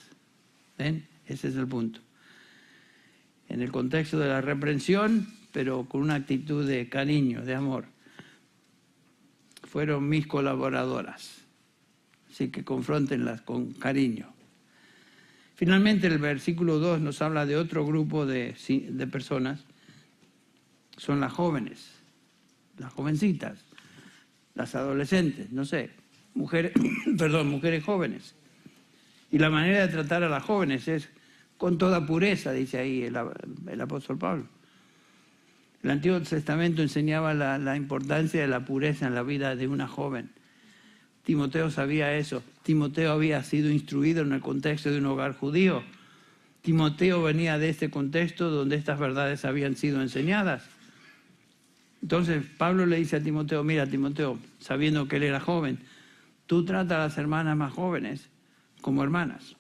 ¿Ven? 0.78 1.06
Ese 1.28 1.50
es 1.50 1.56
el 1.58 1.68
punto. 1.68 2.00
En 3.50 3.62
el 3.62 3.72
contexto 3.72 4.20
de 4.20 4.30
la 4.30 4.42
reprensión, 4.42 5.28
pero 5.52 5.86
con 5.86 6.02
una 6.02 6.16
actitud 6.16 6.68
de 6.68 6.88
cariño, 6.88 7.44
de 7.44 7.56
amor. 7.56 7.86
Fueron 9.64 10.08
mis 10.08 10.28
colaboradoras. 10.28 11.42
Así 12.30 12.50
que 12.50 12.64
confrontenlas 12.64 13.42
con 13.42 13.74
cariño. 13.74 14.32
Finalmente, 15.56 16.08
el 16.08 16.20
versículo 16.20 16.80
2 16.80 17.02
nos 17.02 17.22
habla 17.22 17.46
de 17.46 17.58
otro 17.58 17.86
grupo 17.86 18.26
de, 18.26 18.56
de 18.90 19.08
personas. 19.08 19.66
Son 20.96 21.20
las 21.20 21.34
jóvenes, 21.34 21.92
las 22.78 22.94
jovencitas, 22.94 23.66
las 24.56 24.76
adolescentes, 24.76 25.52
no 25.52 25.66
sé, 25.66 25.90
mujeres, 26.34 26.72
perdón, 27.18 27.50
mujeres 27.50 27.84
jóvenes. 27.84 28.36
Y 29.32 29.38
la 29.38 29.50
manera 29.50 29.86
de 29.86 29.92
tratar 29.92 30.24
a 30.24 30.30
las 30.30 30.44
jóvenes 30.44 30.88
es 30.88 31.10
con 31.60 31.78
toda 31.78 32.06
pureza, 32.06 32.54
dice 32.54 32.80
ahí 32.80 33.04
el, 33.04 33.18
el 33.68 33.82
apóstol 33.82 34.18
Pablo. 34.18 34.46
El 35.84 35.92
Antiguo 35.92 36.22
Testamento 36.22 36.82
enseñaba 36.82 37.34
la, 37.34 37.76
importancia 37.76 38.40
de 38.40 38.48
la 38.48 38.64
pureza 38.64 39.08
en 39.08 39.14
la 39.14 39.24
vida 39.24 39.58
de 39.58 39.68
una 39.68 39.86
joven. 39.86 40.30
Timoteo 41.24 41.70
sabía 41.70 42.16
eso. 42.16 42.42
Timoteo 42.64 43.12
había 43.12 43.44
sido 43.44 43.70
instruido 43.70 44.22
en 44.22 44.32
el 44.32 44.40
contexto 44.40 44.90
de 44.90 45.00
un 45.00 45.06
hogar 45.08 45.36
judío. 45.36 45.84
Timoteo 46.62 47.24
venía 47.24 47.58
de 47.58 47.70
este 47.70 47.90
contexto 47.90 48.50
donde 48.50 48.78
estas 48.78 48.98
verdades 48.98 49.44
habían 49.44 49.76
sido 49.76 50.02
enseñadas. 50.02 50.64
Entonces 52.02 52.42
Pablo 52.58 52.86
le 52.86 52.96
dice 52.96 53.18
a 53.18 53.24
Timoteo, 53.24 53.66
mira 53.66 53.86
Timoteo, 53.86 54.40
sabiendo 54.60 55.10
que 55.10 55.18
él 55.18 55.24
era 55.24 55.42
joven, 55.42 55.80
tú 56.46 56.64
trata 56.64 56.96
a 56.96 57.08
las 57.08 57.18
hermanas 57.18 57.58
más 57.58 57.74
jóvenes 57.74 58.30
como 58.80 59.04
hermanas. 59.04 59.58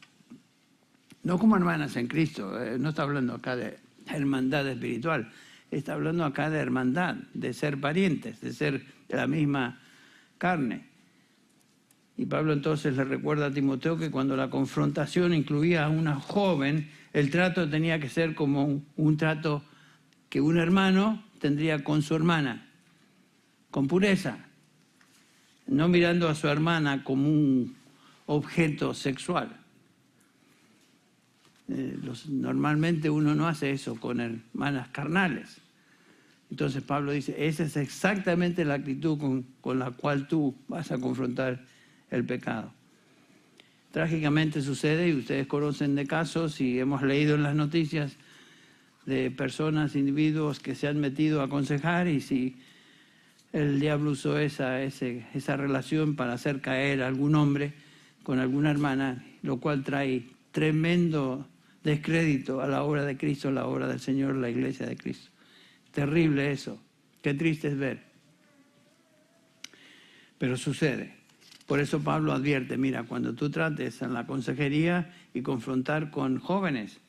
No 1.23 1.37
como 1.37 1.55
hermanas 1.55 1.95
en 1.95 2.07
Cristo, 2.07 2.61
eh, 2.61 2.77
no 2.79 2.89
está 2.89 3.03
hablando 3.03 3.33
acá 3.33 3.55
de 3.55 3.77
hermandad 4.07 4.67
espiritual, 4.67 5.31
está 5.69 5.93
hablando 5.93 6.23
acá 6.25 6.49
de 6.49 6.59
hermandad, 6.59 7.15
de 7.33 7.53
ser 7.53 7.79
parientes, 7.79 8.39
de 8.41 8.53
ser 8.53 8.85
de 9.07 9.17
la 9.17 9.27
misma 9.27 9.79
carne. 10.37 10.85
Y 12.17 12.25
Pablo 12.25 12.53
entonces 12.53 12.95
le 12.95 13.03
recuerda 13.03 13.47
a 13.47 13.51
Timoteo 13.51 13.97
que 13.97 14.11
cuando 14.11 14.35
la 14.35 14.49
confrontación 14.49 15.33
incluía 15.33 15.85
a 15.85 15.89
una 15.89 16.15
joven, 16.15 16.89
el 17.13 17.29
trato 17.29 17.69
tenía 17.69 17.99
que 17.99 18.09
ser 18.09 18.35
como 18.35 18.65
un, 18.65 18.85
un 18.97 19.17
trato 19.17 19.63
que 20.29 20.41
un 20.41 20.57
hermano 20.57 21.23
tendría 21.39 21.83
con 21.83 22.01
su 22.01 22.15
hermana, 22.15 22.67
con 23.71 23.87
pureza, 23.87 24.37
no 25.67 25.87
mirando 25.87 26.27
a 26.27 26.35
su 26.35 26.47
hermana 26.47 27.03
como 27.03 27.29
un 27.29 27.75
objeto 28.25 28.93
sexual. 28.93 29.58
Eh, 31.69 31.97
normalmente 32.29 33.09
uno 33.09 33.35
no 33.35 33.47
hace 33.47 33.71
eso 33.71 33.95
con 33.95 34.19
hermanas 34.19 34.89
carnales. 34.89 35.61
Entonces 36.49 36.81
Pablo 36.81 37.11
dice, 37.11 37.35
esa 37.47 37.63
es 37.63 37.77
exactamente 37.77 38.65
la 38.65 38.75
actitud 38.75 39.19
con, 39.19 39.45
con 39.61 39.77
la 39.77 39.91
cual 39.91 40.27
tú 40.27 40.55
vas 40.67 40.91
a 40.91 40.97
confrontar 40.97 41.63
el 42.09 42.25
pecado. 42.25 42.73
Trágicamente 43.91 44.61
sucede, 44.61 45.09
y 45.09 45.13
ustedes 45.13 45.47
conocen 45.47 45.95
de 45.95 46.07
casos 46.07 46.59
y 46.61 46.79
hemos 46.79 47.03
leído 47.03 47.35
en 47.35 47.43
las 47.43 47.55
noticias, 47.55 48.17
de 49.09 49.31
personas, 49.31 49.95
individuos 49.95 50.59
que 50.59 50.75
se 50.75 50.87
han 50.87 50.99
metido 50.99 51.41
a 51.41 51.45
aconsejar 51.45 52.07
y 52.07 52.21
si 52.21 52.55
el 53.51 53.79
diablo 53.79 54.11
usó 54.11 54.37
esa, 54.37 54.83
esa 54.83 55.57
relación 55.57 56.15
para 56.15 56.33
hacer 56.33 56.61
caer 56.61 57.01
a 57.01 57.07
algún 57.07 57.33
hombre 57.33 57.73
con 58.23 58.37
alguna 58.37 58.69
hermana, 58.69 59.25
lo 59.41 59.57
cual 59.57 59.83
trae 59.83 60.27
tremendo 60.51 61.47
descrédito 61.83 62.61
a 62.61 62.67
la 62.67 62.83
obra 62.83 63.05
de 63.05 63.17
Cristo, 63.17 63.49
a 63.49 63.51
la 63.51 63.65
obra 63.65 63.87
del 63.87 63.99
Señor, 63.99 64.35
la 64.35 64.49
iglesia 64.49 64.85
de 64.85 64.97
Cristo. 64.97 65.31
Terrible 65.91 66.51
eso, 66.51 66.81
qué 67.21 67.33
triste 67.33 67.69
es 67.69 67.77
ver. 67.77 68.03
Pero 70.37 70.57
sucede. 70.57 71.15
Por 71.65 71.79
eso 71.79 71.99
Pablo 71.99 72.33
advierte, 72.33 72.77
mira, 72.77 73.03
cuando 73.03 73.35
tú 73.35 73.49
trates 73.49 74.01
en 74.01 74.13
la 74.13 74.25
consejería 74.25 75.13
y 75.33 75.41
confrontar 75.41 76.09
con 76.09 76.39
jóvenes, 76.39 76.99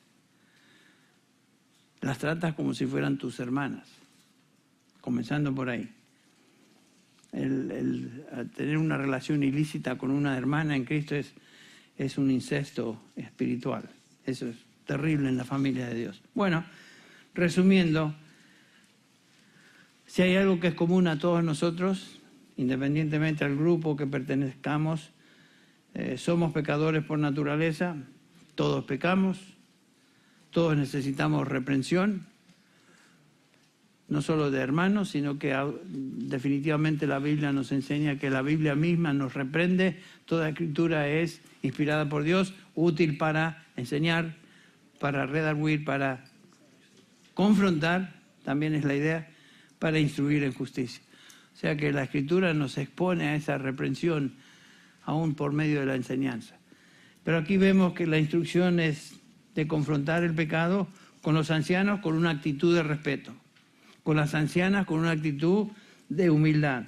las 2.01 2.17
tratas 2.17 2.53
como 2.55 2.73
si 2.73 2.85
fueran 2.85 3.17
tus 3.17 3.39
hermanas, 3.39 3.87
comenzando 5.01 5.53
por 5.53 5.69
ahí. 5.69 5.89
Tener 7.31 8.77
una 8.77 8.97
relación 8.97 9.41
ilícita 9.43 9.97
con 9.97 10.11
una 10.11 10.37
hermana 10.37 10.75
en 10.75 10.83
Cristo 10.83 11.15
es 11.15 12.17
un 12.17 12.29
incesto 12.29 13.01
espiritual. 13.15 13.89
Eso 14.25 14.47
es 14.47 14.55
terrible 14.85 15.29
en 15.29 15.37
la 15.37 15.45
familia 15.45 15.87
de 15.87 15.95
Dios. 15.95 16.21
Bueno, 16.33 16.63
resumiendo, 17.33 18.13
si 20.05 20.21
hay 20.21 20.35
algo 20.35 20.59
que 20.59 20.67
es 20.67 20.73
común 20.73 21.07
a 21.07 21.17
todos 21.17 21.43
nosotros, 21.43 22.19
independientemente 22.57 23.43
al 23.43 23.55
grupo 23.55 23.95
que 23.95 24.07
pertenezcamos, 24.07 25.11
eh, 25.93 26.17
somos 26.17 26.53
pecadores 26.53 27.03
por 27.03 27.19
naturaleza, 27.19 27.95
todos 28.55 28.85
pecamos, 28.85 29.39
todos 30.51 30.77
necesitamos 30.77 31.47
reprensión, 31.47 32.25
no 34.07 34.21
solo 34.21 34.51
de 34.51 34.59
hermanos, 34.59 35.09
sino 35.09 35.39
que 35.39 35.55
definitivamente 35.83 37.07
la 37.07 37.19
Biblia 37.19 37.53
nos 37.53 37.71
enseña 37.71 38.19
que 38.19 38.29
la 38.29 38.41
Biblia 38.41 38.75
misma 38.75 39.13
nos 39.13 39.33
reprende. 39.33 40.01
Toda 40.25 40.49
escritura 40.49 41.07
es 41.07 41.39
inspirada 41.61 42.09
por 42.09 42.23
Dios, 42.23 42.53
útil 42.75 43.17
para 43.17 43.60
enseñar, 43.75 44.35
para 44.99 45.25
redarguir, 45.25 45.83
para 45.83 46.23
confrontar, 47.33 48.13
también 48.43 48.75
es 48.75 48.83
la 48.83 48.95
idea, 48.95 49.29
para 49.79 49.99
instruir 49.99 50.43
en 50.43 50.53
justicia. 50.53 51.01
O 51.53 51.57
sea 51.57 51.75
que 51.75 51.91
la 51.91 52.03
escritura 52.03 52.53
nos 52.53 52.77
expone 52.77 53.27
a 53.27 53.35
esa 53.35 53.57
reprensión 53.57 54.35
aún 55.03 55.35
por 55.35 55.53
medio 55.53 55.79
de 55.79 55.85
la 55.87 55.95
enseñanza. 55.95 56.55
Pero 57.23 57.37
aquí 57.37 57.57
vemos 57.57 57.93
que 57.93 58.07
la 58.07 58.19
instrucción 58.19 58.79
es 58.79 59.15
de 59.55 59.67
confrontar 59.67 60.23
el 60.23 60.33
pecado 60.33 60.87
con 61.21 61.35
los 61.35 61.51
ancianos 61.51 61.99
con 61.99 62.15
una 62.15 62.31
actitud 62.31 62.75
de 62.75 62.83
respeto, 62.83 63.33
con 64.03 64.17
las 64.17 64.33
ancianas 64.33 64.85
con 64.85 64.99
una 64.99 65.11
actitud 65.11 65.67
de 66.09 66.29
humildad, 66.29 66.85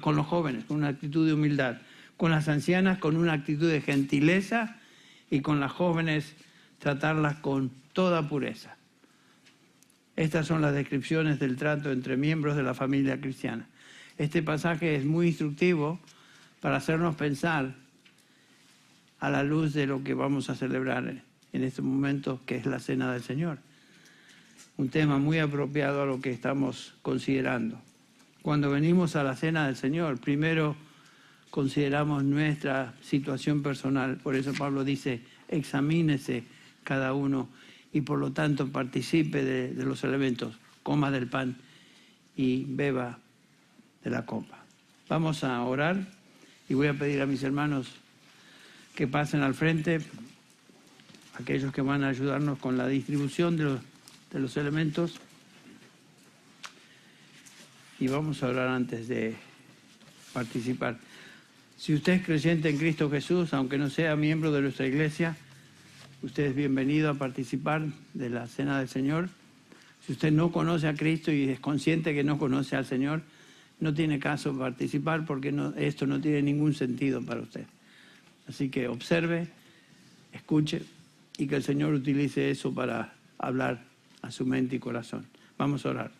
con 0.00 0.16
los 0.16 0.26
jóvenes 0.26 0.64
con 0.64 0.78
una 0.78 0.88
actitud 0.88 1.26
de 1.26 1.34
humildad, 1.34 1.78
con 2.16 2.30
las 2.30 2.48
ancianas 2.48 2.98
con 2.98 3.16
una 3.16 3.32
actitud 3.32 3.70
de 3.70 3.80
gentileza 3.80 4.79
y 5.30 5.40
con 5.40 5.60
las 5.60 5.72
jóvenes 5.72 6.34
tratarlas 6.78 7.36
con 7.36 7.70
toda 7.92 8.28
pureza. 8.28 8.76
Estas 10.16 10.46
son 10.46 10.60
las 10.60 10.74
descripciones 10.74 11.38
del 11.38 11.56
trato 11.56 11.92
entre 11.92 12.16
miembros 12.16 12.56
de 12.56 12.62
la 12.62 12.74
familia 12.74 13.20
cristiana. 13.20 13.66
Este 14.18 14.42
pasaje 14.42 14.96
es 14.96 15.04
muy 15.04 15.28
instructivo 15.28 15.98
para 16.60 16.76
hacernos 16.76 17.14
pensar 17.14 17.74
a 19.18 19.30
la 19.30 19.42
luz 19.42 19.72
de 19.72 19.86
lo 19.86 20.02
que 20.02 20.14
vamos 20.14 20.50
a 20.50 20.56
celebrar 20.56 21.22
en 21.52 21.64
este 21.64 21.82
momento, 21.82 22.40
que 22.44 22.56
es 22.56 22.66
la 22.66 22.80
cena 22.80 23.12
del 23.12 23.22
Señor. 23.22 23.58
Un 24.76 24.88
tema 24.88 25.18
muy 25.18 25.38
apropiado 25.38 26.02
a 26.02 26.06
lo 26.06 26.20
que 26.20 26.30
estamos 26.30 26.94
considerando. 27.02 27.80
Cuando 28.42 28.70
venimos 28.70 29.16
a 29.16 29.22
la 29.22 29.36
cena 29.36 29.66
del 29.66 29.76
Señor, 29.76 30.18
primero 30.18 30.74
consideramos 31.50 32.22
nuestra 32.24 32.94
situación 33.02 33.62
personal. 33.62 34.16
Por 34.16 34.36
eso 34.36 34.52
Pablo 34.54 34.84
dice, 34.84 35.20
examínese 35.48 36.44
cada 36.84 37.12
uno 37.12 37.48
y 37.92 38.02
por 38.02 38.18
lo 38.18 38.32
tanto 38.32 38.68
participe 38.68 39.44
de, 39.44 39.84
los 39.84 40.04
elementos, 40.04 40.54
coma 40.82 41.10
del 41.10 41.26
pan 41.26 41.56
y 42.36 42.64
beba 42.64 43.18
de 44.04 44.10
la 44.10 44.24
copa. 44.24 44.64
Vamos 45.08 45.42
a 45.42 45.60
orar 45.62 46.06
y 46.68 46.74
voy 46.74 46.86
a 46.86 46.94
pedir 46.94 47.20
a 47.20 47.26
mis 47.26 47.42
hermanos 47.42 47.88
que 48.94 49.08
pasen 49.08 49.42
al 49.42 49.54
frente 49.54 50.00
aquellos 51.34 51.72
que 51.72 51.82
van 51.82 52.04
a 52.04 52.08
ayudarnos 52.08 52.58
con 52.58 52.76
la 52.78 52.86
distribución 52.86 53.56
de 53.56 54.38
los 54.38 54.56
elementos. 54.56 55.18
Y 57.98 58.06
vamos 58.06 58.42
a 58.42 58.48
orar 58.48 58.68
antes 58.68 59.08
de 59.08 59.36
participar. 60.32 60.98
Si 61.80 61.94
usted 61.94 62.12
es 62.12 62.26
creyente 62.26 62.68
en 62.68 62.76
Cristo 62.76 63.08
Jesús, 63.08 63.54
aunque 63.54 63.78
no 63.78 63.88
sea 63.88 64.14
miembro 64.14 64.52
de 64.52 64.60
nuestra 64.60 64.86
iglesia, 64.86 65.38
usted 66.22 66.48
es 66.48 66.54
bienvenido 66.54 67.08
a 67.08 67.14
participar 67.14 67.86
de 68.12 68.28
la 68.28 68.46
cena 68.48 68.78
del 68.78 68.88
Señor. 68.90 69.30
Si 70.04 70.12
usted 70.12 70.30
no 70.30 70.52
conoce 70.52 70.88
a 70.88 70.94
Cristo 70.94 71.32
y 71.32 71.48
es 71.48 71.58
consciente 71.58 72.12
que 72.12 72.22
no 72.22 72.36
conoce 72.36 72.76
al 72.76 72.84
Señor, 72.84 73.22
no 73.80 73.94
tiene 73.94 74.18
caso 74.18 74.54
participar 74.58 75.24
porque 75.24 75.54
esto 75.78 76.06
no 76.06 76.20
tiene 76.20 76.42
ningún 76.42 76.74
sentido 76.74 77.22
para 77.22 77.40
usted. 77.40 77.64
Así 78.46 78.68
que 78.68 78.86
observe, 78.86 79.48
escuche 80.34 80.82
y 81.38 81.46
que 81.46 81.56
el 81.56 81.62
Señor 81.62 81.94
utilice 81.94 82.50
eso 82.50 82.74
para 82.74 83.14
hablar 83.38 83.84
a 84.20 84.30
su 84.30 84.44
mente 84.44 84.76
y 84.76 84.80
corazón. 84.80 85.24
Vamos 85.56 85.86
a 85.86 85.88
orar. 85.88 86.10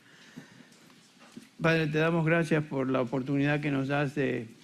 Padre, 1.61 1.87
te 1.89 1.99
damos 1.99 2.25
gracias 2.25 2.65
por 2.65 2.89
la 2.89 3.03
oportunidad 3.03 3.61
que 3.61 3.71
nos 3.71 3.89
das 3.89 4.15
de 4.15 4.59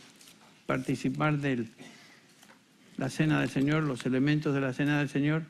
participar 0.66 1.38
de 1.38 1.66
la 2.96 3.08
cena 3.08 3.40
del 3.40 3.48
Señor, 3.48 3.84
los 3.84 4.04
elementos 4.06 4.54
de 4.54 4.60
la 4.60 4.72
cena 4.72 4.98
del 4.98 5.08
Señor. 5.08 5.44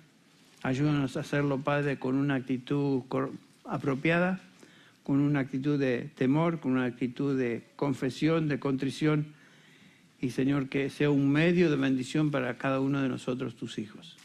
Ayúdanos 0.63 1.17
a 1.17 1.21
hacerlo, 1.21 1.59
Padre, 1.59 1.99
con 1.99 2.17
una 2.17 2.35
actitud 2.35 3.03
apropiada, 3.65 4.41
con 5.03 5.21
una 5.21 5.41
actitud 5.41 5.79
de 5.79 6.11
temor, 6.15 6.61
con 6.61 6.73
una 6.73 6.85
actitud 6.85 7.39
de 7.39 7.65
confesión, 7.77 8.49
de 8.49 8.59
contrición. 8.59 9.35
Y 10.21 10.31
Señor, 10.31 10.69
que 10.69 10.91
sea 10.91 11.11
un 11.11 11.31
medio 11.31 11.71
de 11.71 11.77
bendición 11.77 12.31
para 12.31 12.59
cada 12.59 12.81
uno 12.81 13.01
de 13.01 13.09
nosotros, 13.09 13.57
tus 13.57 13.79
hijos. 13.79 14.17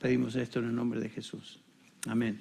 Pedimos 0.00 0.36
esto 0.36 0.60
en 0.60 0.66
el 0.66 0.74
nombre 0.74 1.00
de 1.00 1.08
Jesús. 1.08 1.58
Amén. 2.06 2.38